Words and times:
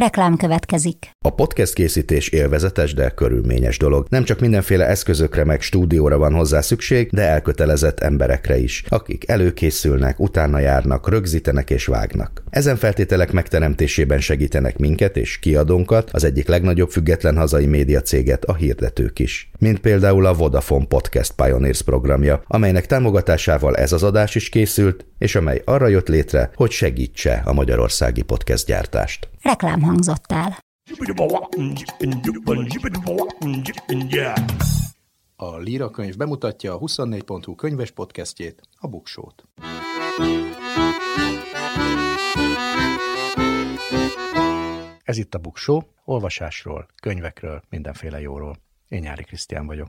Reklám 0.00 0.36
következik. 0.36 1.10
A 1.24 1.30
podcast 1.30 1.74
készítés 1.74 2.28
élvezetes, 2.28 2.94
de 2.94 3.10
körülményes 3.10 3.78
dolog. 3.78 4.06
Nem 4.08 4.24
csak 4.24 4.40
mindenféle 4.40 4.86
eszközökre 4.86 5.44
meg 5.44 5.60
stúdióra 5.60 6.18
van 6.18 6.34
hozzá 6.34 6.60
szükség, 6.60 7.10
de 7.10 7.22
elkötelezett 7.22 8.00
emberekre 8.00 8.58
is, 8.58 8.84
akik 8.88 9.28
előkészülnek, 9.28 10.20
utána 10.20 10.58
járnak, 10.58 11.08
rögzítenek 11.08 11.70
és 11.70 11.86
vágnak. 11.86 12.42
Ezen 12.50 12.76
feltételek 12.76 13.32
megteremtésében 13.32 14.20
segítenek 14.20 14.78
minket 14.78 15.16
és 15.16 15.38
kiadónkat, 15.38 16.10
az 16.12 16.24
egyik 16.24 16.48
legnagyobb 16.48 16.90
független 16.90 17.36
hazai 17.36 17.66
média 17.66 18.00
céget, 18.00 18.44
a 18.44 18.54
hirdetők 18.54 19.18
is. 19.18 19.50
Mint 19.58 19.78
például 19.78 20.26
a 20.26 20.34
Vodafone 20.34 20.86
Podcast 20.86 21.32
Pioneers 21.32 21.82
programja, 21.82 22.42
amelynek 22.46 22.86
támogatásával 22.86 23.76
ez 23.76 23.92
az 23.92 24.02
adás 24.02 24.34
is 24.34 24.48
készült, 24.48 25.04
és 25.18 25.34
amely 25.34 25.62
arra 25.64 25.86
jött 25.86 26.08
létre, 26.08 26.50
hogy 26.54 26.70
segítse 26.70 27.42
a 27.44 27.52
magyarországi 27.52 28.22
podcast 28.22 28.66
gyártást. 28.66 29.28
Reklám 29.42 29.80
hangzott 29.90 30.32
el. 30.32 30.58
A 35.36 35.56
Líra 35.56 35.90
könyv 35.90 36.16
bemutatja 36.16 36.74
a 36.74 36.78
24.hu 36.78 37.54
könyves 37.54 37.90
podcastjét, 37.90 38.60
a 38.76 38.86
Buksót. 38.86 39.44
Ez 45.02 45.16
itt 45.18 45.34
a 45.34 45.38
Buksó, 45.38 45.82
olvasásról, 46.04 46.86
könyvekről, 47.02 47.62
mindenféle 47.68 48.20
jóról. 48.20 48.56
Én 48.88 49.00
Nyári 49.00 49.22
Krisztián 49.24 49.66
vagyok. 49.66 49.88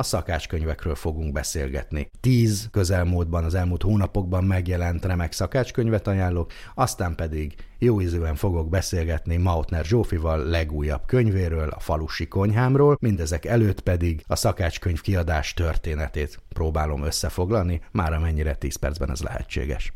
A 0.00 0.02
szakácskönyvekről 0.02 0.94
fogunk 0.94 1.32
beszélgetni. 1.32 2.10
Tíz 2.20 2.68
közelmúltban, 2.70 3.44
az 3.44 3.54
elmúlt 3.54 3.82
hónapokban 3.82 4.44
megjelent 4.44 5.04
remek 5.04 5.32
szakácskönyvet 5.32 6.06
ajánlok, 6.06 6.52
aztán 6.74 7.14
pedig 7.14 7.54
jó 7.78 8.00
ízűen 8.00 8.34
fogok 8.34 8.68
beszélgetni 8.68 9.36
Mautner 9.36 9.84
Zsófival 9.84 10.44
legújabb 10.44 11.06
könyvéről, 11.06 11.68
a 11.68 11.80
falusi 11.80 12.28
konyhámról, 12.28 12.96
mindezek 13.00 13.44
előtt 13.44 13.80
pedig 13.80 14.24
a 14.26 14.36
szakácskönyv 14.36 15.00
kiadás 15.00 15.54
történetét 15.54 16.38
próbálom 16.48 17.02
összefoglalni, 17.02 17.80
már 17.92 18.12
amennyire 18.12 18.54
10 18.54 18.76
percben 18.76 19.10
ez 19.10 19.20
lehetséges. 19.20 19.92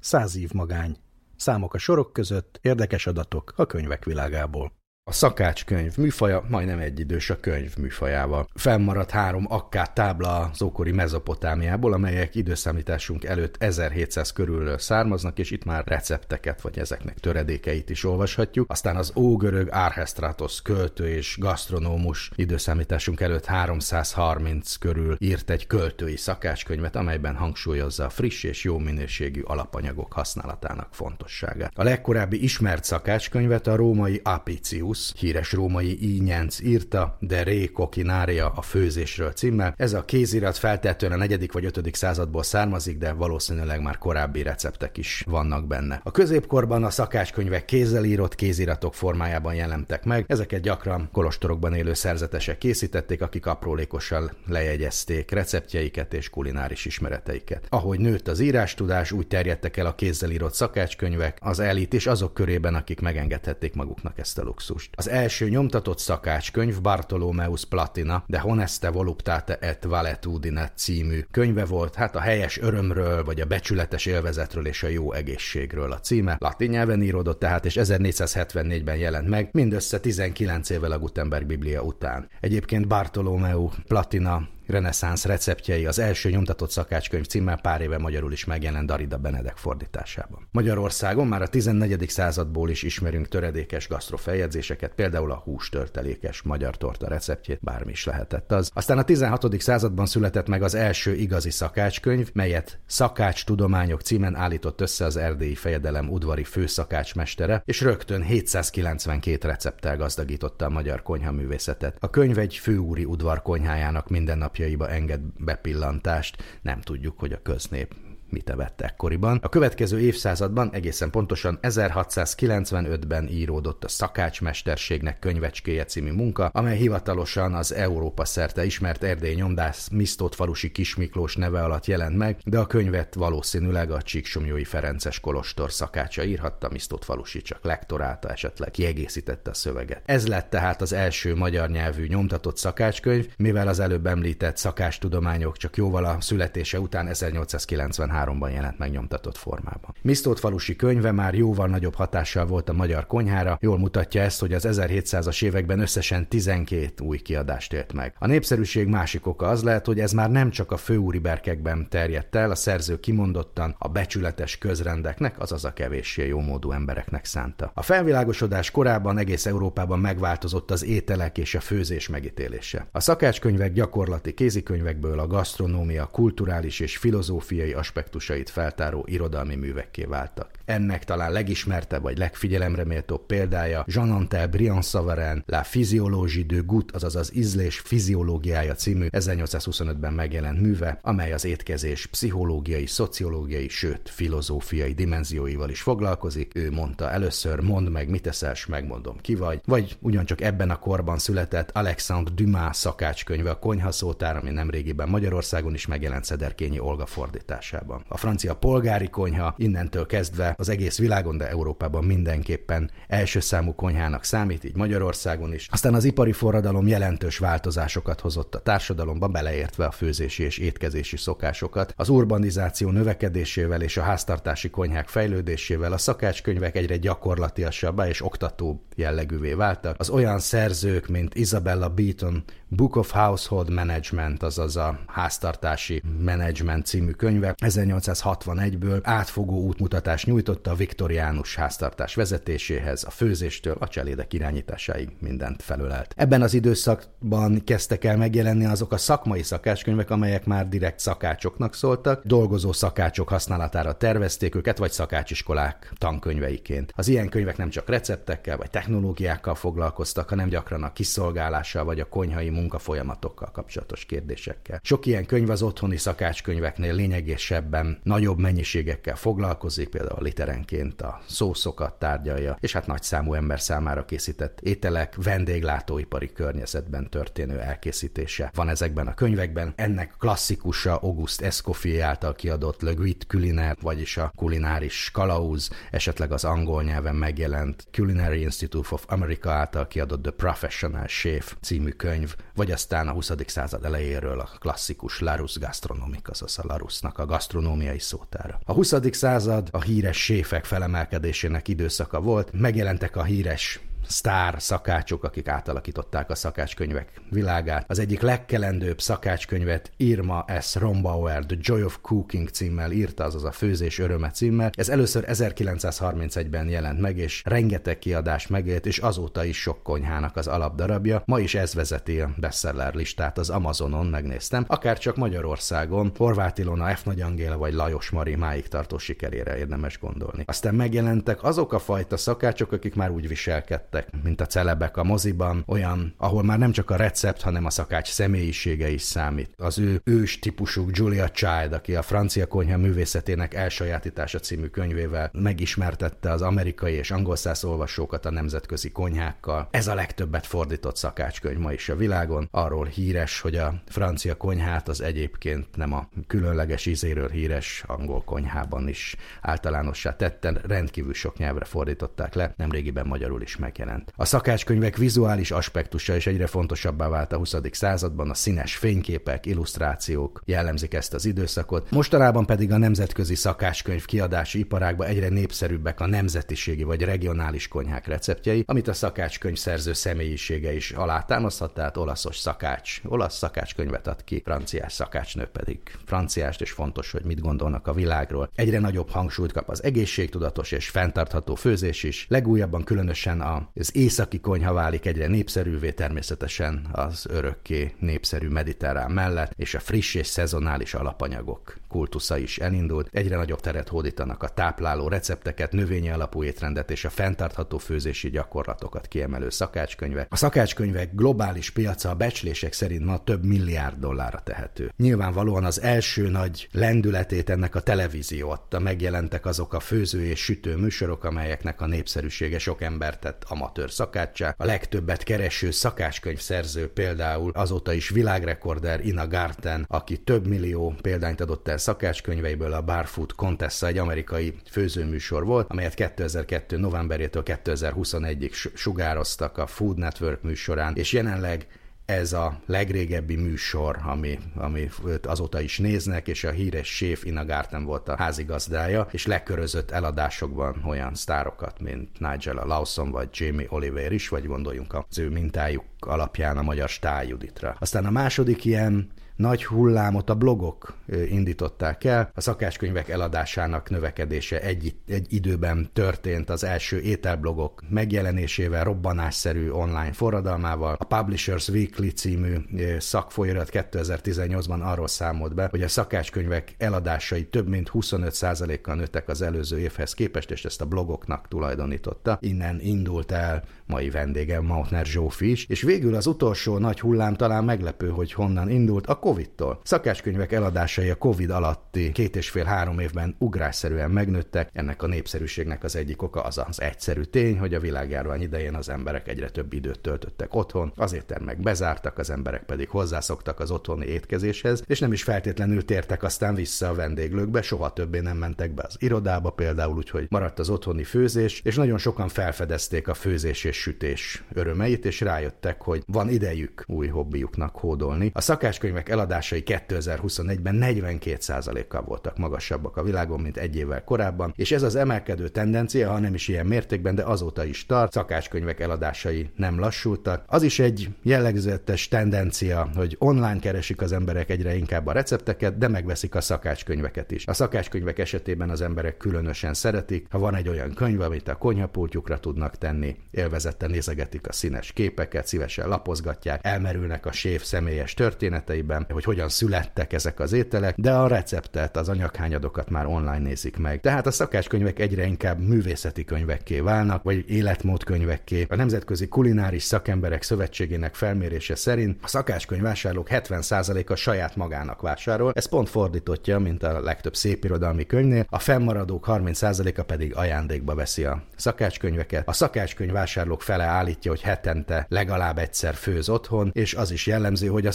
Száz 0.00 0.36
év 0.36 0.52
magány. 0.52 0.96
Számok 1.36 1.74
a 1.74 1.78
sorok 1.78 2.12
között, 2.12 2.58
érdekes 2.62 3.06
adatok 3.06 3.52
a 3.56 3.66
könyvek 3.66 4.04
világából. 4.04 4.77
A 5.08 5.12
szakácskönyv 5.12 5.96
műfaja 5.96 6.44
majdnem 6.48 6.78
egyidős 6.78 7.30
a 7.30 7.40
könyv 7.40 7.76
műfajával. 7.76 8.48
Fennmaradt 8.54 9.10
három 9.10 9.46
akkát 9.48 9.94
tábla 9.94 10.50
az 10.52 10.62
ókori 10.62 10.92
mezopotámiából, 10.92 11.92
amelyek 11.92 12.34
időszámításunk 12.34 13.24
előtt 13.24 13.56
1700 13.58 14.32
körül 14.32 14.78
származnak, 14.78 15.38
és 15.38 15.50
itt 15.50 15.64
már 15.64 15.86
recepteket, 15.86 16.60
vagy 16.60 16.78
ezeknek 16.78 17.18
töredékeit 17.18 17.90
is 17.90 18.04
olvashatjuk. 18.04 18.70
Aztán 18.70 18.96
az 18.96 19.12
ógörög 19.16 19.68
Archestratos 19.72 20.62
költő 20.62 21.08
és 21.08 21.36
gasztronómus 21.38 22.30
időszámításunk 22.34 23.20
előtt 23.20 23.44
330 23.44 24.76
körül 24.76 25.16
írt 25.18 25.50
egy 25.50 25.66
költői 25.66 26.16
szakácskönyvet, 26.16 26.96
amelyben 26.96 27.36
hangsúlyozza 27.36 28.04
a 28.04 28.10
friss 28.10 28.42
és 28.42 28.64
jó 28.64 28.78
minőségű 28.78 29.40
alapanyagok 29.40 30.12
használatának 30.12 30.88
fontosságát. 30.94 31.72
A 31.74 31.82
legkorábbi 31.82 32.42
ismert 32.42 32.84
szakácskönyvet 32.84 33.66
a 33.66 33.76
római 33.76 34.20
Apicius 34.24 34.96
Plusz, 34.98 35.14
híres 35.16 35.52
római 35.52 36.14
Ínyenc 36.16 36.60
írta, 36.60 37.16
de 37.20 37.42
Ré 37.42 37.66
Kokinária 37.66 38.48
a 38.48 38.62
főzésről 38.62 39.30
címmel. 39.30 39.74
Ez 39.76 39.92
a 39.92 40.04
kézirat 40.04 40.56
feltehetően 40.56 41.12
a 41.12 41.16
negyedik 41.16 41.52
vagy 41.52 41.64
ötödik 41.64 41.94
századból 41.94 42.42
származik, 42.42 42.98
de 42.98 43.12
valószínűleg 43.12 43.82
már 43.82 43.98
korábbi 43.98 44.42
receptek 44.42 44.96
is 44.96 45.24
vannak 45.26 45.66
benne. 45.66 46.00
A 46.04 46.10
középkorban 46.10 46.84
a 46.84 46.90
szakácskönyvek 46.90 47.64
kézzel 47.64 48.04
írott 48.04 48.34
kéziratok 48.34 48.94
formájában 48.94 49.54
jelentek 49.54 50.04
meg. 50.04 50.24
Ezeket 50.28 50.60
gyakran 50.60 51.08
kolostorokban 51.12 51.74
élő 51.74 51.94
szerzetesek 51.94 52.58
készítették, 52.58 53.22
akik 53.22 53.46
aprólékosan 53.46 54.30
lejegyezték 54.46 55.30
receptjeiket 55.30 56.14
és 56.14 56.30
kulináris 56.30 56.84
ismereteiket. 56.84 57.66
Ahogy 57.68 58.00
nőtt 58.00 58.28
az 58.28 58.40
írástudás, 58.40 59.12
úgy 59.12 59.26
terjedtek 59.26 59.76
el 59.76 59.86
a 59.86 59.94
kézzel 59.94 60.30
írott 60.30 60.54
szakácskönyvek 60.54 61.38
az 61.40 61.58
elit 61.58 61.94
és 61.94 62.06
azok 62.06 62.34
körében, 62.34 62.74
akik 62.74 63.00
megengedhették 63.00 63.74
maguknak 63.74 64.18
ezt 64.18 64.38
a 64.38 64.42
luxust. 64.42 64.87
Az 64.92 65.08
első 65.08 65.48
nyomtatott 65.48 65.98
szakácskönyv 65.98 66.80
Bartolomeus 66.80 67.64
Platina, 67.64 68.24
de 68.26 68.38
Honeste 68.38 68.90
Voluptate 68.90 69.58
et 69.60 69.84
Valetudine 69.84 70.72
című 70.76 71.24
könyve 71.30 71.64
volt, 71.64 71.94
hát 71.94 72.16
a 72.16 72.20
helyes 72.20 72.58
örömről, 72.58 73.24
vagy 73.24 73.40
a 73.40 73.46
becsületes 73.46 74.06
élvezetről 74.06 74.66
és 74.66 74.82
a 74.82 74.88
jó 74.88 75.12
egészségről 75.12 75.92
a 75.92 76.00
címe. 76.00 76.36
Latin 76.40 76.70
nyelven 76.70 77.02
íródott 77.02 77.38
tehát, 77.38 77.64
és 77.64 77.78
1474-ben 77.80 78.96
jelent 78.96 79.28
meg, 79.28 79.48
mindössze 79.52 80.00
19 80.00 80.70
évvel 80.70 80.92
a 80.92 80.98
Gutenberg 80.98 81.46
Biblia 81.46 81.82
után. 81.82 82.28
Egyébként 82.40 82.86
Bartolomeu 82.86 83.68
Platina 83.86 84.48
reneszánsz 84.68 85.24
receptjei 85.24 85.86
az 85.86 85.98
első 85.98 86.30
nyomtatott 86.30 86.70
szakácskönyv 86.70 87.26
címmel 87.26 87.60
pár 87.60 87.80
éve 87.80 87.98
magyarul 87.98 88.32
is 88.32 88.44
megjelent 88.44 88.86
Darida 88.86 89.16
Benedek 89.18 89.56
fordításában. 89.56 90.48
Magyarországon 90.50 91.26
már 91.26 91.42
a 91.42 91.48
14. 91.48 92.08
századból 92.08 92.70
is 92.70 92.82
ismerünk 92.82 93.28
töredékes 93.28 93.88
gasztrofeljegyzéseket, 93.88 94.92
például 94.94 95.30
a 95.30 95.36
hústörtelékes 95.36 96.42
magyar 96.42 96.76
torta 96.76 97.08
receptjét, 97.08 97.58
bármi 97.62 97.90
is 97.90 98.04
lehetett 98.04 98.52
az. 98.52 98.70
Aztán 98.74 98.98
a 98.98 99.02
16. 99.02 99.60
században 99.60 100.06
született 100.06 100.48
meg 100.48 100.62
az 100.62 100.74
első 100.74 101.14
igazi 101.14 101.50
szakácskönyv, 101.50 102.30
melyet 102.32 102.78
Szakács 102.86 103.44
Tudományok 103.44 104.00
címen 104.00 104.34
állított 104.34 104.80
össze 104.80 105.04
az 105.04 105.16
erdélyi 105.16 105.54
fejedelem 105.54 106.10
udvari 106.10 106.44
főszakácsmestere, 106.44 107.62
és 107.64 107.80
rögtön 107.80 108.22
792 108.22 109.48
recepttel 109.48 109.96
gazdagította 109.96 110.64
a 110.64 110.68
magyar 110.68 111.02
konyhaművészetet. 111.02 111.96
A 112.00 112.10
könyv 112.10 112.38
egy 112.38 112.54
főúri 112.54 113.04
udvar 113.04 113.42
konyhájának 113.42 114.08
minden 114.08 114.38
napjaiba 114.58 114.88
enged 114.88 115.20
bepillantást, 115.36 116.58
nem 116.62 116.80
tudjuk, 116.80 117.18
hogy 117.18 117.32
a 117.32 117.42
köznép 117.42 117.94
mit 118.30 118.50
evett 118.50 118.80
ekkoriban. 118.80 119.38
A 119.42 119.48
következő 119.48 120.00
évszázadban, 120.00 120.70
egészen 120.72 121.10
pontosan 121.10 121.58
1695-ben 121.62 123.28
íródott 123.28 123.84
a 123.84 123.88
Szakácsmesterségnek 123.88 125.18
könyvecskéje 125.18 125.84
című 125.84 126.12
munka, 126.12 126.46
amely 126.46 126.76
hivatalosan 126.76 127.54
az 127.54 127.74
Európa 127.74 128.24
szerte 128.24 128.64
ismert 128.64 129.02
erdély 129.02 129.34
nyomdász 129.34 129.88
Misztót 129.88 130.34
falusi 130.34 130.72
Kismiklós 130.72 131.36
neve 131.36 131.62
alatt 131.62 131.86
jelent 131.86 132.16
meg, 132.16 132.40
de 132.44 132.58
a 132.58 132.66
könyvet 132.66 133.14
valószínűleg 133.14 133.90
a 133.90 134.02
Csíksomjói 134.02 134.64
Ferences 134.64 135.20
Kolostor 135.20 135.72
szakácsa 135.72 136.24
írhatta, 136.24 136.68
Misztót 136.70 137.04
falusi 137.04 137.42
csak 137.42 137.64
lektorálta, 137.64 138.28
esetleg 138.28 138.70
kiegészítette 138.70 139.50
a 139.50 139.54
szöveget. 139.54 140.02
Ez 140.04 140.26
lett 140.26 140.50
tehát 140.50 140.80
az 140.80 140.92
első 140.92 141.34
magyar 141.34 141.68
nyelvű 141.68 142.06
nyomtatott 142.06 142.56
szakácskönyv, 142.56 143.28
mivel 143.36 143.68
az 143.68 143.80
előbb 143.80 144.06
említett 144.06 144.56
szakástudományok 144.56 145.56
csak 145.56 145.76
jóval 145.76 146.04
a 146.04 146.20
születése 146.20 146.80
után 146.80 147.06
1893 147.06 148.17
2003-ban 148.26 148.52
jelent 148.52 148.78
megnyomtatott 148.78 149.36
formában. 149.36 149.94
Misztót 150.02 150.38
falusi 150.38 150.76
könyve 150.76 151.12
már 151.12 151.34
jóval 151.34 151.66
nagyobb 151.66 151.94
hatással 151.94 152.46
volt 152.46 152.68
a 152.68 152.72
magyar 152.72 153.06
konyhára, 153.06 153.58
jól 153.60 153.78
mutatja 153.78 154.22
ezt, 154.22 154.40
hogy 154.40 154.52
az 154.52 154.66
1700-as 154.68 155.44
években 155.44 155.80
összesen 155.80 156.28
12 156.28 157.04
új 157.04 157.18
kiadást 157.18 157.72
élt 157.72 157.92
meg. 157.92 158.14
A 158.18 158.26
népszerűség 158.26 158.86
másik 158.86 159.26
oka 159.26 159.46
az 159.46 159.62
lehet, 159.62 159.86
hogy 159.86 160.00
ez 160.00 160.12
már 160.12 160.30
nem 160.30 160.50
csak 160.50 160.72
a 160.72 160.76
főúri 160.76 161.18
berkekben 161.18 161.88
terjedt 161.88 162.34
el, 162.34 162.50
a 162.50 162.54
szerző 162.54 163.00
kimondottan 163.00 163.74
a 163.78 163.88
becsületes 163.88 164.58
közrendeknek, 164.58 165.40
azaz 165.40 165.64
a 165.64 165.72
kevéssé 165.72 166.26
jómódú 166.26 166.70
embereknek 166.70 167.24
szánta. 167.24 167.70
A 167.74 167.82
felvilágosodás 167.82 168.70
korában 168.70 169.18
egész 169.18 169.46
Európában 169.46 169.98
megváltozott 169.98 170.70
az 170.70 170.84
ételek 170.84 171.38
és 171.38 171.54
a 171.54 171.60
főzés 171.60 172.08
megítélése. 172.08 172.86
A 172.92 173.00
szakácskönyvek 173.00 173.72
gyakorlati 173.72 174.34
kézikönyvekből 174.34 175.18
a 175.18 175.26
gasztronómia, 175.26 176.06
kulturális 176.06 176.80
és 176.80 176.96
filozófiai 176.96 177.72
aspektus 177.72 178.07
aspektusait 178.08 178.50
feltáró 178.50 179.04
irodalmi 179.06 179.54
művekké 179.54 180.04
váltak. 180.04 180.50
Ennek 180.64 181.04
talán 181.04 181.32
legismertebb 181.32 182.02
vagy 182.02 182.18
legfigyelemre 182.18 182.84
méltóbb 182.84 183.26
példája 183.26 183.84
Jean-Antel 183.86 184.46
Briand-Savarin 184.46 185.42
La 185.46 185.60
Physiologie 185.60 186.44
de 186.44 186.60
Goût, 186.66 186.92
azaz 186.92 187.16
az 187.16 187.34
ízlés 187.34 187.78
fiziológiája 187.78 188.74
című 188.74 189.06
1825-ben 189.10 190.12
megjelent 190.12 190.60
műve, 190.60 190.98
amely 191.02 191.32
az 191.32 191.44
étkezés 191.44 192.06
pszichológiai, 192.06 192.86
szociológiai, 192.86 193.68
sőt 193.68 194.08
filozófiai 194.08 194.92
dimenzióival 194.92 195.70
is 195.70 195.82
foglalkozik. 195.82 196.52
Ő 196.54 196.70
mondta 196.70 197.10
először, 197.10 197.60
mondd 197.60 197.90
meg, 197.90 198.08
mit 198.08 198.26
eszel, 198.26 198.54
megmondom 198.68 199.16
ki 199.20 199.34
vagy, 199.34 199.60
vagy 199.64 199.96
ugyancsak 200.00 200.40
ebben 200.40 200.70
a 200.70 200.78
korban 200.78 201.18
született 201.18 201.70
Alexandre 201.70 202.34
Dumas 202.34 202.76
szakácskönyve 202.76 203.50
a 203.50 203.58
konyhaszótár, 203.58 204.36
ami 204.36 204.50
nemrégiben 204.50 205.08
Magyarországon 205.08 205.74
is 205.74 205.86
megjelent 205.86 206.24
Szederkényi 206.24 206.78
Olga 206.78 207.06
fordításában. 207.06 207.97
A, 208.08 208.16
francia 208.16 208.54
polgári 208.54 209.08
konyha 209.08 209.54
innentől 209.56 210.06
kezdve 210.06 210.54
az 210.58 210.68
egész 210.68 210.98
világon, 210.98 211.36
de 211.36 211.48
Európában 211.48 212.04
mindenképpen 212.04 212.90
első 213.08 213.40
számú 213.40 213.74
konyhának 213.74 214.24
számít, 214.24 214.64
így 214.64 214.76
Magyarországon 214.76 215.54
is. 215.54 215.68
Aztán 215.70 215.94
az 215.94 216.04
ipari 216.04 216.32
forradalom 216.32 216.86
jelentős 216.86 217.38
változásokat 217.38 218.20
hozott 218.20 218.54
a 218.54 218.60
társadalomba, 218.60 219.28
beleértve 219.28 219.84
a 219.84 219.90
főzési 219.90 220.42
és 220.42 220.58
étkezési 220.58 221.16
szokásokat. 221.16 221.92
Az 221.96 222.08
urbanizáció 222.08 222.90
növekedésével 222.90 223.82
és 223.82 223.96
a 223.96 224.02
háztartási 224.02 224.70
konyhák 224.70 225.08
fejlődésével 225.08 225.92
a 225.92 225.98
szakácskönyvek 225.98 226.76
egyre 226.76 226.96
gyakorlatiasabbá 226.96 228.08
és 228.08 228.24
oktató 228.24 228.82
jellegűvé 228.94 229.52
váltak. 229.52 229.96
Az 229.98 230.08
olyan 230.08 230.38
szerzők, 230.38 231.08
mint 231.08 231.34
Isabella 231.34 231.88
Beaton 231.88 232.44
Book 232.68 232.96
of 232.96 233.10
Household 233.10 233.70
Management, 233.70 234.42
azaz 234.42 234.76
a 234.76 234.98
háztartási 235.06 236.02
management 236.24 236.86
című 236.86 237.10
könyve 237.10 237.54
1861-ből 237.88 239.00
átfogó 239.02 239.60
útmutatást 239.60 240.26
nyújtotta 240.26 240.70
a 240.70 240.74
viktoriánus 240.74 241.54
háztartás 241.54 242.14
vezetéséhez, 242.14 243.04
a 243.04 243.10
főzéstől 243.10 243.76
a 243.78 243.88
cselédek 243.88 244.32
irányításáig 244.32 245.08
mindent 245.20 245.62
felölelt. 245.62 246.14
Ebben 246.16 246.42
az 246.42 246.54
időszakban 246.54 247.64
kezdtek 247.64 248.04
el 248.04 248.16
megjelenni 248.16 248.64
azok 248.64 248.92
a 248.92 248.96
szakmai 248.96 249.42
szakácskönyvek, 249.42 250.10
amelyek 250.10 250.44
már 250.44 250.68
direkt 250.68 250.98
szakácsoknak 250.98 251.74
szóltak, 251.74 252.22
dolgozó 252.24 252.72
szakácsok 252.72 253.28
használatára 253.28 253.92
tervezték 253.96 254.54
őket, 254.54 254.78
vagy 254.78 254.90
szakácsiskolák 254.90 255.92
tankönyveiként. 255.98 256.92
Az 256.96 257.08
ilyen 257.08 257.28
könyvek 257.28 257.56
nem 257.56 257.68
csak 257.68 257.88
receptekkel 257.88 258.56
vagy 258.56 258.70
technológiákkal 258.70 259.54
foglalkoztak, 259.54 260.28
hanem 260.28 260.48
gyakran 260.48 260.82
a 260.82 260.92
kiszolgálással 260.92 261.84
vagy 261.84 262.00
a 262.00 262.08
konyhai 262.08 262.50
munkafolyamatokkal 262.50 263.50
kapcsolatos 263.50 264.04
kérdésekkel. 264.04 264.80
Sok 264.82 265.06
ilyen 265.06 265.26
könyv 265.26 265.50
az 265.50 265.62
otthoni 265.62 265.96
szakácskönyveknél 265.96 266.94
lényegesebben 266.94 267.77
nagyobb 268.02 268.38
mennyiségekkel 268.38 269.16
foglalkozik, 269.16 269.88
például 269.88 270.22
literenként 270.22 271.02
a 271.02 271.20
szószokat 271.26 271.98
tárgyalja, 271.98 272.56
és 272.60 272.72
hát 272.72 272.86
nagy 272.86 273.02
számú 273.02 273.34
ember 273.34 273.60
számára 273.60 274.04
készített 274.04 274.60
ételek 274.60 275.14
vendéglátóipari 275.22 276.32
környezetben 276.32 277.10
történő 277.10 277.60
elkészítése 277.60 278.50
van 278.54 278.68
ezekben 278.68 279.06
a 279.06 279.14
könyvekben. 279.14 279.72
Ennek 279.76 280.14
klasszikusa 280.18 280.96
August 280.96 281.40
Escoffier 281.40 282.06
által 282.08 282.34
kiadott 282.34 282.82
Le 282.82 282.92
Guide 282.92 283.24
Culinaire, 283.28 283.76
vagyis 283.80 284.16
a 284.16 284.32
kulináris 284.36 285.10
kalauz, 285.12 285.70
esetleg 285.90 286.32
az 286.32 286.44
angol 286.44 286.82
nyelven 286.82 287.14
megjelent 287.14 287.86
Culinary 287.90 288.40
Institute 288.40 288.88
of 288.90 289.04
America 289.08 289.50
által 289.50 289.86
kiadott 289.86 290.22
The 290.22 290.30
Professional 290.30 291.06
Chef 291.06 291.54
című 291.60 291.90
könyv, 291.90 292.36
vagy 292.54 292.70
aztán 292.70 293.08
a 293.08 293.12
20. 293.12 293.32
század 293.46 293.84
elejéről 293.84 294.40
a 294.40 294.48
klasszikus 294.58 295.20
Larus 295.20 295.58
Gastronomic, 295.58 296.28
azaz 296.28 296.58
a 296.58 296.66
Larusnak 296.66 297.18
a 297.18 297.26
gasztronómiai 297.58 297.98
szótára. 297.98 298.60
A 298.64 298.72
20. 298.72 298.94
század 299.10 299.68
a 299.70 299.80
híres 299.80 300.24
séfek 300.24 300.64
felemelkedésének 300.64 301.68
időszaka 301.68 302.20
volt, 302.20 302.50
megjelentek 302.52 303.16
a 303.16 303.22
híres 303.22 303.80
sztár 304.08 304.54
szakácsok, 304.58 305.24
akik 305.24 305.48
átalakították 305.48 306.30
a 306.30 306.34
szakácskönyvek 306.34 307.20
világát. 307.30 307.84
Az 307.88 307.98
egyik 307.98 308.20
legkelendőbb 308.20 309.00
szakácskönyvet 309.00 309.90
Irma 309.96 310.44
S. 310.60 310.74
Rombauer 310.74 311.46
The 311.46 311.56
Joy 311.60 311.84
of 311.84 311.98
Cooking 312.00 312.48
címmel 312.48 312.90
írta, 312.90 313.24
azaz 313.24 313.44
a 313.44 313.52
Főzés 313.52 313.98
öröme 313.98 314.30
címmel. 314.30 314.70
Ez 314.74 314.88
először 314.88 315.24
1931-ben 315.28 316.68
jelent 316.68 317.00
meg, 317.00 317.18
és 317.18 317.42
rengeteg 317.44 317.98
kiadás 317.98 318.46
megélt, 318.46 318.86
és 318.86 318.98
azóta 318.98 319.44
is 319.44 319.60
sok 319.60 319.82
konyhának 319.82 320.36
az 320.36 320.46
alapdarabja. 320.46 321.22
Ma 321.24 321.40
is 321.40 321.54
ez 321.54 321.74
vezeti 321.74 322.20
a 322.20 322.30
bestseller 322.36 322.94
listát 322.94 323.38
az 323.38 323.50
Amazonon, 323.50 324.06
megnéztem, 324.06 324.64
akár 324.68 324.98
csak 324.98 325.16
Magyarországon, 325.16 326.12
Horváth 326.16 326.60
Ilona, 326.60 326.96
F. 326.96 327.04
Nagy 327.04 327.20
Angéla 327.20 327.56
vagy 327.56 327.72
Lajos 327.72 328.10
Mari 328.10 328.34
máig 328.34 328.68
tartó 328.68 328.98
sikerére 328.98 329.58
érdemes 329.58 329.98
gondolni. 329.98 330.44
Aztán 330.46 330.74
megjelentek 330.74 331.42
azok 331.42 331.72
a 331.72 331.78
fajta 331.78 332.16
szakácsok, 332.16 332.72
akik 332.72 332.94
már 332.94 333.10
úgy 333.10 333.28
viselkedtek, 333.28 333.97
lettek, 333.98 334.22
mint 334.22 334.40
a 334.40 334.46
celebek 334.46 334.96
a 334.96 335.04
moziban, 335.04 335.64
olyan, 335.66 336.14
ahol 336.16 336.42
már 336.42 336.58
nem 336.58 336.72
csak 336.72 336.90
a 336.90 336.96
recept, 336.96 337.42
hanem 337.42 337.64
a 337.64 337.70
szakács 337.70 338.08
személyisége 338.08 338.88
is 338.88 339.02
számít. 339.02 339.50
Az 339.56 339.78
ő 339.78 340.00
ős 340.04 340.38
típusú 340.38 340.86
Julia 340.90 341.28
Child, 341.28 341.72
aki 341.72 341.94
a 341.94 342.02
francia 342.02 342.46
konyha 342.46 342.78
művészetének 342.78 343.54
elsajátítása 343.54 344.38
című 344.38 344.66
könyvével 344.66 345.30
megismertette 345.32 346.30
az 346.30 346.42
amerikai 346.42 346.92
és 346.92 347.10
angol 347.10 347.36
száz 347.36 347.64
olvasókat 347.64 348.26
a 348.26 348.30
nemzetközi 348.30 348.90
konyhákkal. 348.90 349.68
Ez 349.70 349.86
a 349.86 349.94
legtöbbet 349.94 350.46
fordított 350.46 350.96
szakácskönyv 350.96 351.58
ma 351.58 351.72
is 351.72 351.88
a 351.88 351.96
világon. 351.96 352.48
Arról 352.50 352.86
híres, 352.86 353.40
hogy 353.40 353.56
a 353.56 353.74
francia 353.86 354.34
konyhát 354.34 354.88
az 354.88 355.00
egyébként 355.00 355.76
nem 355.76 355.92
a 355.92 356.08
különleges 356.26 356.86
ízéről 356.86 357.28
híres 357.28 357.84
angol 357.86 358.22
konyhában 358.24 358.88
is 358.88 359.16
általánossá 359.40 360.16
tetten, 360.16 360.60
rendkívül 360.66 361.14
sok 361.14 361.36
nyelvre 361.36 361.64
fordították 361.64 362.34
le, 362.34 362.52
nemrégiben 362.56 363.06
magyarul 363.06 363.42
is 363.42 363.56
megjelent 363.56 363.87
jelent. 363.88 364.12
A 364.16 364.24
szakácskönyvek 364.24 364.96
vizuális 364.96 365.50
aspektusa 365.50 366.16
is 366.16 366.26
egyre 366.26 366.46
fontosabbá 366.46 367.08
vált 367.08 367.32
a 367.32 367.36
20. 367.36 367.54
században, 367.70 368.30
a 368.30 368.34
színes 368.34 368.76
fényképek, 368.76 369.46
illusztrációk 369.46 370.42
jellemzik 370.44 370.94
ezt 370.94 371.14
az 371.14 371.24
időszakot. 371.24 371.90
Mostanában 371.90 372.46
pedig 372.46 372.72
a 372.72 372.78
nemzetközi 372.78 373.34
szakácskönyv 373.34 374.04
kiadási 374.04 374.58
iparágban 374.58 375.06
egyre 375.06 375.28
népszerűbbek 375.28 376.00
a 376.00 376.06
nemzetiségi 376.06 376.82
vagy 376.82 377.02
regionális 377.02 377.68
konyhák 377.68 378.06
receptjei, 378.06 378.62
amit 378.66 378.88
a 378.88 378.92
szakácskönyv 378.92 379.56
szerző 379.56 379.92
személyisége 379.92 380.74
is 380.74 380.90
alátámaszthat, 380.90 381.74
tehát 381.74 381.96
olaszos 381.96 382.36
szakács, 382.36 383.00
olasz 383.04 383.36
szakácskönyvet 383.36 384.06
ad 384.06 384.24
ki, 384.24 384.42
franciás 384.44 384.92
szakácsnő 384.92 385.44
pedig 385.44 385.78
franciást, 386.04 386.60
és 386.60 386.70
fontos, 386.70 387.10
hogy 387.10 387.24
mit 387.24 387.40
gondolnak 387.40 387.86
a 387.86 387.92
világról. 387.92 388.50
Egyre 388.54 388.78
nagyobb 388.78 389.10
hangsúlyt 389.10 389.52
kap 389.52 389.68
az 389.68 389.82
egészségtudatos 389.82 390.72
és 390.72 390.88
fenntartható 390.88 391.54
főzés 391.54 392.02
is, 392.02 392.26
legújabban 392.28 392.84
különösen 392.84 393.40
a 393.40 393.68
az 393.78 393.96
északi 393.96 394.40
konyha 394.40 394.72
válik 394.72 395.06
egyre 395.06 395.26
népszerűvé 395.26 395.90
természetesen 395.90 396.86
az 396.92 397.26
örökké 397.28 397.94
népszerű 397.98 398.48
mediterrán 398.48 399.10
mellett, 399.10 399.52
és 399.56 399.74
a 399.74 399.80
friss 399.80 400.14
és 400.14 400.26
szezonális 400.26 400.94
alapanyagok 400.94 401.76
kultusza 401.88 402.38
is 402.38 402.58
elindult. 402.58 403.08
Egyre 403.12 403.36
nagyobb 403.36 403.60
teret 403.60 403.88
hódítanak 403.88 404.42
a 404.42 404.48
tápláló 404.48 405.08
recepteket, 405.08 405.72
növényi 405.72 406.10
alapú 406.10 406.42
étrendet 406.42 406.90
és 406.90 407.04
a 407.04 407.10
fenntartható 407.10 407.78
főzési 407.78 408.30
gyakorlatokat 408.30 409.08
kiemelő 409.08 409.50
szakácskönyvek. 409.50 410.26
A 410.30 410.36
szakácskönyvek 410.36 411.14
globális 411.14 411.70
piaca 411.70 412.10
a 412.10 412.14
becslések 412.14 412.72
szerint 412.72 413.04
ma 413.04 413.24
több 413.24 413.44
milliárd 413.44 413.98
dollárra 413.98 414.40
tehető. 414.40 414.92
Nyilvánvalóan 414.96 415.64
az 415.64 415.82
első 415.82 416.28
nagy 416.28 416.68
lendületét 416.72 417.50
ennek 417.50 417.74
a 417.74 417.80
televízió 417.80 418.50
adta, 418.50 418.78
megjelentek 418.78 419.46
azok 419.46 419.74
a 419.74 419.80
főző 419.80 420.24
és 420.24 420.44
sütő 420.44 420.76
műsorok, 420.76 421.24
amelyeknek 421.24 421.80
a 421.80 421.86
népszerűsége 421.86 422.58
sok 422.58 422.82
embert 422.82 423.20
tett 423.20 423.44
amatőr 423.48 423.67
szakácsá. 423.88 424.54
A 424.56 424.64
legtöbbet 424.64 425.22
kereső 425.22 425.70
szakácskönyv 425.70 426.38
szerző 426.38 426.92
például 426.92 427.50
azóta 427.54 427.92
is 427.92 428.08
világrekorder 428.08 429.06
Ina 429.06 429.26
Garten, 429.26 429.86
aki 429.88 430.16
több 430.16 430.46
millió 430.46 430.94
példányt 431.02 431.40
adott 431.40 431.68
el 431.68 431.78
szakácskönyveiből 431.78 432.72
a 432.72 432.82
Barfood 432.82 433.32
Contessa 433.32 433.86
egy 433.86 433.98
amerikai 433.98 434.54
főzőműsor 434.70 435.44
volt, 435.44 435.70
amelyet 435.70 435.94
2002. 435.94 436.76
novemberétől 436.76 437.42
2021-ig 437.46 438.52
sugároztak 438.74 439.58
a 439.58 439.66
Food 439.66 439.98
Network 439.98 440.42
műsorán, 440.42 440.96
és 440.96 441.12
jelenleg 441.12 441.66
ez 442.08 442.32
a 442.32 442.60
legrégebbi 442.66 443.36
műsor, 443.36 443.98
ami, 444.02 444.38
ami 444.54 444.88
azóta 445.22 445.60
is 445.60 445.78
néznek, 445.78 446.28
és 446.28 446.44
a 446.44 446.50
híres 446.50 446.88
séf 446.96 447.24
Ina 447.24 447.44
Garten 447.44 447.84
volt 447.84 448.08
a 448.08 448.16
házigazdája, 448.16 449.06
és 449.10 449.26
lekörözött 449.26 449.90
eladásokban 449.90 450.82
olyan 450.86 451.14
sztárokat, 451.14 451.80
mint 451.80 452.08
Nigel 452.18 452.66
Lawson 452.66 453.10
vagy 453.10 453.28
Jamie 453.32 453.66
Oliver 453.68 454.12
is, 454.12 454.28
vagy 454.28 454.46
gondoljunk 454.46 454.94
az 454.94 455.18
ő 455.18 455.28
mintájuk 455.28 455.84
alapján 456.00 456.56
a 456.56 456.62
magyar 456.62 456.88
Stály 456.88 457.26
Juditra. 457.26 457.76
Aztán 457.78 458.06
a 458.06 458.10
második 458.10 458.64
ilyen 458.64 459.08
nagy 459.38 459.64
hullámot 459.64 460.30
a 460.30 460.34
blogok 460.34 460.94
indították 461.28 462.04
el. 462.04 462.30
A 462.34 462.40
szakácskönyvek 462.40 463.08
eladásának 463.08 463.90
növekedése 463.90 464.60
egy, 464.60 464.94
egy 465.08 465.26
időben 465.28 465.90
történt 465.92 466.50
az 466.50 466.64
első 466.64 467.00
ételblogok 467.00 467.82
megjelenésével, 467.88 468.84
robbanásszerű 468.84 469.70
online 469.70 470.12
forradalmával. 470.12 470.96
A 470.98 471.04
Publishers 471.04 471.68
Weekly 471.68 472.08
című 472.08 472.54
szakfolyarat 472.98 473.68
2018-ban 473.72 474.82
arról 474.82 475.08
számolt 475.08 475.54
be, 475.54 475.68
hogy 475.70 475.82
a 475.82 475.88
szakácskönyvek 475.88 476.74
eladásai 476.78 477.46
több 477.46 477.68
mint 477.68 477.90
25%-kal 477.92 478.94
nőttek 478.94 479.28
az 479.28 479.42
előző 479.42 479.78
évhez 479.78 480.14
képest, 480.14 480.50
és 480.50 480.64
ezt 480.64 480.80
a 480.80 480.86
blogoknak 480.86 481.48
tulajdonította. 481.48 482.38
Innen 482.40 482.80
indult 482.80 483.32
el 483.32 483.64
mai 483.86 484.10
vendégem 484.10 484.64
Mautner 484.64 485.06
Zsófi 485.06 485.50
is, 485.50 485.66
és 485.66 485.82
végül 485.82 486.14
az 486.14 486.26
utolsó 486.26 486.78
nagy 486.78 487.00
hullám 487.00 487.34
talán 487.34 487.64
meglepő, 487.64 488.08
hogy 488.08 488.32
honnan 488.32 488.70
indult, 488.70 489.06
a 489.06 489.18
Covid-tól. 489.28 489.80
Szakácskönyvek 489.82 490.52
eladásai 490.52 491.10
a 491.10 491.14
Covid 491.14 491.50
alatti 491.50 492.12
két 492.12 492.36
és 492.36 492.50
fél-három 492.50 492.98
évben 492.98 493.36
ugrásszerűen 493.38 494.10
megnőttek. 494.10 494.70
Ennek 494.72 495.02
a 495.02 495.06
népszerűségnek 495.06 495.84
az 495.84 495.96
egyik 495.96 496.22
oka 496.22 496.40
az 496.40 496.58
az 496.68 496.80
egyszerű 496.80 497.22
tény, 497.22 497.58
hogy 497.58 497.74
a 497.74 497.80
világjárvány 497.80 498.40
idején 498.40 498.74
az 498.74 498.88
emberek 498.88 499.28
egyre 499.28 499.48
több 499.48 499.72
időt 499.72 500.00
töltöttek 500.00 500.54
otthon, 500.54 500.92
az 500.96 501.12
éttermek 501.12 501.60
bezártak, 501.60 502.18
az 502.18 502.30
emberek 502.30 502.64
pedig 502.64 502.88
hozzászoktak 502.88 503.60
az 503.60 503.70
otthoni 503.70 504.06
étkezéshez, 504.06 504.82
és 504.86 504.98
nem 504.98 505.12
is 505.12 505.22
feltétlenül 505.22 505.84
tértek 505.84 506.22
aztán 506.22 506.54
vissza 506.54 506.88
a 506.88 506.94
vendéglőkbe, 506.94 507.62
soha 507.62 507.92
többé 507.92 508.20
nem 508.20 508.36
mentek 508.36 508.74
be 508.74 508.82
az 508.86 508.96
irodába 508.98 509.50
például, 509.50 509.96
úgyhogy 509.96 510.26
maradt 510.30 510.58
az 510.58 510.70
otthoni 510.70 511.04
főzés, 511.04 511.60
és 511.64 511.76
nagyon 511.76 511.98
sokan 511.98 512.28
felfedezték 512.28 513.08
a 513.08 513.14
főzés 513.14 513.64
és 513.64 513.76
sütés 513.76 514.44
örömeit, 514.52 515.04
és 515.04 515.20
rájöttek, 515.20 515.82
hogy 515.82 516.02
van 516.06 516.28
idejük 516.28 516.84
új 516.86 517.06
hobbiuknak 517.06 517.76
hódolni. 517.76 518.30
A 518.34 518.40
szakácskönyvek 518.40 519.08
eladásai 519.18 519.62
2021-ben 519.66 520.78
42%-kal 520.82 522.02
voltak 522.02 522.36
magasabbak 522.36 522.96
a 522.96 523.02
világon, 523.02 523.40
mint 523.40 523.56
egy 523.56 523.76
évvel 523.76 524.04
korábban, 524.04 524.52
és 524.56 524.72
ez 524.72 524.82
az 524.82 524.94
emelkedő 524.94 525.48
tendencia, 525.48 526.10
ha 526.10 526.18
nem 526.18 526.34
is 526.34 526.48
ilyen 526.48 526.66
mértékben, 526.66 527.14
de 527.14 527.22
azóta 527.22 527.64
is 527.64 527.86
tart, 527.86 528.12
szakácskönyvek 528.12 528.80
eladásai 528.80 529.50
nem 529.56 529.78
lassultak. 529.78 530.44
Az 530.46 530.62
is 530.62 530.78
egy 530.78 531.08
jellegzetes 531.22 532.08
tendencia, 532.08 532.88
hogy 532.94 533.16
online 533.18 533.58
keresik 533.58 534.00
az 534.00 534.12
emberek 534.12 534.50
egyre 534.50 534.76
inkább 534.76 535.06
a 535.06 535.12
recepteket, 535.12 535.78
de 535.78 535.88
megveszik 535.88 536.34
a 536.34 536.40
szakácskönyveket 536.40 537.30
is. 537.30 537.46
A 537.46 537.52
szakácskönyvek 537.52 538.18
esetében 538.18 538.70
az 538.70 538.80
emberek 538.80 539.16
különösen 539.16 539.74
szeretik, 539.74 540.26
ha 540.30 540.38
van 540.38 540.54
egy 540.54 540.68
olyan 540.68 540.94
könyv, 540.94 541.20
amit 541.20 541.48
a 541.48 541.56
konyhapultjukra 541.56 542.38
tudnak 542.38 542.78
tenni, 542.78 543.16
élvezetten 543.30 543.90
nézegetik 543.90 544.48
a 544.48 544.52
színes 544.52 544.92
képeket, 544.92 545.46
szívesen 545.46 545.88
lapozgatják, 545.88 546.60
elmerülnek 546.62 547.26
a 547.26 547.32
séf 547.32 547.62
személyes 547.62 548.14
történeteiben, 548.14 549.06
hogy 549.12 549.24
hogyan 549.24 549.48
születtek 549.48 550.12
ezek 550.12 550.40
az 550.40 550.52
ételek, 550.52 550.94
de 550.96 551.12
a 551.12 551.26
receptet, 551.26 551.96
az 551.96 552.08
anyaghányadokat 552.08 552.90
már 552.90 553.06
online 553.06 553.38
nézik 553.38 553.76
meg. 553.76 554.00
Tehát 554.00 554.26
a 554.26 554.30
szakácskönyvek 554.30 554.98
egyre 554.98 555.26
inkább 555.26 555.58
művészeti 555.58 556.24
könyvekké 556.24 556.80
válnak, 556.80 557.22
vagy 557.22 557.44
életmódkönyvekké. 557.50 558.66
A 558.68 558.74
Nemzetközi 558.74 559.28
Kulináris 559.28 559.82
Szakemberek 559.82 560.42
Szövetségének 560.42 561.14
felmérése 561.14 561.74
szerint 561.74 562.18
a 562.22 562.28
szakácskönyvvásárlók 562.28 563.26
70%-a 563.30 564.14
saját 564.14 564.56
magának 564.56 565.00
vásárol. 565.00 565.52
Ez 565.54 565.68
pont 565.68 565.88
fordítottja, 565.88 566.58
mint 566.58 566.82
a 566.82 567.00
legtöbb 567.00 567.36
szépirodalmi 567.36 568.06
könyvnél, 568.06 568.46
a 568.48 568.58
fennmaradók 568.58 569.26
30%-a 569.28 570.02
pedig 570.02 570.36
ajándékba 570.36 570.94
veszi 570.94 571.24
a 571.24 571.42
szakácskönyveket. 571.56 572.48
A 572.48 572.52
szakácskönyvvásárlók 572.52 573.62
fele 573.62 573.84
állítja, 573.84 574.30
hogy 574.30 574.40
hetente 574.40 575.06
legalább 575.08 575.58
egyszer 575.58 575.94
főz 575.94 576.28
otthon, 576.28 576.70
és 576.74 576.94
az 576.94 577.10
is 577.10 577.26
jellemző, 577.26 577.66
hogy 577.66 577.86
a 577.86 577.92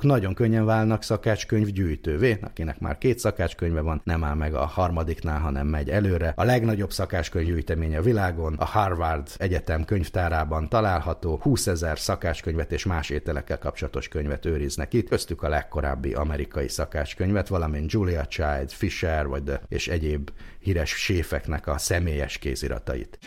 szakácskönyvvásárlók 0.00 0.04
nagyon 0.04 0.34
könnyen 0.34 0.64
válnak 0.64 1.02
szakácskönyv 1.02 1.66
gyűjtővé, 1.66 2.38
akinek 2.42 2.80
már 2.80 2.98
két 2.98 3.18
szakácskönyve 3.18 3.80
van, 3.80 4.00
nem 4.04 4.24
áll 4.24 4.34
meg 4.34 4.54
a 4.54 4.64
harmadiknál, 4.64 5.40
hanem 5.40 5.66
megy 5.66 5.90
előre. 5.90 6.32
A 6.36 6.44
legnagyobb 6.44 6.92
szakácskönyvgyűjtemény 6.92 7.96
a 7.96 8.02
világon, 8.02 8.54
a 8.54 8.64
Harvard 8.64 9.28
Egyetem 9.36 9.84
könyvtárában 9.84 10.68
található, 10.68 11.38
20 11.42 11.66
ezer 11.66 11.98
szakácskönyvet 11.98 12.72
és 12.72 12.84
más 12.84 13.10
ételekkel 13.10 13.58
kapcsolatos 13.58 14.08
könyvet 14.08 14.46
őriznek 14.46 14.92
itt, 14.92 15.08
köztük 15.08 15.42
a 15.42 15.48
legkorábbi 15.48 16.12
amerikai 16.12 16.68
szakácskönyvet, 16.68 17.48
valamint 17.48 17.92
Julia 17.92 18.26
Child, 18.26 18.70
Fisher 18.70 19.26
vagy 19.26 19.42
de, 19.42 19.60
és 19.68 19.88
egyéb 19.88 20.30
híres 20.58 20.90
séfeknek 20.90 21.66
a 21.66 21.78
személyes 21.78 22.38
kéziratait. 22.38 23.18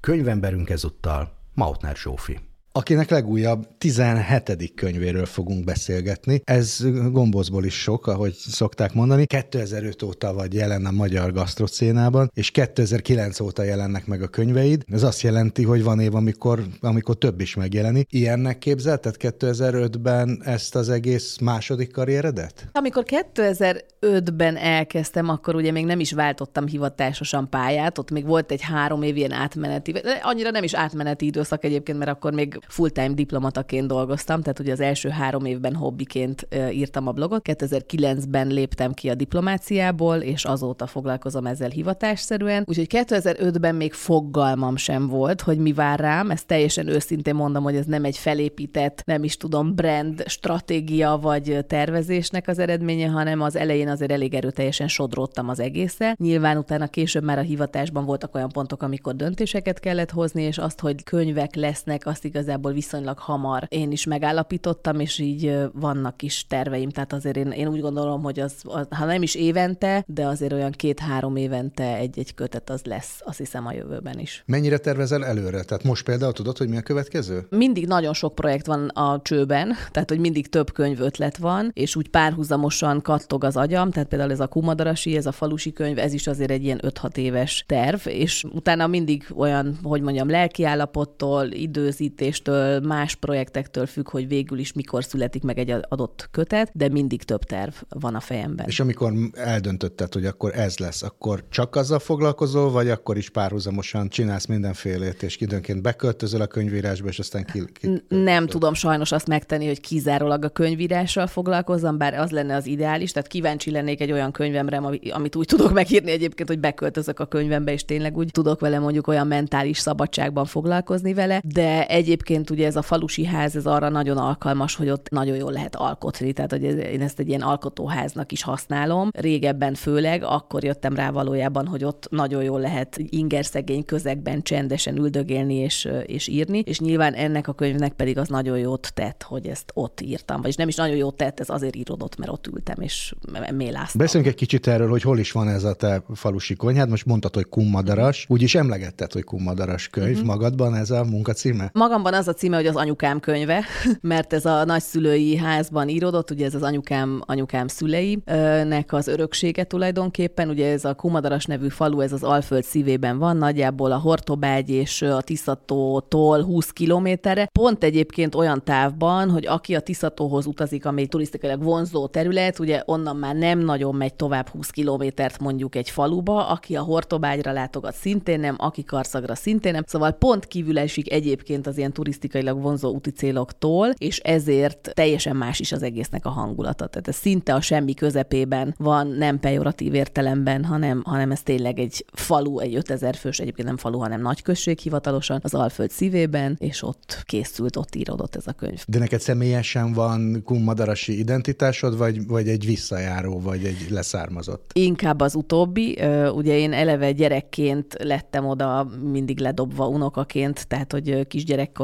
Könyvemberünk 0.00 0.70
ezúttal 0.70 1.41
Mautner 1.54 1.96
Zsófi 1.96 2.51
akinek 2.72 3.10
legújabb 3.10 3.66
17. 3.78 4.72
könyvéről 4.74 5.26
fogunk 5.26 5.64
beszélgetni. 5.64 6.40
Ez 6.44 6.86
gombozból 7.10 7.64
is 7.64 7.74
sok, 7.74 8.06
ahogy 8.06 8.32
szokták 8.32 8.92
mondani. 8.92 9.26
2005 9.26 10.02
óta 10.02 10.32
vagy 10.34 10.54
jelen 10.54 10.86
a 10.86 10.90
magyar 10.90 11.32
gasztrocénában, 11.32 12.30
és 12.34 12.50
2009 12.50 13.40
óta 13.40 13.62
jelennek 13.62 14.06
meg 14.06 14.22
a 14.22 14.26
könyveid. 14.26 14.82
Ez 14.92 15.02
azt 15.02 15.20
jelenti, 15.20 15.62
hogy 15.62 15.82
van 15.82 16.00
év, 16.00 16.14
amikor, 16.14 16.64
amikor 16.80 17.16
több 17.16 17.40
is 17.40 17.54
megjelenik. 17.54 18.06
Ilyennek 18.10 18.58
képzelted 18.58 19.14
2005-ben 19.18 20.42
ezt 20.44 20.74
az 20.74 20.88
egész 20.88 21.38
második 21.38 21.92
karrieredet? 21.92 22.68
Amikor 22.72 23.04
2005-ben 23.34 24.56
elkezdtem, 24.56 25.28
akkor 25.28 25.54
ugye 25.54 25.70
még 25.70 25.84
nem 25.84 26.00
is 26.00 26.12
váltottam 26.12 26.66
hivatásosan 26.66 27.48
pályát, 27.48 27.98
ott 27.98 28.10
még 28.10 28.26
volt 28.26 28.50
egy 28.50 28.62
három 28.62 29.02
év 29.02 29.16
ilyen 29.16 29.32
átmeneti, 29.32 29.94
annyira 30.22 30.50
nem 30.50 30.62
is 30.62 30.74
átmeneti 30.74 31.26
időszak 31.26 31.64
egyébként, 31.64 31.98
mert 31.98 32.10
akkor 32.10 32.32
még 32.32 32.60
full-time 32.68 33.14
diplomataként 33.14 33.86
dolgoztam, 33.86 34.40
tehát 34.40 34.58
ugye 34.58 34.72
az 34.72 34.80
első 34.80 35.08
három 35.08 35.44
évben 35.44 35.74
hobbiként 35.74 36.48
írtam 36.70 37.06
a 37.06 37.12
blogot. 37.12 37.40
2009-ben 37.44 38.46
léptem 38.46 38.92
ki 38.92 39.10
a 39.10 39.14
diplomáciából, 39.14 40.16
és 40.16 40.44
azóta 40.44 40.86
foglalkozom 40.86 41.46
ezzel 41.46 41.68
hivatásszerűen. 41.68 42.64
Úgyhogy 42.66 42.86
2005-ben 42.90 43.74
még 43.74 43.92
fogalmam 43.92 44.76
sem 44.76 45.08
volt, 45.08 45.40
hogy 45.40 45.58
mi 45.58 45.72
vár 45.72 46.00
rám. 46.00 46.30
Ezt 46.30 46.46
teljesen 46.46 46.88
őszintén 46.88 47.34
mondom, 47.34 47.62
hogy 47.62 47.76
ez 47.76 47.86
nem 47.86 48.04
egy 48.04 48.16
felépített, 48.16 49.02
nem 49.04 49.24
is 49.24 49.36
tudom, 49.36 49.74
brand 49.74 50.22
stratégia 50.26 51.18
vagy 51.22 51.58
tervezésnek 51.66 52.48
az 52.48 52.58
eredménye, 52.58 53.08
hanem 53.08 53.40
az 53.40 53.56
elején 53.56 53.88
azért 53.88 54.10
elég 54.12 54.34
erőteljesen 54.34 54.88
sodródtam 54.88 55.48
az 55.48 55.60
egészre. 55.60 56.14
Nyilván 56.18 56.56
utána 56.56 56.86
később 56.86 57.24
már 57.24 57.38
a 57.38 57.42
hivatásban 57.42 58.04
voltak 58.04 58.34
olyan 58.34 58.48
pontok, 58.48 58.82
amikor 58.82 59.16
döntéseket 59.16 59.80
kellett 59.80 60.10
hozni, 60.10 60.42
és 60.42 60.58
azt, 60.58 60.80
hogy 60.80 61.04
könyvek 61.04 61.54
lesznek, 61.54 62.06
azt 62.06 62.24
igazán 62.24 62.51
igazából 62.52 62.72
viszonylag 62.72 63.18
hamar 63.18 63.66
én 63.68 63.92
is 63.92 64.04
megállapítottam, 64.04 65.00
és 65.00 65.18
így 65.18 65.58
vannak 65.72 66.22
is 66.22 66.46
terveim. 66.46 66.90
Tehát 66.90 67.12
azért 67.12 67.36
én, 67.36 67.50
én 67.50 67.68
úgy 67.68 67.80
gondolom, 67.80 68.22
hogy 68.22 68.40
az, 68.40 68.52
az, 68.62 68.86
ha 68.90 69.04
nem 69.04 69.22
is 69.22 69.34
évente, 69.34 70.04
de 70.06 70.26
azért 70.26 70.52
olyan 70.52 70.70
két-három 70.70 71.36
évente 71.36 71.96
egy-egy 71.96 72.34
kötet 72.34 72.70
az 72.70 72.82
lesz, 72.84 73.20
azt 73.24 73.38
hiszem 73.38 73.66
a 73.66 73.72
jövőben 73.72 74.18
is. 74.18 74.42
Mennyire 74.46 74.78
tervezel 74.78 75.24
előre? 75.24 75.62
Tehát 75.62 75.84
most 75.84 76.04
például 76.04 76.32
tudod, 76.32 76.58
hogy 76.58 76.68
mi 76.68 76.76
a 76.76 76.82
következő? 76.82 77.46
Mindig 77.50 77.86
nagyon 77.86 78.14
sok 78.14 78.34
projekt 78.34 78.66
van 78.66 78.88
a 78.88 79.20
csőben, 79.22 79.72
tehát 79.92 80.08
hogy 80.08 80.20
mindig 80.20 80.48
több 80.48 80.72
könyv 80.72 81.00
ötlet 81.00 81.36
van, 81.36 81.70
és 81.72 81.96
úgy 81.96 82.08
párhuzamosan 82.08 83.00
kattog 83.00 83.44
az 83.44 83.56
agyam, 83.56 83.90
tehát 83.90 84.08
például 84.08 84.30
ez 84.30 84.40
a 84.40 84.46
Kumadarasi, 84.46 85.16
ez 85.16 85.26
a 85.26 85.32
falusi 85.32 85.72
könyv, 85.72 85.98
ez 85.98 86.12
is 86.12 86.26
azért 86.26 86.50
egy 86.50 86.64
ilyen 86.64 86.80
5-6 86.82 87.16
éves 87.16 87.64
terv, 87.68 88.00
és 88.04 88.44
utána 88.52 88.86
mindig 88.86 89.26
olyan, 89.36 89.78
hogy 89.82 90.00
mondjam, 90.00 90.30
lelkiállapottól, 90.30 91.46
időzítés 91.50 92.41
döntéstől, 92.42 92.88
más 92.88 93.14
projektektől 93.14 93.86
függ, 93.86 94.10
hogy 94.10 94.28
végül 94.28 94.58
is 94.58 94.72
mikor 94.72 95.04
születik 95.04 95.42
meg 95.42 95.58
egy 95.58 95.74
adott 95.88 96.28
kötet, 96.30 96.70
de 96.74 96.88
mindig 96.88 97.22
több 97.22 97.42
terv 97.42 97.72
van 97.88 98.14
a 98.14 98.20
fejemben. 98.20 98.66
És 98.66 98.80
amikor 98.80 99.12
eldöntötted, 99.32 100.12
hogy 100.12 100.26
akkor 100.26 100.58
ez 100.58 100.78
lesz, 100.78 101.02
akkor 101.02 101.44
csak 101.48 101.76
azzal 101.76 101.98
foglalkozol, 101.98 102.70
vagy 102.70 102.90
akkor 102.90 103.16
is 103.16 103.30
párhuzamosan 103.30 104.08
csinálsz 104.08 104.46
mindenfélét, 104.46 105.22
és 105.22 105.36
időnként 105.40 105.82
beköltözöl 105.82 106.40
a 106.40 106.46
könyvírásba, 106.46 107.08
és 107.08 107.18
aztán 107.18 107.44
ki, 107.44 107.64
ki 107.72 108.02
Nem 108.08 108.46
tudom 108.46 108.74
sajnos 108.74 109.12
azt 109.12 109.26
megtenni, 109.26 109.66
hogy 109.66 109.80
kizárólag 109.80 110.44
a 110.44 110.48
könyvírással 110.48 111.26
foglalkozzam, 111.26 111.98
bár 111.98 112.14
az 112.14 112.30
lenne 112.30 112.54
az 112.54 112.66
ideális, 112.66 113.12
tehát 113.12 113.28
kíváncsi 113.28 113.70
lennék 113.70 114.00
egy 114.00 114.12
olyan 114.12 114.32
könyvemre, 114.32 114.76
amit 115.10 115.36
úgy 115.36 115.46
tudok 115.46 115.72
megírni 115.72 116.10
egyébként, 116.10 116.48
hogy 116.48 116.58
beköltözök 116.58 117.20
a 117.20 117.26
könyvembe, 117.26 117.72
és 117.72 117.84
tényleg 117.84 118.16
úgy 118.16 118.30
tudok 118.30 118.60
vele 118.60 118.78
mondjuk 118.78 119.06
olyan 119.06 119.26
mentális 119.26 119.78
szabadságban 119.78 120.44
foglalkozni 120.44 121.14
vele, 121.14 121.40
de 121.44 121.86
egyébként 121.86 122.31
egyébként 122.32 122.58
ugye 122.58 122.66
ez 122.66 122.76
a 122.76 122.82
falusi 122.82 123.24
ház, 123.24 123.56
ez 123.56 123.66
arra 123.66 123.88
nagyon 123.88 124.16
alkalmas, 124.16 124.74
hogy 124.74 124.88
ott 124.88 125.08
nagyon 125.10 125.36
jól 125.36 125.52
lehet 125.52 125.76
alkotni, 125.76 126.32
tehát 126.32 126.50
hogy 126.50 126.62
én 126.62 127.00
ezt 127.00 127.18
egy 127.18 127.28
ilyen 127.28 127.40
alkotóháznak 127.40 128.32
is 128.32 128.42
használom. 128.42 129.10
Régebben 129.12 129.74
főleg, 129.74 130.22
akkor 130.22 130.64
jöttem 130.64 130.94
rá 130.94 131.10
valójában, 131.10 131.66
hogy 131.66 131.84
ott 131.84 132.06
nagyon 132.10 132.42
jól 132.42 132.60
lehet 132.60 132.96
ingerszegény 133.08 133.84
közegben 133.84 134.42
csendesen 134.42 134.96
üldögélni 134.96 135.54
és, 135.54 135.88
és 136.06 136.28
írni, 136.28 136.58
és 136.58 136.80
nyilván 136.80 137.14
ennek 137.14 137.48
a 137.48 137.52
könyvnek 137.52 137.92
pedig 137.92 138.18
az 138.18 138.28
nagyon 138.28 138.58
jót 138.58 138.90
tett, 138.94 139.22
hogy 139.22 139.46
ezt 139.46 139.70
ott 139.74 140.00
írtam, 140.00 140.40
vagyis 140.40 140.56
nem 140.56 140.68
is 140.68 140.76
nagyon 140.76 140.96
jót 140.96 141.16
tett, 141.16 141.40
ez 141.40 141.48
azért 141.48 141.76
írodott, 141.76 142.16
mert 142.16 142.32
ott 142.32 142.46
ültem 142.46 142.80
és 142.80 143.14
méláztam. 143.54 144.00
Beszéljünk 144.00 144.32
egy 144.32 144.38
kicsit 144.38 144.66
erről, 144.66 144.88
hogy 144.88 145.02
hol 145.02 145.18
is 145.18 145.32
van 145.32 145.48
ez 145.48 145.64
a 145.64 145.74
te 145.74 146.02
falusi 146.14 146.54
konyhád. 146.54 146.88
Most 146.88 147.06
mondtad, 147.06 147.34
hogy 147.34 147.48
kummadaras, 147.48 148.26
úgyis 148.28 148.54
emlegetted, 148.54 149.12
hogy 149.12 149.24
kummadaras 149.24 149.88
könyv 149.88 150.10
uh-huh. 150.12 150.26
magadban 150.26 150.74
ez 150.74 150.90
a 150.90 151.04
munkacíme? 151.04 151.70
Magamban 151.72 152.14
az 152.14 152.21
a 152.28 152.32
címe, 152.32 152.56
hogy 152.56 152.66
az 152.66 152.76
anyukám 152.76 153.20
könyve, 153.20 153.64
mert 154.00 154.32
ez 154.32 154.44
a 154.44 154.64
nagyszülői 154.64 155.36
házban 155.36 155.88
íródott, 155.88 156.30
ugye 156.30 156.44
ez 156.44 156.54
az 156.54 156.62
anyukám, 156.62 157.22
anyukám 157.26 157.66
szüleinek 157.66 158.92
az 158.92 159.08
öröksége 159.08 159.64
tulajdonképpen, 159.64 160.48
ugye 160.48 160.72
ez 160.72 160.84
a 160.84 160.94
Kumadaras 160.94 161.44
nevű 161.44 161.68
falu, 161.68 162.00
ez 162.00 162.12
az 162.12 162.22
Alföld 162.22 162.64
szívében 162.64 163.18
van, 163.18 163.36
nagyjából 163.36 163.92
a 163.92 163.98
Hortobágy 163.98 164.70
és 164.70 165.02
a 165.02 165.20
Tiszatótól 165.20 166.42
20 166.42 166.70
kilométerre, 166.70 167.48
pont 167.52 167.84
egyébként 167.84 168.34
olyan 168.34 168.64
távban, 168.64 169.30
hogy 169.30 169.46
aki 169.46 169.74
a 169.74 169.80
Tiszatóhoz 169.80 170.46
utazik, 170.46 170.86
ami 170.86 171.06
turisztikailag 171.06 171.62
vonzó 171.62 172.06
terület, 172.06 172.58
ugye 172.58 172.82
onnan 172.86 173.16
már 173.16 173.34
nem 173.34 173.58
nagyon 173.58 173.94
megy 173.94 174.14
tovább 174.14 174.48
20 174.48 174.70
kilométert 174.70 175.40
mondjuk 175.40 175.74
egy 175.74 175.90
faluba, 175.90 176.48
aki 176.48 176.76
a 176.76 176.82
Hortobágyra 176.82 177.52
látogat 177.52 177.94
szintén 177.94 178.40
nem, 178.40 178.54
aki 178.58 178.84
Karszagra 178.84 179.34
szintén 179.34 179.72
nem, 179.72 179.84
szóval 179.86 180.10
pont 180.10 180.46
kívül 180.46 180.78
esik 180.78 181.12
egyébként 181.12 181.66
az 181.66 181.78
ilyen 181.78 181.92
turisztikai 181.92 182.11
turisztikailag 182.12 182.62
vonzó 182.62 182.90
úti 182.90 183.10
céloktól, 183.10 183.88
és 183.98 184.18
ezért 184.18 184.90
teljesen 184.94 185.36
más 185.36 185.60
is 185.60 185.72
az 185.72 185.82
egésznek 185.82 186.26
a 186.26 186.28
hangulata. 186.28 186.86
Tehát 186.86 187.08
ez 187.08 187.16
szinte 187.16 187.54
a 187.54 187.60
semmi 187.60 187.94
közepében 187.94 188.74
van, 188.78 189.06
nem 189.06 189.40
pejoratív 189.40 189.94
értelemben, 189.94 190.64
hanem, 190.64 191.02
hanem 191.04 191.30
ez 191.30 191.42
tényleg 191.42 191.78
egy 191.78 192.04
falu, 192.12 192.58
egy 192.58 192.74
5000 192.74 193.16
fős, 193.16 193.38
egyébként 193.38 193.66
nem 193.66 193.76
falu, 193.76 193.98
hanem 193.98 194.20
nagy 194.20 194.42
község 194.42 194.78
hivatalosan, 194.78 195.40
az 195.42 195.54
Alföld 195.54 195.90
szívében, 195.90 196.56
és 196.58 196.82
ott 196.82 197.22
készült, 197.24 197.76
ott 197.76 197.94
írodott 197.94 198.36
ez 198.36 198.46
a 198.46 198.52
könyv. 198.52 198.82
De 198.86 198.98
neked 198.98 199.20
személyesen 199.20 199.92
van 199.92 200.42
kummadarasi 200.44 201.18
identitásod, 201.18 201.96
vagy, 201.96 202.26
vagy 202.26 202.48
egy 202.48 202.66
visszajáró, 202.66 203.40
vagy 203.40 203.64
egy 203.64 203.86
leszármazott? 203.90 204.70
Inkább 204.74 205.20
az 205.20 205.34
utóbbi. 205.34 205.98
Ugye 206.34 206.58
én 206.58 206.72
eleve 206.72 207.12
gyerekként 207.12 207.96
lettem 207.98 208.46
oda 208.46 208.88
mindig 209.12 209.38
ledobva 209.38 209.88
unokaként, 209.88 210.68
tehát 210.68 210.92
hogy 210.92 211.26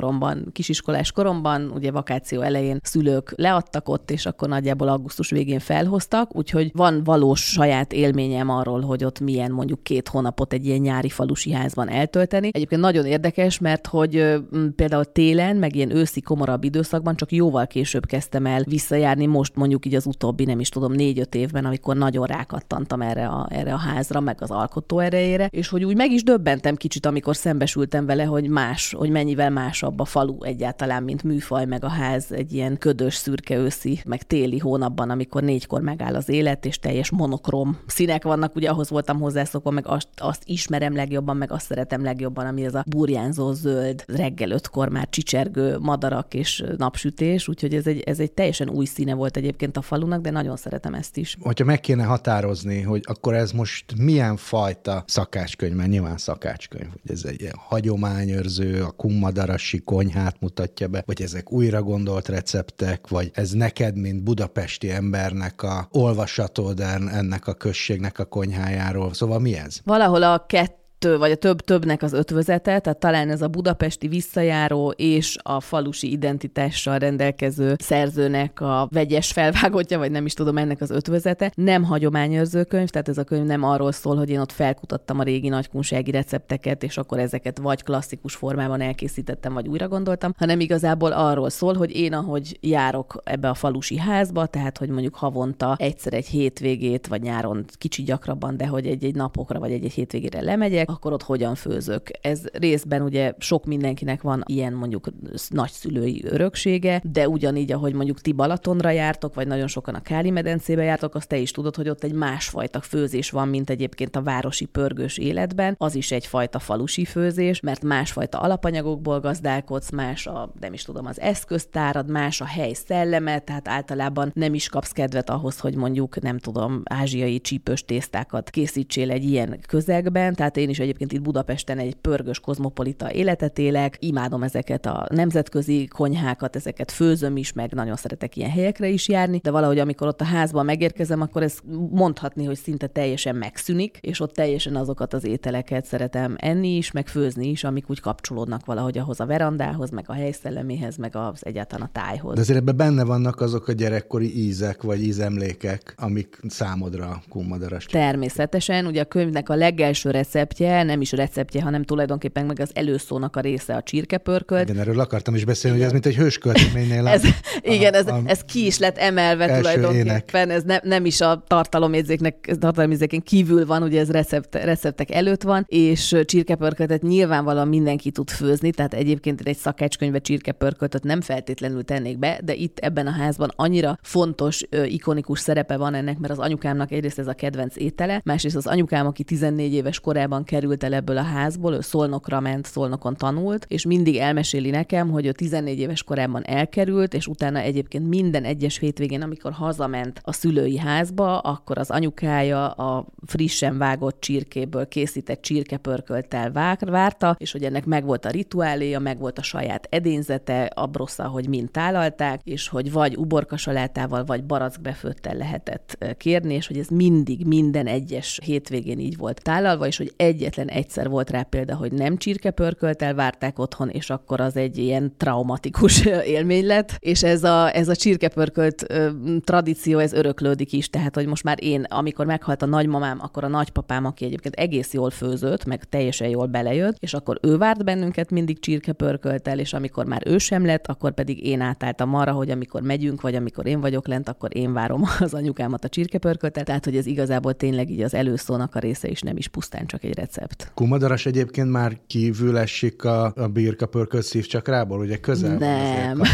kisgyerekkoromban, 0.09 0.53
kisiskolás 0.53 1.13
koromban, 1.13 1.71
ugye 1.75 1.91
vakáció 1.91 2.41
elején 2.41 2.79
szülők 2.83 3.33
leadtak 3.37 3.89
ott, 3.89 4.11
és 4.11 4.27
akkor 4.27 4.49
nagyjából 4.49 4.89
augusztus 4.89 5.31
végén 5.31 5.59
felhoztak, 5.59 6.37
úgyhogy 6.37 6.71
van 6.75 7.05
valós 7.05 7.41
saját 7.41 7.93
élményem 7.93 8.49
arról, 8.49 8.81
hogy 8.81 9.05
ott 9.05 9.21
milyen 9.21 9.51
mondjuk 9.51 9.83
két 9.83 10.09
hónapot 10.09 10.53
egy 10.53 10.67
ilyen 10.67 10.81
nyári 10.81 11.09
falusi 11.09 11.53
házban 11.53 11.89
eltölteni. 11.89 12.51
Egyébként 12.53 12.81
nagyon 12.81 13.05
érdekes, 13.05 13.59
mert 13.59 13.87
hogy 13.87 14.35
például 14.77 15.05
télen, 15.05 15.57
meg 15.57 15.75
ilyen 15.75 15.97
őszi 15.97 16.21
komorabb 16.21 16.65
időszakban 16.65 17.17
csak 17.17 17.33
jóval 17.33 17.67
később 17.67 18.07
kezdtem 18.07 18.47
el 18.47 18.63
visszajárni, 18.65 19.27
most 19.27 19.57
mondjuk 19.57 19.87
így 19.87 19.95
az 19.95 20.07
utóbbi, 20.07 20.45
nem 20.45 20.61
is 20.61 20.69
tudom, 20.69 20.93
négy-öt 20.93 21.35
évben, 21.35 21.65
amikor 21.65 21.97
nagyon 21.97 22.27
rákattantam 22.27 23.01
erre 23.01 23.27
a, 23.27 23.47
erre 23.51 23.73
a 23.73 23.79
házra, 23.79 24.21
meg 24.21 24.37
az 24.41 24.51
alkotó 24.51 24.99
erejére, 24.99 25.49
és 25.51 25.69
hogy 25.69 25.85
úgy 25.85 25.97
meg 25.97 26.13
is 26.13 26.23
döbbentem 26.23 26.77
kicsit, 26.77 27.07
amikor 27.07 27.37
szembesültem 27.37 28.07
vele, 28.07 28.25
hogy 28.25 28.49
más, 28.49 28.93
hogy 28.93 29.11
mennyivel 29.11 29.51
másabb 29.51 29.98
a 30.01 30.05
falu 30.05 30.43
egyáltalán, 30.43 31.03
mint 31.03 31.23
műfaj, 31.23 31.65
meg 31.65 31.85
a 31.85 31.89
ház 31.89 32.33
egy 32.33 32.53
ilyen 32.53 32.79
ködös, 32.79 33.15
szürke 33.15 33.57
őszi, 33.57 34.01
meg 34.05 34.23
téli 34.23 34.59
hónapban, 34.59 35.11
amikor 35.11 35.43
négykor 35.43 35.81
megáll 35.81 36.15
az 36.15 36.29
élet, 36.29 36.65
és 36.65 36.79
teljes 36.79 37.11
monokrom 37.11 37.79
színek 37.87 38.25
vannak, 38.25 38.57
ugye 38.57 38.71
ahhoz 38.71 38.91
voltam 38.91 39.21
hozzászokva, 39.21 39.71
meg 39.71 39.87
azt, 39.87 40.09
azt 40.17 40.43
ismerem 40.45 40.95
legjobban, 40.95 41.37
meg 41.37 41.53
azt 41.53 41.67
szeretem 41.67 42.03
legjobban, 42.03 42.47
ami 42.47 42.65
ez 42.65 42.75
a 42.75 42.85
burjánzó 42.87 43.53
zöld, 43.53 44.05
reggel 44.07 44.51
ötkor 44.51 44.89
már 44.89 45.09
csicsergő 45.09 45.79
madarak 45.79 46.35
és 46.35 46.65
napsütés, 46.77 47.49
úgyhogy 47.49 47.75
ez 47.75 47.87
egy, 47.87 48.01
ez 48.01 48.21
egy 48.21 48.33
teljesen 48.33 48.71
új 48.71 48.85
színe 48.85 49.15
volt 49.15 49.37
egyébként 49.37 49.77
a 49.77 49.83
falunak, 49.83 50.21
de 50.21 50.31
nagyon 50.31 50.57
szeretem 50.57 50.95
ezt 50.95 51.17
is. 51.17 51.37
Hogyha 51.41 51.65
meg 51.65 51.81
kéne 51.81 52.05
határozni, 52.05 52.83
hogy 52.83 53.03
akkor 53.05 53.35
ez 53.35 53.53
most 53.53 53.85
milyen 53.97 54.37
fajta 54.37 55.05
szakácskönyv, 55.07 55.75
mert 55.75 55.89
nyilván 55.91 56.17
szakácskönyv, 56.17 56.91
hogy 56.91 57.11
ez 57.11 57.25
egy 57.25 57.51
hagyományőrző, 57.57 58.83
a 58.83 58.91
kummadarasi 58.91 59.79
konyhát 59.89 60.37
mutatja 60.41 60.89
be, 60.89 61.03
vagy 61.07 61.23
ezek 61.23 61.53
újra 61.53 61.83
gondolt 61.83 62.29
receptek, 62.29 63.09
vagy 63.09 63.31
ez 63.35 63.51
neked, 63.51 63.97
mint 63.97 64.23
budapesti 64.23 64.91
embernek 64.91 65.63
a 65.63 65.89
olvasatod 65.93 66.81
ennek 66.81 67.47
a 67.47 67.55
községnek 67.55 68.19
a 68.19 68.25
konyhájáról. 68.25 69.15
Szóval 69.15 69.39
mi 69.39 69.57
ez? 69.57 69.81
Valahol 69.85 70.23
a 70.23 70.47
kettő 70.47 70.78
kettő, 70.99 71.19
vagy 71.19 71.31
a 71.31 71.35
több-többnek 71.35 72.03
az 72.03 72.13
ötvözete, 72.13 72.79
tehát 72.79 72.99
talán 72.99 73.31
ez 73.31 73.43
a 73.43 73.49
budapesti 73.49 74.09
visszajáró 74.09 74.91
és 74.91 75.37
a 75.43 75.61
falusi 75.61 76.11
identitással 76.11 76.99
rendelkező 76.99 77.75
szerzőnek 77.79 78.61
a 78.61 78.89
vegyes 78.91 79.33
felvágottja, 79.33 79.99
vagy 79.99 80.11
nem 80.11 80.27
is 80.27 80.35
tudom 80.35 80.59
ennek 80.59 80.81
az 80.81 80.91
ötvözete. 80.91 81.53
Nem 81.55 81.85
hagyományőrző 81.85 82.65
könyv, 82.65 82.89
tehát 82.89 83.09
ez 83.09 83.19
a 83.19 83.25
könyv 83.25 83.45
nem 83.45 83.63
arról 83.63 83.93
szól, 83.93 84.17
hogy 84.17 84.31
én 84.31 84.39
ott 84.39 84.53
felkutattam 84.53 85.19
a 85.19 85.23
régi 85.23 85.49
nagykunsági 85.49 86.11
recepteket, 86.11 86.83
és 86.83 86.97
akkor 86.97 87.19
ezeket 87.19 87.59
vagy 87.59 87.83
klasszikus 87.83 88.35
formában 88.35 88.81
elkészítettem, 88.81 89.53
vagy 89.53 89.69
újra 89.69 89.89
gondoltam, 89.89 90.35
hanem 90.39 90.61
igazából 90.61 91.13
arról 91.13 91.51
szól, 91.51 91.75
hogy 91.75 91.97
én, 91.97 92.13
ahogy 92.13 92.59
járok 92.61 93.21
ebbe 93.25 93.49
a 93.49 93.55
falusi 93.55 93.99
házba, 93.99 94.47
tehát 94.47 94.79
hogy 94.79 94.89
mondjuk 94.89 95.15
havonta 95.15 95.77
egyszer 95.79 96.15
egy 96.15 96.27
hétvégét, 96.27 97.07
vagy 97.07 97.23
nyáron 97.23 97.65
kicsi 97.73 98.03
gyakrabban, 98.03 98.57
de 98.57 98.67
hogy 98.67 98.87
egy-egy 98.87 99.15
napokra, 99.15 99.59
vagy 99.59 99.73
egy-egy 99.73 99.93
hétvégére 99.93 100.41
lemegyek, 100.41 100.88
akkor 100.89 101.13
ott 101.13 101.23
hogyan 101.23 101.55
főzök. 101.55 102.03
Ez 102.21 102.43
részben 102.53 103.03
ugye 103.03 103.33
sok 103.39 103.65
mindenkinek 103.65 104.23
van 104.23 104.43
ilyen 104.47 104.73
mondjuk 104.73 105.09
nagyszülői 105.49 106.25
öröksége, 106.25 107.03
de 107.13 107.29
ugyanígy, 107.29 107.73
ahogy 107.73 107.95
mondjuk 107.95 108.21
ti 108.21 108.33
Balatonra 108.33 108.91
jártok, 108.91 109.35
vagy 109.35 109.47
nagyon 109.47 109.67
sokan 109.67 109.95
a 109.95 110.03
Káli 110.03 110.31
medencébe 110.31 110.83
jártok, 110.83 111.15
azt 111.15 111.29
te 111.29 111.37
is 111.37 111.51
tudod, 111.51 111.77
hogy 111.77 111.89
ott 111.89 112.05
egy 112.05 112.13
másfajta 112.13 112.81
főzés 112.81 113.31
van, 113.31 113.49
mint 113.49 113.71
egyébként 113.71 114.17
a 114.17 114.23
városi 114.23 114.65
pörgős 114.65 115.19
életben. 115.19 115.75
Az 115.79 115.95
is 115.95 116.11
egyfajta 116.11 116.59
falusi 116.59 117.05
főzés, 117.05 117.61
mert 117.61 117.83
másfajta 117.83 118.41
alapanyagokból 118.41 119.21
gazdálkodsz, 119.21 119.91
más 119.91 120.27
a, 120.27 120.53
nem 120.61 120.73
is 120.73 120.83
tudom, 120.83 121.07
az 121.07 121.21
eszköztárad, 121.21 122.11
más 122.11 122.41
a 122.41 122.47
hely 122.47 122.73
szelleme, 122.73 123.39
tehát 123.39 123.69
általában 123.69 124.31
nem 124.35 124.55
is 124.55 124.69
kapsz 124.69 124.93
kedvet 124.93 125.31
ahhoz, 125.31 125.59
hogy 125.59 125.75
mondjuk, 125.75 126.21
nem 126.21 126.39
tudom, 126.39 126.83
ázsiai 126.85 127.41
csípős 127.41 127.85
tésztákat 127.85 128.51
készítsél 128.51 129.11
egy 129.11 129.25
ilyen 129.25 129.61
közegben, 129.67 130.35
tehát 130.35 130.57
én 130.57 130.69
is 130.69 130.78
is 130.79 130.85
egyébként 130.85 131.13
itt 131.13 131.23
Budapesten 131.23 131.79
egy 131.79 131.95
pörgős 131.95 132.41
kozmopolita 132.41 133.13
életet 133.13 133.59
élek, 133.59 133.97
imádom 133.99 134.43
ezeket 134.43 134.87
a 134.87 135.07
nemzetközi 135.15 135.87
konyhákat, 135.87 136.57
ezeket 136.57 136.91
főzöm 136.91 137.37
is, 137.37 137.53
meg 137.53 137.73
nagyon 137.73 137.97
szeretek 137.97 138.37
ilyen 138.37 138.51
helyekre 138.51 138.89
is 138.89 139.09
járni, 139.09 139.41
de 139.43 139.51
valahogy 139.51 139.79
amikor 139.79 140.07
ott 140.07 140.21
a 140.21 140.25
házban 140.25 140.65
megérkezem, 140.65 141.21
akkor 141.21 141.43
ez 141.43 141.59
mondhatni, 141.91 142.45
hogy 142.45 142.57
szinte 142.57 142.87
teljesen 142.87 143.37
megszűnik, 143.37 143.99
és 144.01 144.21
ott 144.21 144.33
teljesen 144.33 144.77
azokat 144.77 145.15
az 145.15 145.25
ételeket 145.25 145.85
szeretem 145.85 146.37
enni 146.39 146.77
is, 146.77 146.91
meg 146.91 147.09
főzni 147.09 147.49
is, 147.49 147.65
amik 147.65 147.91
úgy 147.91 148.01
kapcsolódnak 148.01 148.65
valahogy 148.65 148.99
ahhoz 148.99 149.21
a 149.21 149.27
verandához, 149.27 149.91
meg 149.91 150.05
a 150.09 150.13
helyszelleméhez, 150.13 150.97
meg 150.97 151.17
az 151.17 151.47
egyáltalán 151.47 151.87
a 151.87 151.91
tájhoz. 151.93 152.35
De 152.35 152.41
azért 152.41 152.59
ebben 152.59 152.77
benne 152.77 153.05
vannak 153.05 153.41
azok 153.41 153.69
a 153.69 153.73
gyerekkori 153.73 154.47
ízek, 154.47 154.83
vagy 154.83 155.03
ízemlékek, 155.03 155.95
amik 155.97 156.39
számodra 156.49 157.23
kummadaras. 157.29 157.85
Természetesen, 157.85 158.87
ugye 158.87 159.01
a 159.01 159.05
könyvnek 159.05 159.49
a 159.49 159.55
legelső 159.55 160.11
receptje 160.11 160.68
receptje, 160.69 160.83
nem 160.83 161.01
is 161.01 161.13
receptje, 161.13 161.63
hanem 161.63 161.83
tulajdonképpen 161.83 162.47
meg 162.47 162.61
az 162.61 162.71
előszónak 162.75 163.37
a 163.37 163.41
része 163.41 163.75
a 163.75 163.83
csirkepörkölt. 163.83 164.69
Igen, 164.69 164.81
erről 164.81 165.01
akartam 165.01 165.35
is 165.35 165.45
beszélni, 165.45 165.77
igen. 165.77 165.89
hogy 165.89 165.97
ez 165.97 166.05
mint 166.05 166.17
egy 166.17 166.23
hőskölteménynél. 166.23 167.07
ez, 167.19 167.25
a, 167.25 167.29
igen, 167.63 167.95
ez, 167.95 168.07
a, 168.07 168.21
ez 168.25 168.41
ki 168.41 168.67
is 168.67 168.79
lett 168.79 168.99
emelve 168.99 169.57
tulajdonképpen, 169.57 170.49
ének. 170.49 170.57
ez 170.57 170.63
ne, 170.63 170.79
nem 170.83 171.05
is 171.05 171.21
a 171.21 171.45
tartalomjegyzéknek, 171.47 172.57
tartalomjegyzéken 172.59 173.23
kívül 173.23 173.67
van, 173.67 173.83
ugye 173.83 174.01
ez 174.01 174.11
recept, 174.11 174.55
receptek 174.55 175.11
előtt 175.11 175.43
van, 175.43 175.65
és 175.69 176.17
csirkepörköltet 176.25 177.03
nyilvánvalóan 177.03 177.69
mindenki 177.69 178.11
tud 178.11 178.31
főzni, 178.31 178.71
tehát 178.71 178.95
egyébként 178.95 179.41
egy 179.41 179.57
szakácskönyve 179.57 180.19
csirkepörköltet 180.19 181.03
nem 181.03 181.21
feltétlenül 181.21 181.85
tennék 181.85 182.19
be, 182.19 182.41
de 182.45 182.55
itt 182.55 182.79
ebben 182.79 183.07
a 183.07 183.11
házban 183.11 183.53
annyira 183.57 183.99
fontos, 184.03 184.63
ikonikus 184.87 185.41
szerepe 185.41 185.77
van 185.77 185.95
ennek, 185.95 186.19
mert 186.19 186.33
az 186.33 186.39
anyukámnak 186.39 186.91
egyrészt 186.93 187.19
ez 187.19 187.27
a 187.27 187.33
kedvenc 187.33 187.77
étele, 187.77 188.21
másrészt 188.25 188.57
az 188.57 188.67
anyukám, 188.67 189.07
aki 189.07 189.23
14 189.23 189.73
éves 189.73 190.01
korában 190.01 190.45
került 190.45 190.58
el 190.79 190.95
ebből 190.95 191.17
a 191.19 191.23
házból, 191.23 191.75
ő 191.75 191.81
Szolnokra 191.81 192.41
ment, 192.41 192.67
Szolnokon 192.67 193.17
tanult, 193.17 193.67
és 193.69 193.87
mindig 193.87 194.17
elmeséli 194.17 194.71
nekem, 194.71 195.11
hogy 195.11 195.27
ő 195.27 195.33
14 195.33 195.79
éves 195.79 196.03
korában 196.03 196.45
elkerült, 196.45 197.15
és 197.15 197.27
utána 197.27 197.59
egyébként 197.59 198.09
minden 198.09 198.45
egyes 198.45 198.79
hétvégén, 198.79 199.23
amikor 199.23 199.53
hazament 199.53 200.21
a 200.23 200.33
szülői 200.33 200.79
házba, 200.79 201.39
akkor 201.39 201.79
az 201.79 201.91
anyukája 201.91 202.71
a 202.71 203.07
frissen 203.27 203.79
vágott 203.79 204.21
csirkéből 204.21 204.89
készített 204.89 205.43
csirkepörköltel 205.43 206.51
várta, 206.81 207.37
és 207.39 207.53
hogy 207.53 207.65
ennek 207.65 207.85
megvolt 207.85 208.25
a 208.25 208.31
rituáléja, 208.31 208.99
megvolt 208.99 209.39
a 209.39 209.43
saját 209.43 209.87
edényzete, 209.91 210.65
a 210.65 210.87
brossza, 210.87 211.27
hogy 211.27 211.49
mind 211.49 211.71
tálalták, 211.71 212.41
és 212.45 212.69
hogy 212.69 212.93
vagy 212.93 213.17
uborka 213.17 213.57
salátával, 213.57 214.25
vagy 214.25 214.45
barackbefőttel 214.45 215.35
lehetett 215.35 216.15
kérni, 216.17 216.55
és 216.55 216.67
hogy 216.67 216.79
ez 216.79 216.89
mindig, 216.89 217.47
minden 217.47 217.87
egyes 217.87 218.41
hétvégén 218.45 218.99
így 218.99 219.17
volt 219.17 219.43
tálalva, 219.43 219.87
és 219.87 219.97
hogy 219.97 220.13
egy 220.17 220.48
egyetlen 220.49 220.77
egyszer 220.77 221.09
volt 221.09 221.31
rá 221.31 221.43
példa, 221.43 221.75
hogy 221.75 221.93
nem 221.93 222.17
csirkepörköltel 222.17 223.15
várták 223.15 223.59
otthon, 223.59 223.89
és 223.89 224.11
akkor 224.11 224.41
az 224.41 224.57
egy 224.57 224.79
ilyen 224.79 225.13
traumatikus 225.17 226.05
élmény 226.37 226.67
lett, 226.67 226.97
és 226.99 227.23
ez 227.23 227.45
a, 227.45 227.75
ez 227.77 227.89
a 227.89 227.97
csirkepörkölt 227.97 228.85
ö, 228.89 229.09
tradíció, 229.45 229.99
ez 229.99 230.13
öröklődik 230.13 230.73
is, 230.73 230.91
tehát 230.91 231.15
hogy 231.15 231.27
most 231.27 231.45
már 231.45 231.65
én, 231.65 231.83
amikor 231.89 232.27
meghalt 232.27 232.63
a 232.63 232.67
nagymamám, 232.67 233.19
akkor 233.21 233.45
a 233.45 233.49
nagypapám, 233.49 234.05
aki 234.05 234.25
egyébként 234.25 234.55
egész 234.55 234.93
jól 234.93 235.11
főzött, 235.11 235.65
meg 235.65 235.85
teljesen 235.85 236.29
jól 236.29 236.47
belejött, 236.47 236.97
és 236.99 237.15
akkor 237.15 237.39
ő 237.43 237.57
várt 237.57 237.85
bennünket 237.85 238.31
mindig 238.31 238.61
csirkepörköltel, 238.61 239.59
és 239.59 239.73
amikor 239.73 240.07
már 240.07 240.23
ő 240.27 240.39
sem 240.39 240.67
lett, 240.67 240.87
akkor 240.87 241.13
pedig 241.13 241.47
én 241.47 241.61
átálltam 241.61 242.15
arra, 242.15 242.33
hogy 242.33 242.51
amikor 242.51 242.83
megyünk, 242.83 243.21
vagy 243.21 243.35
amikor 243.35 243.67
én 243.67 243.81
vagyok 243.81 244.07
lent, 244.07 244.29
akkor 244.29 244.57
én 244.57 244.73
várom 244.73 245.03
az 245.19 245.35
anyukámat 245.35 245.85
a 245.85 245.89
csirkepörköltel, 245.89 246.65
tehát 246.65 246.85
hogy 246.85 246.97
ez 246.97 247.07
igazából 247.07 247.55
tényleg 247.55 247.91
így 247.91 248.03
az 248.03 248.15
előszónak 248.15 248.75
a 248.75 248.79
része 248.79 249.09
is 249.09 249.21
nem 249.21 249.37
is 249.37 249.49
pusztán 249.49 249.87
csak 249.87 250.05
egy 250.05 250.15
recept. 250.15 250.38
Kumadaras 250.75 251.27
egyébként 251.27 251.71
már 251.71 251.99
kívül 252.07 252.59
esik 252.59 253.05
a, 253.05 253.33
a 253.37 253.47
birka 253.47 253.87
pörkölt 253.87 254.25
szívcsakrából, 254.25 254.99
ugye 254.99 255.17
közel 255.17 255.57
Nem. 255.57 256.17
van 256.19 256.27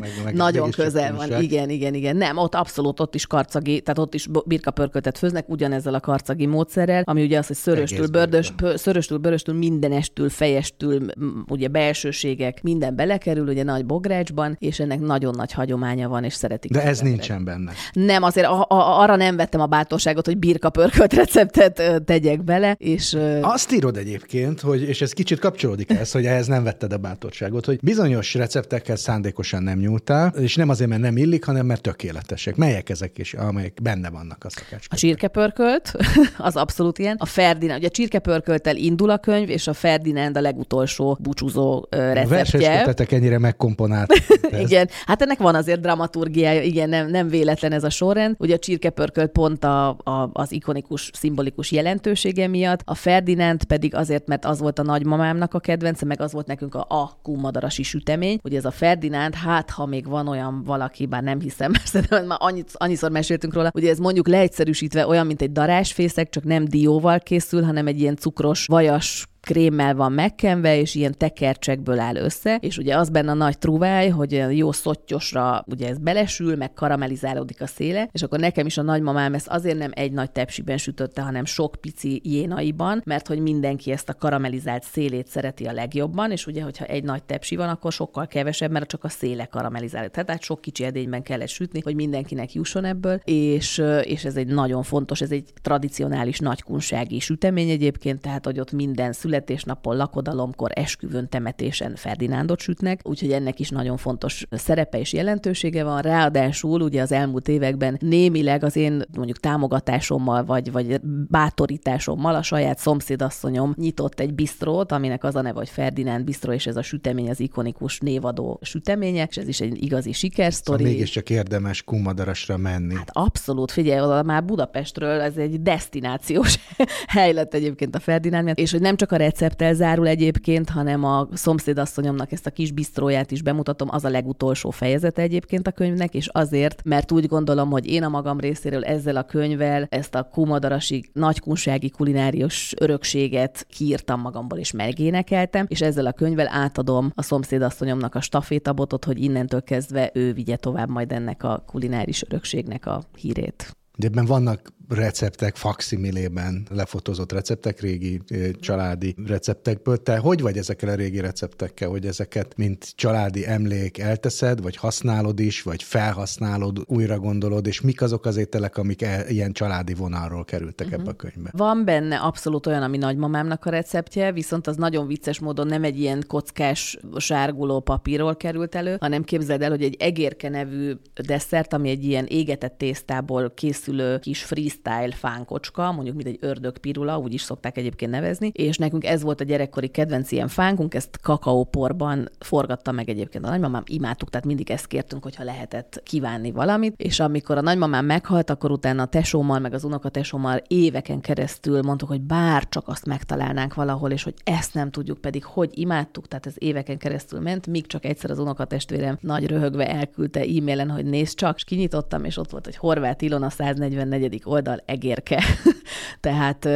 meg, 0.00 0.10
meg 0.24 0.34
Nagyon 0.44 0.70
közel 0.70 1.14
van, 1.14 1.26
újság. 1.26 1.42
igen, 1.42 1.70
igen, 1.70 1.94
igen. 1.94 2.16
Nem, 2.16 2.36
ott 2.36 2.54
abszolút 2.54 3.00
ott 3.00 3.14
is 3.14 3.26
karcagi, 3.26 3.80
tehát 3.80 3.98
ott 3.98 4.14
is 4.14 4.26
bo- 4.26 4.46
birkapörköltet 4.46 5.18
főznek 5.18 5.48
ugyanezzel 5.48 5.94
a 5.94 6.00
karcagi 6.00 6.46
módszerrel, 6.46 7.02
ami 7.04 7.22
ugye 7.22 7.38
az, 7.38 7.46
hogy 7.46 7.56
szöröstül, 7.56 8.06
bördös, 8.06 8.50
birka. 8.52 8.78
szöröstül, 8.78 9.18
böröstül, 9.18 9.54
mindenestül, 9.54 10.28
fejestül, 10.28 11.06
ugye 11.48 11.68
belsőségek, 11.68 12.62
minden 12.62 12.96
belekerül, 12.96 13.48
ugye 13.48 13.62
nagy 13.62 13.86
bográcsban, 13.86 14.56
és 14.58 14.80
ennek 14.80 15.00
nagyon 15.00 15.34
nagy 15.36 15.52
hagyománya 15.52 16.08
van, 16.08 16.24
és 16.24 16.34
szeretik. 16.34 16.70
De 16.70 16.82
ez 16.82 17.00
nincsen 17.00 17.44
benne. 17.44 17.72
Nem, 17.92 18.22
azért 18.22 18.46
a, 18.46 18.60
a, 18.60 19.00
arra 19.00 19.16
nem 19.16 19.36
vettem 19.36 19.60
a 19.60 19.66
bátorságot, 19.66 20.26
hogy 20.26 20.38
birkapörkölt 20.38 21.12
receptet 21.12 21.78
ö, 21.78 21.98
tegyek 21.98 22.44
bele, 22.44 22.74
és 22.78 23.16
Azt 23.42 23.72
írod 23.72 23.96
egyébként, 23.96 24.60
hogy, 24.60 24.82
és 24.82 25.00
ez 25.00 25.12
kicsit 25.12 25.38
kapcsolódik 25.38 25.90
ehhez, 25.90 26.12
hogy 26.12 26.26
ehhez 26.26 26.46
nem 26.46 26.64
vetted 26.64 26.92
a 26.92 26.96
bátorságot, 26.96 27.64
hogy 27.64 27.78
bizonyos 27.82 28.34
receptekkel 28.34 28.96
szándékosan 28.96 29.62
nem 29.62 29.78
nyúltál, 29.78 30.32
és 30.38 30.56
nem 30.56 30.68
azért, 30.68 30.90
mert 30.90 31.02
nem 31.02 31.16
illik, 31.16 31.44
hanem 31.44 31.66
mert 31.66 31.82
tökéletesek. 31.82 32.56
Melyek 32.56 32.90
ezek 32.90 33.18
is, 33.18 33.34
amelyek 33.34 33.78
benne 33.82 34.10
vannak 34.10 34.44
a 34.44 34.48
A 34.88 34.96
csirkepörkölt, 34.96 35.92
az 36.38 36.56
abszolút 36.56 36.98
ilyen. 36.98 37.16
A 37.18 37.26
Ferdinand, 37.26 37.78
ugye 37.78 37.88
a 37.88 37.90
csirkepörköltel 37.90 38.76
indul 38.76 39.10
a 39.10 39.18
könyv, 39.18 39.50
és 39.50 39.66
a 39.66 39.72
Ferdinand 39.72 40.36
a 40.36 40.40
legutolsó 40.40 41.18
búcsúzó 41.20 41.86
receptje. 41.90 42.26
verseskötetek 42.26 43.12
ennyire 43.12 43.38
megkomponált. 43.38 44.12
Igen, 44.64 44.88
hát 45.06 45.22
ennek 45.22 45.38
van 45.38 45.54
azért 45.54 45.80
dramaturgiája, 45.80 46.62
igen, 46.62 46.88
nem, 46.88 47.10
nem 47.10 47.28
véletlen 47.28 47.72
ez 47.72 47.84
a 47.84 47.90
sorrend. 47.90 48.34
Ugye 48.38 48.54
a 48.54 48.58
csirkepörkölt 48.58 49.30
pont 49.30 49.64
a, 49.64 49.88
a, 49.88 50.30
az 50.32 50.52
ikonikus, 50.52 51.10
szimbolikus 51.12 51.70
jelentősége 51.70 52.46
miatt, 52.48 52.80
a 52.84 52.94
Ferdinánd 53.32 53.64
pedig 53.64 53.94
azért, 53.94 54.26
mert 54.26 54.44
az 54.44 54.60
volt 54.60 54.78
a 54.78 54.82
nagymamámnak 54.82 55.54
a 55.54 55.60
kedvence, 55.60 56.04
meg 56.04 56.20
az 56.20 56.32
volt 56.32 56.46
nekünk 56.46 56.74
a, 56.74 56.86
a 56.88 57.18
kumadarasi 57.22 57.82
sütemény. 57.82 58.38
Ugye 58.42 58.56
ez 58.56 58.64
a 58.64 58.70
Ferdinánd, 58.70 59.34
hát 59.34 59.70
ha 59.70 59.86
még 59.86 60.06
van 60.08 60.28
olyan 60.28 60.62
valaki, 60.64 61.06
bár 61.06 61.22
nem 61.22 61.40
hiszem, 61.40 61.72
mert 61.92 62.26
már 62.26 62.38
annyit, 62.40 62.70
annyiszor 62.72 63.10
meséltünk 63.10 63.54
róla, 63.54 63.70
ugye 63.74 63.90
ez 63.90 63.98
mondjuk 63.98 64.28
leegyszerűsítve 64.28 65.06
olyan, 65.06 65.26
mint 65.26 65.42
egy 65.42 65.52
darásfészek, 65.52 66.28
csak 66.28 66.44
nem 66.44 66.64
dióval 66.64 67.20
készül, 67.20 67.62
hanem 67.62 67.86
egy 67.86 68.00
ilyen 68.00 68.16
cukros, 68.16 68.66
vajas 68.66 69.26
krémmel 69.42 69.94
van 69.94 70.12
megkenve, 70.12 70.78
és 70.78 70.94
ilyen 70.94 71.14
tekercsekből 71.18 71.98
áll 71.98 72.16
össze, 72.16 72.56
és 72.60 72.78
ugye 72.78 72.96
az 72.96 73.08
benne 73.08 73.30
a 73.30 73.34
nagy 73.34 73.58
truváj, 73.58 74.08
hogy 74.08 74.44
jó 74.50 74.72
szottyosra 74.72 75.64
ugye 75.66 75.88
ez 75.88 75.98
belesül, 75.98 76.56
meg 76.56 76.72
karamellizálódik 76.72 77.60
a 77.60 77.66
széle, 77.66 78.08
és 78.12 78.22
akkor 78.22 78.38
nekem 78.38 78.66
is 78.66 78.78
a 78.78 78.82
nagymamám 78.82 79.34
ezt 79.34 79.48
azért 79.48 79.78
nem 79.78 79.90
egy 79.94 80.12
nagy 80.12 80.30
tepsiben 80.30 80.78
sütötte, 80.78 81.22
hanem 81.22 81.44
sok 81.44 81.76
pici 81.80 82.20
jénaiban, 82.24 83.02
mert 83.04 83.26
hogy 83.26 83.38
mindenki 83.38 83.90
ezt 83.90 84.08
a 84.08 84.14
karamellizált 84.14 84.82
szélét 84.82 85.26
szereti 85.26 85.64
a 85.64 85.72
legjobban, 85.72 86.30
és 86.30 86.46
ugye, 86.46 86.62
hogyha 86.62 86.84
egy 86.84 87.04
nagy 87.04 87.22
tepsi 87.22 87.56
van, 87.56 87.68
akkor 87.68 87.92
sokkal 87.92 88.26
kevesebb, 88.26 88.70
mert 88.70 88.88
csak 88.88 89.04
a 89.04 89.08
széle 89.08 89.44
karamellizál. 89.44 90.08
Tehát 90.08 90.42
sok 90.42 90.60
kicsi 90.60 90.84
edényben 90.84 91.22
kellett 91.22 91.48
sütni, 91.48 91.80
hogy 91.80 91.94
mindenkinek 91.94 92.52
jusson 92.52 92.84
ebből, 92.84 93.20
és, 93.24 93.82
és 94.02 94.24
ez 94.24 94.36
egy 94.36 94.46
nagyon 94.46 94.82
fontos, 94.82 95.20
ez 95.20 95.30
egy 95.30 95.52
tradicionális 95.62 96.38
nagykunsági 96.38 97.20
sütemény 97.20 97.70
egyébként, 97.70 98.20
tehát 98.20 98.44
hogy 98.44 98.60
ott 98.60 98.72
minden 98.72 99.12
születésnapon, 99.32 99.96
lakodalomkor, 99.96 100.70
esküvőn, 100.74 101.28
temetésen 101.28 101.94
Ferdinándot 101.96 102.60
sütnek, 102.60 103.00
úgyhogy 103.02 103.32
ennek 103.32 103.60
is 103.60 103.68
nagyon 103.68 103.96
fontos 103.96 104.46
szerepe 104.50 104.98
és 104.98 105.12
jelentősége 105.12 105.84
van. 105.84 106.00
Ráadásul 106.00 106.80
ugye 106.80 107.02
az 107.02 107.12
elmúlt 107.12 107.48
években 107.48 107.96
némileg 108.00 108.64
az 108.64 108.76
én 108.76 109.02
mondjuk 109.16 109.38
támogatásommal, 109.38 110.44
vagy, 110.44 110.72
vagy 110.72 111.00
bátorításommal 111.28 112.34
a 112.34 112.42
saját 112.42 112.78
szomszédasszonyom 112.78 113.74
nyitott 113.76 114.20
egy 114.20 114.34
bisztrót, 114.34 114.92
aminek 114.92 115.24
az 115.24 115.34
a 115.34 115.42
neve, 115.42 115.58
hogy 115.58 115.68
Ferdinánd 115.68 116.24
bisztró, 116.24 116.52
és 116.52 116.66
ez 116.66 116.76
a 116.76 116.82
sütemény 116.82 117.30
az 117.30 117.40
ikonikus 117.40 117.98
névadó 117.98 118.58
süteménye, 118.62 119.26
és 119.30 119.36
ez 119.36 119.48
is 119.48 119.60
egy 119.60 119.82
igazi 119.82 120.12
sikersztori. 120.12 120.78
Szóval 120.78 120.92
mégiscsak 120.92 121.30
érdemes 121.30 121.82
kumadarasra 121.82 122.56
menni. 122.56 122.94
Hát 122.94 123.10
abszolút, 123.12 123.70
figyelj, 123.70 124.00
oda 124.00 124.22
már 124.22 124.44
Budapestről 124.44 125.20
ez 125.20 125.36
egy 125.36 125.62
destinációs 125.62 126.58
hely 127.16 127.32
lett 127.32 127.54
egyébként 127.54 127.94
a 127.94 128.00
Ferdinánd 128.00 128.40
és 128.54 128.70
hogy 128.70 128.80
nem 128.80 128.96
csak 128.96 129.12
a 129.12 129.16
recepttel 129.22 129.74
zárul 129.74 130.06
egyébként, 130.06 130.70
hanem 130.70 131.04
a 131.04 131.28
szomszédasszonyomnak 131.32 132.32
ezt 132.32 132.46
a 132.46 132.50
kis 132.50 132.72
bisztróját 132.72 133.30
is 133.30 133.42
bemutatom, 133.42 133.88
az 133.90 134.04
a 134.04 134.08
legutolsó 134.08 134.70
fejezete 134.70 135.22
egyébként 135.22 135.66
a 135.66 135.72
könyvnek, 135.72 136.14
és 136.14 136.26
azért, 136.26 136.82
mert 136.84 137.12
úgy 137.12 137.26
gondolom, 137.26 137.70
hogy 137.70 137.86
én 137.86 138.02
a 138.02 138.08
magam 138.08 138.40
részéről 138.40 138.84
ezzel 138.84 139.16
a 139.16 139.22
könyvvel 139.22 139.86
ezt 139.88 140.14
a 140.14 140.22
kumadarasi 140.22 141.04
nagykunsági 141.12 141.90
kulinárius 141.90 142.74
örökséget 142.78 143.66
kiírtam 143.68 144.20
magamból 144.20 144.58
és 144.58 144.72
megénekeltem, 144.72 145.66
és 145.68 145.80
ezzel 145.80 146.06
a 146.06 146.12
könyvvel 146.12 146.48
átadom 146.50 147.10
a 147.14 147.22
szomszédasszonyomnak 147.22 148.14
a 148.14 148.20
stafétabotot, 148.20 149.04
hogy 149.04 149.22
innentől 149.22 149.62
kezdve 149.62 150.10
ő 150.14 150.32
vigye 150.32 150.56
tovább 150.56 150.88
majd 150.88 151.12
ennek 151.12 151.42
a 151.42 151.62
kulináris 151.66 152.22
örökségnek 152.28 152.86
a 152.86 153.02
hírét. 153.16 153.76
De 153.96 154.06
ebben 154.06 154.24
vannak 154.24 154.72
receptek, 154.88 155.56
faximilében 155.56 156.66
lefotózott 156.70 157.32
receptek, 157.32 157.80
régi 157.80 158.20
családi 158.60 159.14
receptekből. 159.26 160.02
Te 160.02 160.16
hogy 160.16 160.40
vagy 160.40 160.58
ezekkel 160.58 160.88
a 160.88 160.94
régi 160.94 161.20
receptekkel, 161.20 161.88
hogy 161.88 162.06
ezeket 162.06 162.56
mint 162.56 162.92
családi 162.94 163.46
emlék 163.46 163.98
elteszed, 163.98 164.62
vagy 164.62 164.76
használod 164.76 165.40
is, 165.40 165.62
vagy 165.62 165.82
felhasználod, 165.82 166.78
újra 166.86 167.18
gondolod, 167.18 167.66
és 167.66 167.80
mik 167.80 168.02
azok 168.02 168.26
az 168.26 168.36
ételek, 168.36 168.76
amik 168.76 169.02
el, 169.02 169.28
ilyen 169.28 169.52
családi 169.52 169.94
vonalról 169.94 170.44
kerültek 170.44 170.86
uh-huh. 170.86 171.00
ebbe 171.02 171.10
a 171.10 171.14
könyvbe? 171.14 171.50
Van 171.52 171.84
benne 171.84 172.16
abszolút 172.16 172.66
olyan, 172.66 172.82
ami 172.82 172.96
nagymamámnak 172.96 173.64
a 173.64 173.70
receptje, 173.70 174.32
viszont 174.32 174.66
az 174.66 174.76
nagyon 174.76 175.06
vicces 175.06 175.38
módon 175.38 175.66
nem 175.66 175.84
egy 175.84 175.98
ilyen 175.98 176.24
kockás, 176.26 176.98
sárguló 177.16 177.80
papírról 177.80 178.36
került 178.36 178.74
elő, 178.74 178.96
hanem 179.00 179.22
képzeld 179.22 179.62
el, 179.62 179.70
hogy 179.70 179.82
egy 179.82 179.96
egérke 179.98 180.48
nevű 180.48 180.92
desszert, 181.26 181.72
ami 181.72 181.90
egy 181.90 182.04
ilyen 182.04 182.26
égetett 182.26 182.78
tésztából 182.78 183.52
készülő 183.54 184.18
kis 184.18 184.42
freestyle 184.82 185.16
fánkocska, 185.16 185.92
mondjuk 185.92 186.16
mint 186.16 186.28
egy 186.28 186.38
ördögpirula, 186.40 187.18
úgy 187.18 187.34
is 187.34 187.42
szokták 187.42 187.76
egyébként 187.76 188.10
nevezni, 188.10 188.50
és 188.54 188.76
nekünk 188.76 189.04
ez 189.04 189.22
volt 189.22 189.40
a 189.40 189.44
gyerekkori 189.44 189.88
kedvenc 189.88 190.32
ilyen 190.32 190.48
fánkunk, 190.48 190.94
ezt 190.94 191.20
kakaóporban 191.20 192.28
forgatta 192.38 192.92
meg 192.92 193.08
egyébként 193.08 193.44
a 193.44 193.48
nagymamám, 193.48 193.82
imádtuk, 193.86 194.30
tehát 194.30 194.46
mindig 194.46 194.70
ezt 194.70 194.86
kértünk, 194.86 195.22
hogyha 195.22 195.44
lehetett 195.44 196.00
kívánni 196.04 196.50
valamit, 196.50 196.94
és 196.96 197.20
amikor 197.20 197.56
a 197.56 197.60
nagymamám 197.60 198.04
meghalt, 198.04 198.50
akkor 198.50 198.70
utána 198.70 199.02
a 199.02 199.06
tesómmal, 199.06 199.58
meg 199.58 199.74
az 199.74 199.84
unokatesómmal 199.84 200.62
éveken 200.66 201.20
keresztül 201.20 201.82
mondtuk, 201.82 202.08
hogy 202.08 202.20
bár 202.20 202.68
csak 202.68 202.88
azt 202.88 203.06
megtalálnánk 203.06 203.74
valahol, 203.74 204.10
és 204.10 204.22
hogy 204.22 204.34
ezt 204.44 204.74
nem 204.74 204.90
tudjuk, 204.90 205.18
pedig 205.18 205.44
hogy 205.44 205.70
imádtuk, 205.78 206.28
tehát 206.28 206.46
ez 206.46 206.54
éveken 206.58 206.98
keresztül 206.98 207.40
ment, 207.40 207.66
míg 207.66 207.86
csak 207.86 208.04
egyszer 208.04 208.30
az 208.30 208.38
unokatestvérem 208.38 209.18
nagy 209.20 209.46
röhögve 209.46 209.88
elküldte 209.88 210.40
e-mailen, 210.40 210.90
hogy 210.90 211.04
nézd 211.04 211.36
csak, 211.36 211.56
és 211.56 211.64
kinyitottam, 211.64 212.24
és 212.24 212.36
ott 212.36 212.50
volt, 212.50 212.64
hogy 212.64 212.76
Horváth 212.76 213.24
Ilona 213.24 213.50
144. 213.50 214.42
oldal 214.44 214.61
egérke. 214.84 215.42
Tehát 216.20 216.68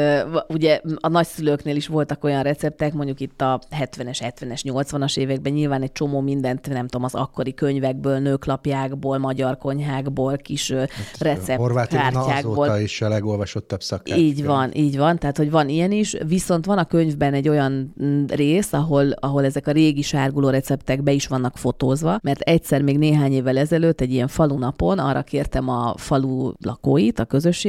ugye 0.48 0.80
a 1.00 1.08
nagyszülőknél 1.08 1.76
is 1.76 1.86
voltak 1.86 2.24
olyan 2.24 2.42
receptek, 2.42 2.92
mondjuk 2.92 3.20
itt 3.20 3.40
a 3.40 3.60
70-es, 3.80 4.32
70-es, 4.40 4.60
80-as 4.62 5.18
években 5.18 5.52
nyilván 5.52 5.82
egy 5.82 5.92
csomó 5.92 6.20
mindent, 6.20 6.68
nem 6.68 6.86
tudom, 6.86 7.04
az 7.04 7.14
akkori 7.14 7.54
könyvekből, 7.54 8.18
nőklapjákból, 8.18 9.18
magyar 9.18 9.58
konyhákból, 9.58 10.36
kis 10.36 10.74
Hát, 11.18 11.58
Horváth 11.58 11.92
Ilona 11.92 12.08
receptkártyákból. 12.08 12.64
azóta 12.64 12.80
is 12.80 13.02
a 13.02 13.08
legolvasottabb 13.08 13.82
szakács. 13.82 14.18
Így 14.18 14.44
van, 14.44 14.70
így 14.74 14.96
van, 14.96 15.18
tehát 15.18 15.36
hogy 15.36 15.50
van 15.50 15.68
ilyen 15.68 15.92
is, 15.92 16.16
viszont 16.26 16.64
van 16.64 16.78
a 16.78 16.84
könyvben 16.84 17.34
egy 17.34 17.48
olyan 17.48 17.94
mm, 18.02 18.24
rész, 18.26 18.72
ahol, 18.72 19.10
ahol 19.10 19.44
ezek 19.44 19.66
a 19.66 19.70
régi 19.70 20.02
sárguló 20.02 20.48
receptek 20.48 21.02
be 21.02 21.12
is 21.12 21.26
vannak 21.26 21.56
fotózva, 21.56 22.18
mert 22.22 22.40
egyszer 22.40 22.82
még 22.82 22.98
néhány 22.98 23.32
évvel 23.32 23.58
ezelőtt 23.58 24.00
egy 24.00 24.12
ilyen 24.12 24.28
falunapon 24.28 24.98
arra 24.98 25.22
kértem 25.22 25.68
a 25.68 25.94
falu 25.96 26.52
lakóit, 26.60 27.18
a 27.18 27.24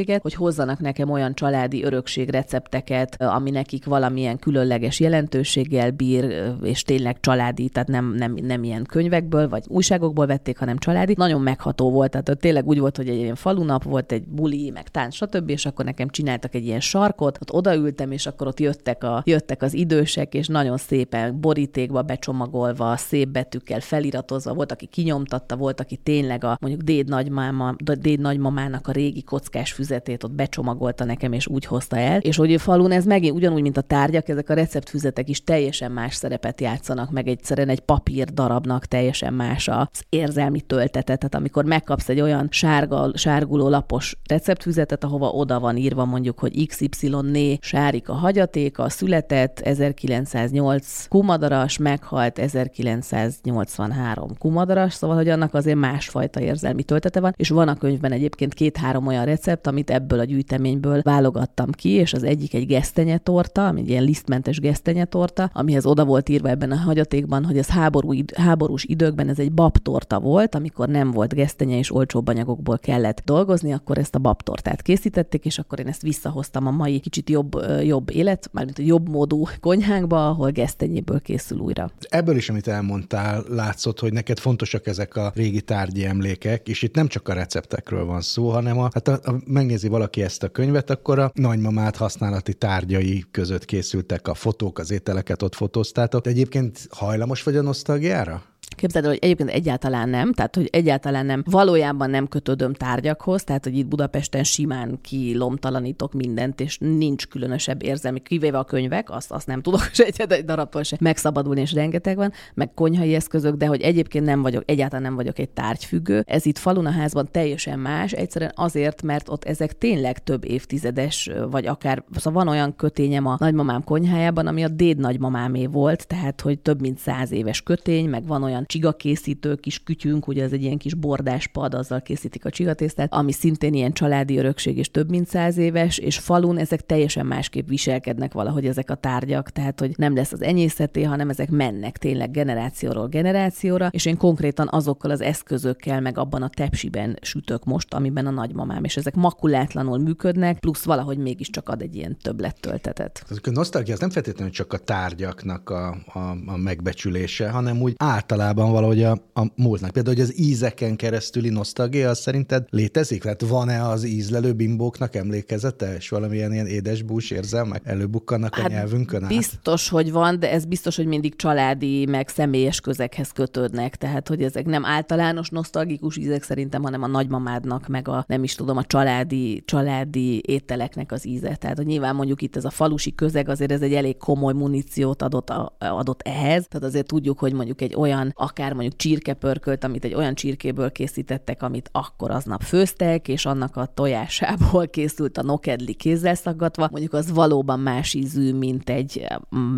közösséget, 0.08 0.22
hogy 0.22 0.34
hozzanak 0.34 0.80
nekem 0.80 1.10
olyan 1.10 1.34
családi 1.34 1.84
örökség 1.84 2.30
recepteket, 2.30 3.22
ami 3.22 3.50
nekik 3.50 3.86
valamilyen 3.86 4.40
különleges 4.40 5.00
jelentőséggel 5.00 5.92
bír, 5.92 6.54
és 6.64 6.82
tényleg 6.82 7.20
családi, 7.20 7.70
tehát 7.70 7.88
nem, 7.88 8.14
nem, 8.14 8.34
nem 8.34 8.64
ilyen 8.64 8.84
könyvekből, 8.84 9.50
vagy 9.50 9.64
újságokból 9.68 10.26
vették, 10.26 10.58
hanem 10.58 10.78
családi. 10.78 11.14
Nagyon 11.18 11.42
megható 11.42 11.92
volt, 11.92 12.12
tehát 12.12 12.40
tényleg 12.40 12.68
úgy 12.68 12.80
volt, 12.80 12.98
hogy 12.98 13.10
egy 13.10 13.18
ilyen 13.18 13.36
falunap 13.36 13.84
volt, 13.84 14.12
egy 14.12 14.28
buli, 14.28 14.70
meg 14.70 14.88
tánc, 14.90 15.16
stb., 15.16 15.50
és 15.50 15.66
akkor 15.66 15.86
nekem 15.86 16.10
csináltak 16.10 16.56
egy 16.56 16.66
ilyen 16.66 16.80
sarkot, 16.80 17.38
ott 17.42 17.54
odaültem, 17.54 18.12
és 18.12 18.26
akkor 18.26 18.48
ott 18.48 18.60
jöttek, 18.60 19.04
a, 19.04 19.22
jöttek 19.26 19.62
az 19.62 19.74
idősek, 19.74 20.34
és 20.34 20.48
nagyon 20.48 20.78
szépen 20.78 21.40
borítékba 21.42 22.02
becsomagolva, 22.02 22.98
szép 22.98 23.30
betűkkel 23.30 23.80
feliratozva, 23.80 24.54
volt, 24.54 24.72
aki 24.72 24.86
kinyomtatta, 24.86 25.56
volt, 25.56 25.80
aki 25.80 25.96
tényleg 25.96 26.44
a 26.44 26.58
mondjuk 26.62 26.82
déd 26.82 27.08
nagymáma, 27.08 27.76
déd 28.00 28.20
nagymamának 28.20 28.88
a 28.88 28.92
régi 28.92 29.24
kockás 29.24 29.72
füzet 29.72 29.97
receptfüzetét 29.98 30.24
ott 30.24 30.32
becsomagolta 30.32 31.06
nekem, 31.06 31.34
és 31.34 31.48
úgy 31.48 31.66
hozta 31.66 31.98
el. 31.98 32.20
És 32.20 32.36
hogy 32.36 32.62
falun 32.62 32.92
ez 32.92 33.06
megint 33.06 33.36
ugyanúgy, 33.36 33.62
mint 33.62 33.78
a 33.78 33.82
tárgyak, 33.82 34.30
ezek 34.30 34.50
a 34.50 34.54
receptfüzetek 34.54 35.30
is 35.30 35.44
teljesen 35.44 35.92
más 35.92 36.16
szerepet 36.16 36.62
játszanak, 36.62 37.12
meg 37.12 37.28
egyszerűen 37.28 37.70
egy 37.70 37.80
papír 37.80 38.34
darabnak 38.34 38.86
teljesen 38.86 39.34
más 39.34 39.68
az 39.68 40.04
érzelmi 40.10 40.62
töltete. 40.62 41.16
Tehát 41.16 41.36
amikor 41.36 41.66
megkapsz 41.66 42.10
egy 42.10 42.22
olyan 42.22 42.48
sárga, 42.52 43.12
sárguló 43.14 43.70
lapos 43.70 44.18
receptfüzetet, 44.30 45.04
ahova 45.04 45.30
oda 45.30 45.60
van 45.60 45.78
írva 45.78 46.06
mondjuk, 46.06 46.40
hogy 46.40 46.68
XY-né 46.68 47.58
Sárika 47.62 48.14
hagyatéka, 48.14 48.90
született 48.90 49.60
1908 49.60 51.08
kumadaras, 51.08 51.78
meghalt 51.78 52.40
1983 52.40 54.38
kumadaras, 54.38 54.94
szóval, 54.94 55.16
hogy 55.16 55.30
annak 55.30 55.54
azért 55.54 55.78
másfajta 55.78 56.40
érzelmi 56.40 56.84
töltete 56.84 57.20
van, 57.20 57.34
és 57.36 57.50
van 57.50 57.68
a 57.68 57.76
könyvben 57.76 58.12
egyébként 58.12 58.54
két-három 58.54 59.08
olyan 59.08 59.26
recept, 59.26 59.68
amit 59.68 59.87
ebből 59.90 60.20
a 60.20 60.24
gyűjteményből 60.24 61.02
válogattam 61.02 61.72
ki, 61.72 61.90
és 61.90 62.14
az 62.14 62.24
egyik 62.24 62.54
egy 62.54 62.66
gesztenyetorta, 62.66 63.68
ami 63.68 63.80
egy 63.80 63.90
ilyen 63.90 64.04
lisztmentes 64.04 64.60
gesztenyetorta, 64.60 65.50
amihez 65.54 65.86
oda 65.86 66.06
volt 66.06 66.30
írva 66.30 66.50
ebben 66.50 66.72
a 66.72 66.76
hagyatékban, 66.76 67.46
hogy 67.46 67.58
ez 67.58 67.68
háború, 67.68 68.14
háborús 68.36 68.84
időkben 68.84 69.30
ez 69.30 69.40
egy 69.40 69.52
babtorta 69.52 70.20
volt, 70.20 70.56
amikor 70.56 70.88
nem 70.88 71.12
volt 71.12 71.34
gesztenye 71.34 71.78
és 71.78 71.94
olcsóbb 71.94 72.28
anyagokból 72.28 72.78
kellett 72.78 73.22
dolgozni, 73.26 73.74
akkor 73.74 73.98
ezt 73.98 74.16
a 74.16 74.20
babtortát 74.20 74.82
készítették, 74.82 75.46
és 75.46 75.60
akkor 75.60 75.80
én 75.80 75.88
ezt 75.88 76.02
visszahoztam 76.02 76.68
a 76.68 76.72
mai 76.72 77.00
kicsit 77.00 77.30
jobb, 77.30 77.56
jobb 77.84 78.10
élet, 78.10 78.50
mármint 78.52 78.80
a 78.80 78.82
jobb 78.82 79.10
módú 79.10 79.48
konyhánkba, 79.60 80.30
ahol 80.30 80.52
gesztenyéből 80.52 81.22
készül 81.22 81.58
újra. 81.58 81.92
Ebből 82.10 82.36
is, 82.36 82.50
amit 82.50 82.68
elmondtál, 82.68 83.44
látszott, 83.50 84.00
hogy 84.00 84.14
neked 84.14 84.40
fontosak 84.40 84.88
ezek 84.88 85.16
a 85.16 85.32
régi 85.36 85.62
tárgyi 85.62 86.06
emlékek, 86.06 86.68
és 86.68 86.82
itt 86.82 86.96
nem 86.96 87.08
csak 87.08 87.28
a 87.28 87.34
receptekről 87.34 88.06
van 88.06 88.22
szó, 88.22 88.50
hanem 88.50 88.80
a, 88.80 88.90
hát 88.94 89.08
a, 89.08 89.20
a, 89.24 89.36
megnézi 89.78 89.98
valaki 89.98 90.24
ezt 90.24 90.44
a 90.44 90.50
könyvet, 90.50 90.90
akkor 90.90 91.20
a 91.20 91.32
nagymamát 91.34 91.96
használati 91.96 92.54
tárgyai 92.54 93.26
között 93.32 93.66
készültek 93.66 94.28
a 94.28 94.34
fotók, 94.34 94.80
az 94.80 94.92
ételeket 94.92 95.42
ott 95.42 95.56
fotóztátok. 95.56 96.28
Egyébként 96.28 96.88
hajlamos 96.90 97.44
vagy 97.44 97.56
a 97.56 97.62
nosztalgiára? 97.62 98.44
Képzeld 98.78 99.06
el, 99.06 99.12
hogy 99.12 99.20
egyébként 99.22 99.50
egyáltalán 99.50 100.10
nem, 100.10 100.34
tehát 100.34 100.56
hogy 100.56 100.70
egyáltalán 100.72 101.26
nem, 101.26 101.44
valójában 101.46 102.10
nem 102.10 102.28
kötődöm 102.28 102.74
tárgyakhoz, 102.74 103.44
tehát 103.44 103.64
hogy 103.64 103.78
itt 103.78 103.88
Budapesten 103.88 104.44
simán 104.44 105.00
kilomtalanítok 105.02 106.14
mindent, 106.14 106.62
és 106.62 106.78
nincs 106.78 107.28
különösebb 107.28 107.84
érzelmi, 107.84 108.20
kivéve 108.20 108.58
a 108.58 108.64
könyvek, 108.64 109.10
azt, 109.12 109.32
azt 109.32 109.48
nem 109.48 109.62
tudok 109.62 109.82
se 109.94 110.06
egy, 110.06 110.22
egy 110.30 110.46
darabtól 110.46 110.84
se 110.84 110.98
megszabadulni, 111.00 111.62
és 111.62 111.74
rengeteg 111.74 112.16
van, 112.16 112.32
meg 112.54 112.74
konyhai 112.74 113.16
eszközök, 113.16 113.56
de 113.56 113.66
hogy 113.66 113.82
egyébként 113.82 114.26
nem 114.26 114.42
vagyok, 114.42 114.64
egyáltalán 114.66 115.04
nem 115.04 115.16
vagyok 115.16 115.40
egy 115.40 115.50
tárgyfüggő. 115.50 116.24
Ez 116.28 116.46
itt 116.46 116.58
falun 116.58 116.86
a 116.86 116.92
házban 116.92 117.28
teljesen 117.32 117.80
más, 117.80 118.12
egyszerűen 118.12 118.52
azért, 118.56 119.02
mert 119.02 119.30
ott 119.30 119.44
ezek 119.44 119.78
tényleg 119.78 120.24
több 120.24 120.46
évtizedes, 120.46 121.30
vagy 121.50 121.66
akár, 121.66 122.04
szóval 122.16 122.44
van 122.44 122.54
olyan 122.54 122.76
kötényem 122.76 123.26
a 123.26 123.36
nagymamám 123.40 123.84
konyhájában, 123.84 124.48
ami 124.48 124.64
a 124.64 124.68
déd 124.68 124.98
nagymamámé 124.98 125.66
volt, 125.66 126.08
tehát 126.08 126.42
hogy 126.42 126.60
több 126.60 126.82
mint 126.82 127.00
száz 127.00 127.32
éves 127.32 127.62
kötény, 127.62 128.10
meg 128.10 128.28
van 128.28 128.44
olyan 128.44 128.66
csigakészítő 128.68 129.56
kis 129.56 129.84
kütyünk, 129.84 130.28
ugye 130.28 130.44
ez 130.44 130.52
egy 130.52 130.62
ilyen 130.62 130.78
kis 130.78 130.94
bordás 130.94 131.48
pad, 131.48 131.74
azzal 131.74 132.02
készítik 132.02 132.46
a 132.46 132.50
csigatésztát, 132.50 133.14
ami 133.14 133.32
szintén 133.32 133.74
ilyen 133.74 133.94
családi 133.94 134.38
örökség 134.38 134.78
és 134.78 134.92
több 134.92 135.10
mint 135.10 135.28
száz 135.28 135.58
éves, 135.58 135.98
és 135.98 136.18
falun 136.18 136.58
ezek 136.58 136.86
teljesen 136.86 137.26
másképp 137.26 137.68
viselkednek 137.68 138.34
valahogy 138.34 138.66
ezek 138.66 138.90
a 138.90 138.96
tárgyak, 138.96 139.50
tehát 139.50 139.80
hogy 139.80 139.94
nem 139.98 140.16
lesz 140.16 140.32
az 140.32 140.42
enyészeté, 140.42 141.04
hanem 141.04 141.30
ezek 141.30 141.50
mennek 141.50 141.98
tényleg 141.98 142.32
generációról 142.32 143.08
generációra, 143.08 143.88
és 143.92 144.06
én 144.06 144.18
konkrétan 144.18 144.68
azokkal 144.72 145.12
az 145.12 145.22
eszközökkel, 145.22 146.02
meg 146.02 146.18
abban 146.18 146.42
a 146.42 146.50
tepsiben 146.50 147.18
sütök 147.22 147.66
most, 147.66 147.94
amiben 147.94 148.26
a 148.26 148.30
nagymamám, 148.30 148.84
és 148.84 148.98
ezek 148.98 149.16
makulátlanul 149.16 149.98
működnek, 149.98 150.60
plusz 150.60 150.84
valahogy 150.84 151.18
mégiscsak 151.18 151.70
ad 151.70 151.82
egy 151.82 151.96
ilyen 151.96 152.18
többlettöltetet. 152.22 153.26
A 153.44 153.50
nosztalgia 153.50 153.94
az 153.94 154.00
nem 154.00 154.10
feltétlenül 154.10 154.54
csak 154.54 154.74
a 154.74 154.78
tárgyaknak 154.78 155.70
a, 155.70 155.98
a, 156.14 156.20
a 156.46 156.58
megbecsülése, 156.58 157.50
hanem 157.50 157.82
úgy 157.82 157.94
általában 157.98 158.57
általában 158.58 158.72
valahogy 158.72 159.04
a, 159.04 159.42
a 159.42 159.48
múltnak. 159.56 159.92
Például, 159.92 160.16
hogy 160.16 160.26
az 160.26 160.40
ízeken 160.40 160.96
keresztüli 160.96 161.50
nosztalgia, 161.50 162.10
az 162.10 162.20
szerinted 162.20 162.66
létezik? 162.70 163.22
Tehát 163.22 163.42
van-e 163.42 163.88
az 163.88 164.04
ízlelő 164.04 164.54
bimbóknak 164.54 165.16
emlékezete, 165.16 165.96
és 165.96 166.10
valamilyen 166.10 166.54
ilyen 166.54 166.66
édesbús 166.66 167.32
érzelmek 167.32 167.82
előbukkannak 167.86 168.56
hát 168.56 168.66
a 168.66 168.70
nyelvünkön 168.70 169.24
át? 169.24 169.30
Biztos, 169.30 169.90
hogy 169.90 170.12
van, 170.12 170.40
de 170.40 170.52
ez 170.52 170.66
biztos, 170.66 170.96
hogy 170.96 171.06
mindig 171.06 171.36
családi, 171.36 172.06
meg 172.06 172.28
személyes 172.28 172.80
közekhez 172.80 173.32
kötődnek. 173.32 173.96
Tehát, 173.96 174.28
hogy 174.28 174.44
ezek 174.44 174.66
nem 174.66 174.86
általános 174.86 175.50
nosztalgikus 175.50 176.18
ízek 176.18 176.44
szerintem, 176.44 176.84
hanem 176.84 177.04
a 177.04 177.08
nagymamádnak, 177.08 177.88
meg 177.88 178.08
a 178.08 178.26
nem 178.28 178.44
is 178.44 178.56
tudom, 178.56 178.78
a 178.78 178.84
családi, 178.84 179.64
családi 179.66 180.42
ételeknek 180.46 181.12
az 181.12 181.28
íze. 181.28 181.56
Tehát, 181.56 181.78
hogy 181.78 181.86
nyilván 181.86 182.16
mondjuk 182.16 182.42
itt 182.42 182.56
ez 182.56 182.66
a 182.66 182.70
falusi 182.70 183.16
közeg, 183.16 183.50
azért 183.50 183.72
ez 183.72 183.82
egy 183.82 183.94
elég 183.94 184.18
komoly 184.18 184.54
muníciót 184.54 185.22
adott, 185.22 185.50
a, 185.50 185.76
adott 185.80 186.22
ehhez. 186.22 186.66
Tehát 186.70 186.88
azért 186.88 187.08
tudjuk, 187.08 187.40
hogy 187.40 187.54
mondjuk 187.54 187.82
egy 187.82 187.96
olyan 187.96 188.32
akár 188.48 188.74
mondjuk 188.74 188.96
csirkepörkölt, 188.96 189.84
amit 189.84 190.06
egy 190.06 190.14
olyan 190.14 190.36
csirkéből 190.36 190.92
készítettek, 190.92 191.64
amit 191.64 191.90
akkor 191.92 192.32
aznap 192.32 192.62
főztek, 192.62 193.28
és 193.28 193.46
annak 193.46 193.76
a 193.76 193.92
tojásából 193.94 194.88
készült 194.98 195.38
a 195.38 195.44
nokedli 195.44 195.94
kézzel 195.94 196.36
szaggatva, 196.36 196.88
mondjuk 196.92 197.14
az 197.14 197.32
valóban 197.32 197.80
más 197.80 198.14
ízű, 198.14 198.54
mint 198.54 198.90
egy, 198.90 199.26